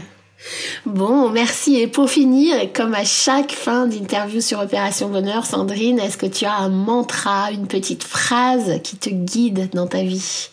Bon, 0.86 1.30
merci. 1.30 1.80
Et 1.80 1.88
pour 1.88 2.10
finir, 2.10 2.72
comme 2.74 2.94
à 2.94 3.04
chaque 3.04 3.52
fin 3.52 3.88
d'interview 3.88 4.42
sur 4.42 4.60
Opération 4.60 5.10
Bonheur, 5.10 5.46
Sandrine, 5.46 6.00
est-ce 6.00 6.18
que 6.18 6.26
tu 6.26 6.46
as 6.46 6.54
un 6.54 6.70
mantra, 6.70 7.52
une 7.52 7.68
petite 7.68 8.04
phrase 8.04 8.80
qui 8.84 8.98
te 8.98 9.10
guide 9.10 9.70
dans 9.74 9.88
ta 9.88 10.04
vie? 10.04 10.50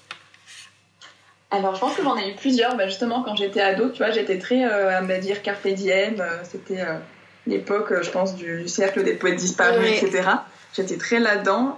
Alors, 1.50 1.74
je 1.74 1.80
pense 1.80 1.94
que 1.94 2.02
j'en 2.02 2.16
ai 2.16 2.30
eu 2.30 2.34
plusieurs. 2.34 2.76
Bah, 2.76 2.86
justement, 2.86 3.22
quand 3.22 3.36
j'étais 3.36 3.60
ado, 3.60 3.90
tu 3.90 3.98
vois, 3.98 4.10
j'étais 4.10 4.38
très 4.38 4.64
euh, 4.64 4.96
à 4.96 5.02
me 5.02 5.18
dire 5.18 5.42
carpe 5.42 5.68
diem. 5.68 6.18
Euh, 6.18 6.38
c'était 6.50 6.80
euh, 6.80 6.96
l'époque, 7.46 7.92
je 8.00 8.10
pense, 8.10 8.34
du, 8.34 8.66
cercle 8.68 9.04
des 9.04 9.12
poètes 9.12 9.36
disparus, 9.36 10.02
etc. 10.02 10.28
J'étais 10.74 10.96
très 10.96 11.18
là-dedans. 11.18 11.76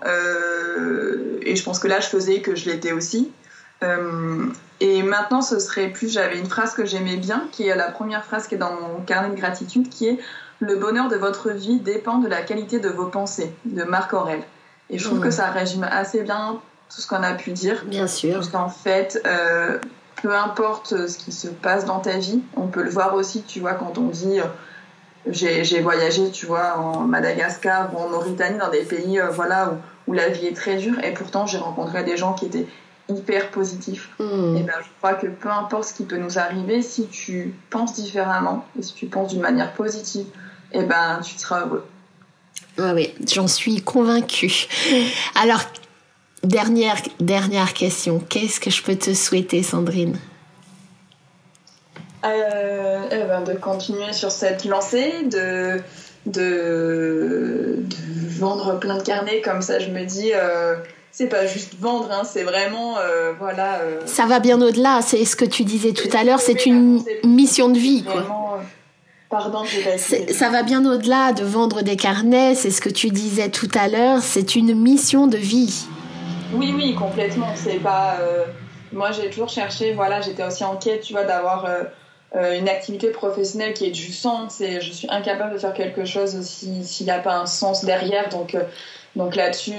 et 1.43 1.57
je 1.57 1.63
pense 1.65 1.81
que 1.81 1.89
là, 1.89 1.99
je 1.99 2.07
faisais 2.07 2.41
que 2.41 2.55
je 2.55 2.71
l'étais 2.71 2.93
aussi. 2.93 3.33
Et 4.81 5.03
maintenant, 5.03 5.43
ce 5.43 5.59
serait 5.59 5.89
plus, 5.89 6.13
j'avais 6.13 6.39
une 6.39 6.47
phrase 6.47 6.75
que 6.75 6.85
j'aimais 6.85 7.17
bien, 7.17 7.45
qui 7.53 7.69
est 7.69 7.77
la 7.77 7.91
première 7.91 8.25
phrase 8.25 8.47
qui 8.47 8.55
est 8.55 8.59
dans 8.59 8.73
mon 8.73 9.01
carnet 9.07 9.31
de 9.35 9.41
gratitude, 9.41 9.89
qui 9.89 10.09
est 10.09 10.19
Le 10.61 10.77
bonheur 10.77 11.09
de 11.09 11.17
votre 11.17 11.51
vie 11.51 11.81
dépend 11.81 12.19
de 12.19 12.29
la 12.29 12.43
qualité 12.43 12.79
de 12.79 12.89
vos 12.89 13.07
pensées, 13.07 13.53
de 13.65 13.85
Marc 13.85 14.13
Aurel. 14.13 14.43
Et 14.91 14.99
je 14.99 15.05
trouve 15.05 15.21
que 15.21 15.31
ça 15.31 15.51
résume 15.51 15.85
assez 15.85 16.23
bien 16.23 16.61
tout 16.95 17.01
ce 17.01 17.07
qu'on 17.07 17.23
a 17.23 17.35
pu 17.35 17.53
dire. 17.53 17.85
Bien 17.87 18.07
sûr. 18.07 18.35
Parce 18.35 18.49
qu'en 18.49 18.69
fait, 18.69 19.21
euh, 19.27 19.79
peu 20.23 20.35
importe 20.35 21.07
ce 21.07 21.19
qui 21.19 21.33
se 21.33 21.49
passe 21.49 21.85
dans 21.85 22.01
ta 22.01 22.19
vie, 22.19 22.41
on 22.57 22.67
peut 22.67 22.83
le 22.83 22.91
voir 22.91 23.15
aussi, 23.15 23.43
tu 23.43 23.61
vois, 23.61 23.75
quand 23.75 23.99
on 23.99 24.09
dit 24.09 24.41
euh, 24.41 24.45
j'ai 25.27 25.81
voyagé, 25.81 26.31
tu 26.31 26.47
vois, 26.47 26.79
en 26.79 27.01
Madagascar 27.01 27.95
ou 27.95 27.99
en 27.99 28.09
Mauritanie, 28.09 28.59
dans 28.59 28.71
des 28.71 28.83
pays 28.83 29.19
euh, 29.19 29.31
voilà, 29.31 29.71
où, 30.07 30.11
où, 30.11 30.15
la 30.15 30.29
vie 30.29 30.47
est 30.47 30.57
très 30.57 30.77
dure, 30.77 30.99
et 31.03 31.13
pourtant 31.13 31.47
j'ai 31.47 31.59
rencontré 31.59 32.05
des 32.05 32.17
gens 32.17 32.35
qui 32.35 32.47
étaient 32.47 32.67
hyper 33.09 33.51
positifs. 33.51 34.11
Hmm. 34.19 34.57
Et 34.57 34.63
ben, 34.63 34.75
je 34.81 34.89
crois 34.99 35.15
que 35.15 35.27
peu 35.27 35.51
importe 35.51 35.85
ce 35.85 35.95
qui 35.95 36.05
peut 36.05 36.17
nous 36.17 36.39
arriver, 36.39 36.83
si 36.83 37.07
tu 37.07 37.55
penses 37.71 37.95
différemment 37.95 38.65
et 38.79 38.83
si 38.83 38.95
tu 38.95 39.07
penses 39.07 39.33
d'une 39.33 39.43
manière 39.43 39.73
positive, 39.73 40.27
et 40.73 40.83
ben, 40.83 41.21
tu 41.23 41.39
seras 41.39 41.61
heureux. 41.61 41.87
Ah 42.79 42.93
oui, 42.95 43.15
j'en 43.33 43.47
suis 43.47 43.81
convaincue. 43.83 44.67
Alors, 45.41 45.63
dernière, 46.43 46.97
dernière 47.21 47.73
question. 47.73 48.21
Qu'est-ce 48.29 48.59
que 48.59 48.71
je 48.71 48.83
peux 48.83 48.97
te 48.97 49.15
souhaiter, 49.15 49.63
Sandrine? 49.63 50.19
Euh, 52.25 53.03
eh 53.11 53.25
ben, 53.25 53.43
De 53.43 53.53
continuer 53.53 54.13
sur 54.13 54.31
cette 54.31 54.65
lancée, 54.65 55.25
de, 55.25 55.81
de, 56.27 57.77
de, 57.79 58.39
vendre 58.39 58.81
plein 58.81 58.97
de 58.97 59.03
carnets. 59.03 59.41
Comme 59.41 59.63
ça, 59.63 59.79
je 59.79 59.91
me 59.91 60.05
dis, 60.05 60.33
euh, 60.35 60.77
c'est 61.17 61.29
pas 61.29 61.47
juste 61.47 61.75
vendre, 61.79 62.11
hein, 62.11 62.23
c'est 62.25 62.43
vraiment. 62.43 62.99
Euh, 62.99 63.33
voilà. 63.39 63.79
Ça 64.05 64.27
va 64.27 64.41
bien 64.41 64.61
au-delà. 64.61 65.01
C'est 65.01 65.25
ce 65.25 65.37
que 65.37 65.45
tu 65.45 65.63
disais 65.63 65.93
tout 65.93 66.09
à 66.13 66.25
l'heure. 66.25 66.41
C'est 66.41 66.67
une 66.67 67.05
mission 67.23 67.69
de 67.69 67.79
vie. 67.79 68.03
Quoi. 68.03 68.25
Pardon, 69.35 69.65
Ça 70.29 70.49
va 70.49 70.63
bien 70.63 70.85
au-delà 70.87 71.33
de 71.33 71.43
vendre 71.43 71.83
des 71.83 71.97
carnets, 71.97 72.55
c'est 72.55 72.71
ce 72.71 72.81
que 72.81 72.89
tu 72.89 73.11
disais 73.11 73.49
tout 73.49 73.71
à 73.75 73.89
l'heure, 73.89 74.21
c'est 74.21 74.55
une 74.55 74.75
mission 74.75 75.27
de 75.27 75.37
vie. 75.37 75.87
Oui, 76.53 76.73
oui, 76.77 76.95
complètement. 76.95 77.49
C'est 77.57 77.81
pas. 77.81 78.19
Euh, 78.21 78.45
moi, 78.93 79.11
j'ai 79.11 79.31
toujours 79.31 79.49
cherché, 79.49 79.93
voilà, 79.93 80.21
j'étais 80.21 80.45
aussi 80.45 80.63
en 80.63 80.77
quête, 80.77 81.01
tu 81.01 81.15
vois, 81.15 81.25
d'avoir 81.25 81.65
euh, 81.65 81.83
euh, 82.37 82.57
une 82.57 82.69
activité 82.69 83.09
professionnelle 83.09 83.75
qui 83.75 83.87
ait 83.87 83.91
du 83.91 84.13
sens 84.13 84.61
et 84.61 84.81
je 84.81 84.93
suis 84.93 85.09
incapable 85.11 85.55
de 85.55 85.59
faire 85.59 85.75
quelque 85.75 86.05
chose 86.05 86.41
s'il 86.43 87.07
n'y 87.07 87.13
a 87.13 87.19
pas 87.19 87.37
un 87.37 87.47
sens 87.47 87.85
derrière. 87.85 88.29
Donc, 88.29 88.57
donc 89.17 89.37
là-dessus, 89.37 89.79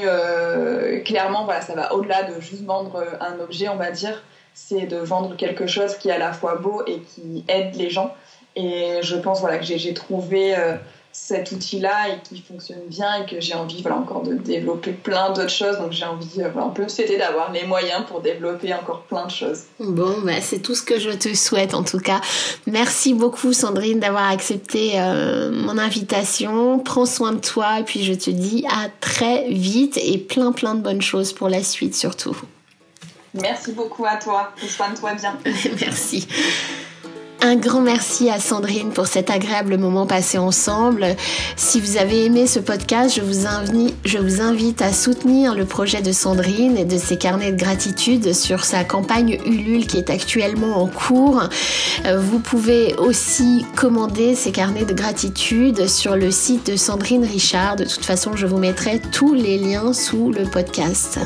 clairement, 1.04 1.46
voilà, 1.46 1.62
ça 1.62 1.76
va 1.76 1.94
au-delà 1.94 2.24
de 2.24 2.40
juste 2.40 2.64
vendre 2.64 3.04
un 3.20 3.40
objet, 3.40 3.68
on 3.70 3.76
va 3.76 3.92
dire. 3.92 4.24
C'est 4.54 4.86
de 4.86 4.98
vendre 4.98 5.36
quelque 5.36 5.68
chose 5.68 5.96
qui 5.96 6.08
est 6.08 6.14
à 6.14 6.18
la 6.18 6.32
fois 6.32 6.56
beau 6.56 6.82
et 6.88 7.02
qui 7.02 7.44
aide 7.50 7.76
les 7.76 7.90
gens. 7.90 8.14
Et 8.56 9.00
je 9.02 9.16
pense 9.16 9.42
voilà, 9.42 9.58
que 9.58 9.66
j'ai 9.66 9.94
trouvé 9.94 10.56
euh, 10.58 10.76
cet 11.18 11.52
outil-là 11.54 12.10
et 12.10 12.20
qui 12.22 12.42
fonctionne 12.42 12.86
bien 12.88 13.24
et 13.24 13.26
que 13.26 13.40
j'ai 13.40 13.56
envie 13.56 13.82
voilà, 13.82 13.98
encore 13.98 14.22
de 14.22 14.36
développer 14.36 14.92
plein 14.92 15.32
d'autres 15.32 15.50
choses. 15.50 15.78
Donc 15.78 15.92
j'ai 15.92 16.06
envie, 16.06 16.42
euh, 16.42 16.50
voilà, 16.50 16.68
on 16.68 16.72
peut 16.72 16.88
c'était 16.88 17.18
d'avoir 17.18 17.52
les 17.52 17.66
moyens 17.66 18.04
pour 18.06 18.22
développer 18.22 18.74
encore 18.74 19.04
plein 19.04 19.26
de 19.26 19.32
choses. 19.32 19.62
Bon, 19.80 20.22
bah, 20.24 20.42
c'est 20.42 20.60
tout 20.60 20.76
ce 20.76 20.84
que 20.84 21.00
je 21.00 21.12
te 21.12 21.34
souhaite 21.34 21.74
en 21.74 21.84
tout 21.84 22.00
cas. 22.00 22.22
Merci 22.68 23.14
beaucoup 23.14 23.54
Sandrine 23.54 24.00
d'avoir 24.00 24.30
accepté 24.30 25.00
euh, 25.00 25.52
mon 25.52 25.78
invitation. 25.78 26.80
Prends 26.80 27.06
soin 27.06 27.32
de 27.32 27.40
toi 27.40 27.80
et 27.80 27.84
puis 27.84 28.04
je 28.04 28.14
te 28.14 28.30
dis 28.30 28.66
à 28.70 28.90
très 29.00 29.48
vite 29.50 29.98
et 29.98 30.18
plein 30.18 30.52
plein 30.52 30.76
de 30.76 30.82
bonnes 30.82 31.02
choses 31.02 31.32
pour 31.32 31.48
la 31.48 31.64
suite 31.64 31.96
surtout. 31.96 32.36
Merci 33.34 33.72
beaucoup 33.72 34.06
à 34.06 34.18
toi. 34.18 34.52
Prends 34.58 34.68
soin 34.68 34.90
de 34.92 34.98
toi 34.98 35.14
bien. 35.14 35.38
Merci. 35.80 36.28
Un 37.46 37.58
grand 37.58 37.82
merci 37.82 38.32
à 38.32 38.40
Sandrine 38.40 38.90
pour 38.90 39.06
cet 39.06 39.30
agréable 39.30 39.78
moment 39.78 40.08
passé 40.08 40.40
ensemble. 40.40 41.16
Si 41.56 41.80
vous 41.80 41.98
avez 41.98 42.26
aimé 42.26 42.48
ce 42.48 42.58
podcast, 42.58 43.14
je 43.16 43.22
vous, 43.22 44.42
invite, 44.42 44.82
à 44.82 44.92
soutenir 44.92 45.54
le 45.54 45.64
projet 45.64 46.02
de 46.02 46.12
Sandrine 46.12 46.76
et 46.76 46.86
de 46.86 46.98
ses 46.98 47.20
carnets 47.20 47.52
de 47.52 47.60
gratitude 47.60 48.34
sur 48.34 48.64
sa 48.64 48.84
campagne 48.84 49.38
Ulule 49.46 49.86
qui 49.86 49.98
est 49.98 50.10
actuellement 50.10 50.82
en 50.82 50.88
cours. 50.88 51.44
Euh, 52.08 52.20
vous 52.20 52.40
pouvez 52.40 52.96
aussi 52.96 53.64
commander 53.76 54.34
ces 54.34 54.52
carnets 54.52 54.86
de 54.86 54.96
gratitude 54.96 55.88
sur 55.88 56.16
le 56.16 56.32
site 56.32 56.72
de 56.72 56.76
Sandrine 56.76 57.26
Richard. 57.26 57.76
De 57.76 57.84
toute 57.84 58.06
façon, 58.06 58.36
je 58.36 58.48
vous 58.48 58.58
mettrai 58.58 59.00
tous 59.12 59.36
les 59.36 59.60
liens 59.60 59.94
sous 59.94 60.32
le 60.32 60.46
podcast. 60.46 61.20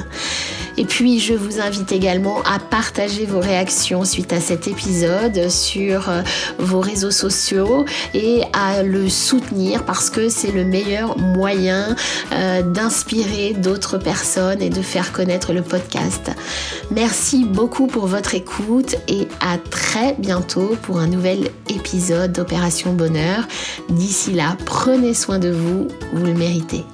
Et 0.79 0.85
puis, 0.85 1.19
je 1.19 1.33
vous 1.33 1.59
invite 1.59 1.91
également 1.91 2.41
à 2.43 2.57
partager 2.57 3.25
vos 3.25 3.41
réactions 3.41 4.05
suite 4.05 4.31
à 4.31 4.39
cet 4.39 4.65
épisode 4.65 5.49
sur 5.49 6.09
euh, 6.09 6.21
vos 6.57 6.79
réseaux 6.79 7.11
sociaux 7.11 7.83
et 8.13 8.43
à 8.53 8.81
le 8.81 9.09
soutenir 9.09 9.83
parce 9.83 10.09
que 10.09 10.29
c'est 10.29 10.53
le 10.53 10.63
meilleur 10.63 11.17
moyen 11.17 11.97
euh, 12.31 12.61
d'inspirer 12.61 13.51
d'autres 13.55 13.97
personnes 13.97 14.61
et 14.61 14.69
de 14.69 14.81
faire 14.81 15.11
connaître 15.11 15.51
le 15.51 15.63
podcast. 15.63 16.31
Merci 16.91 17.43
beaucoup 17.43 17.87
pour 17.87 18.07
votre 18.07 18.33
écoute 18.33 18.95
et 19.09 19.27
à 19.41 19.57
très 19.57 20.13
bientôt 20.17 20.77
pour 20.81 20.99
un 20.99 21.07
nouvel 21.07 21.49
épisode 21.67 22.31
d'Opération 22.31 22.93
Bonheur. 22.93 23.45
D'ici 23.89 24.31
là, 24.31 24.55
prenez 24.65 25.13
soin 25.13 25.39
de 25.39 25.49
vous, 25.49 25.89
vous 26.13 26.25
le 26.25 26.33
méritez. 26.33 26.85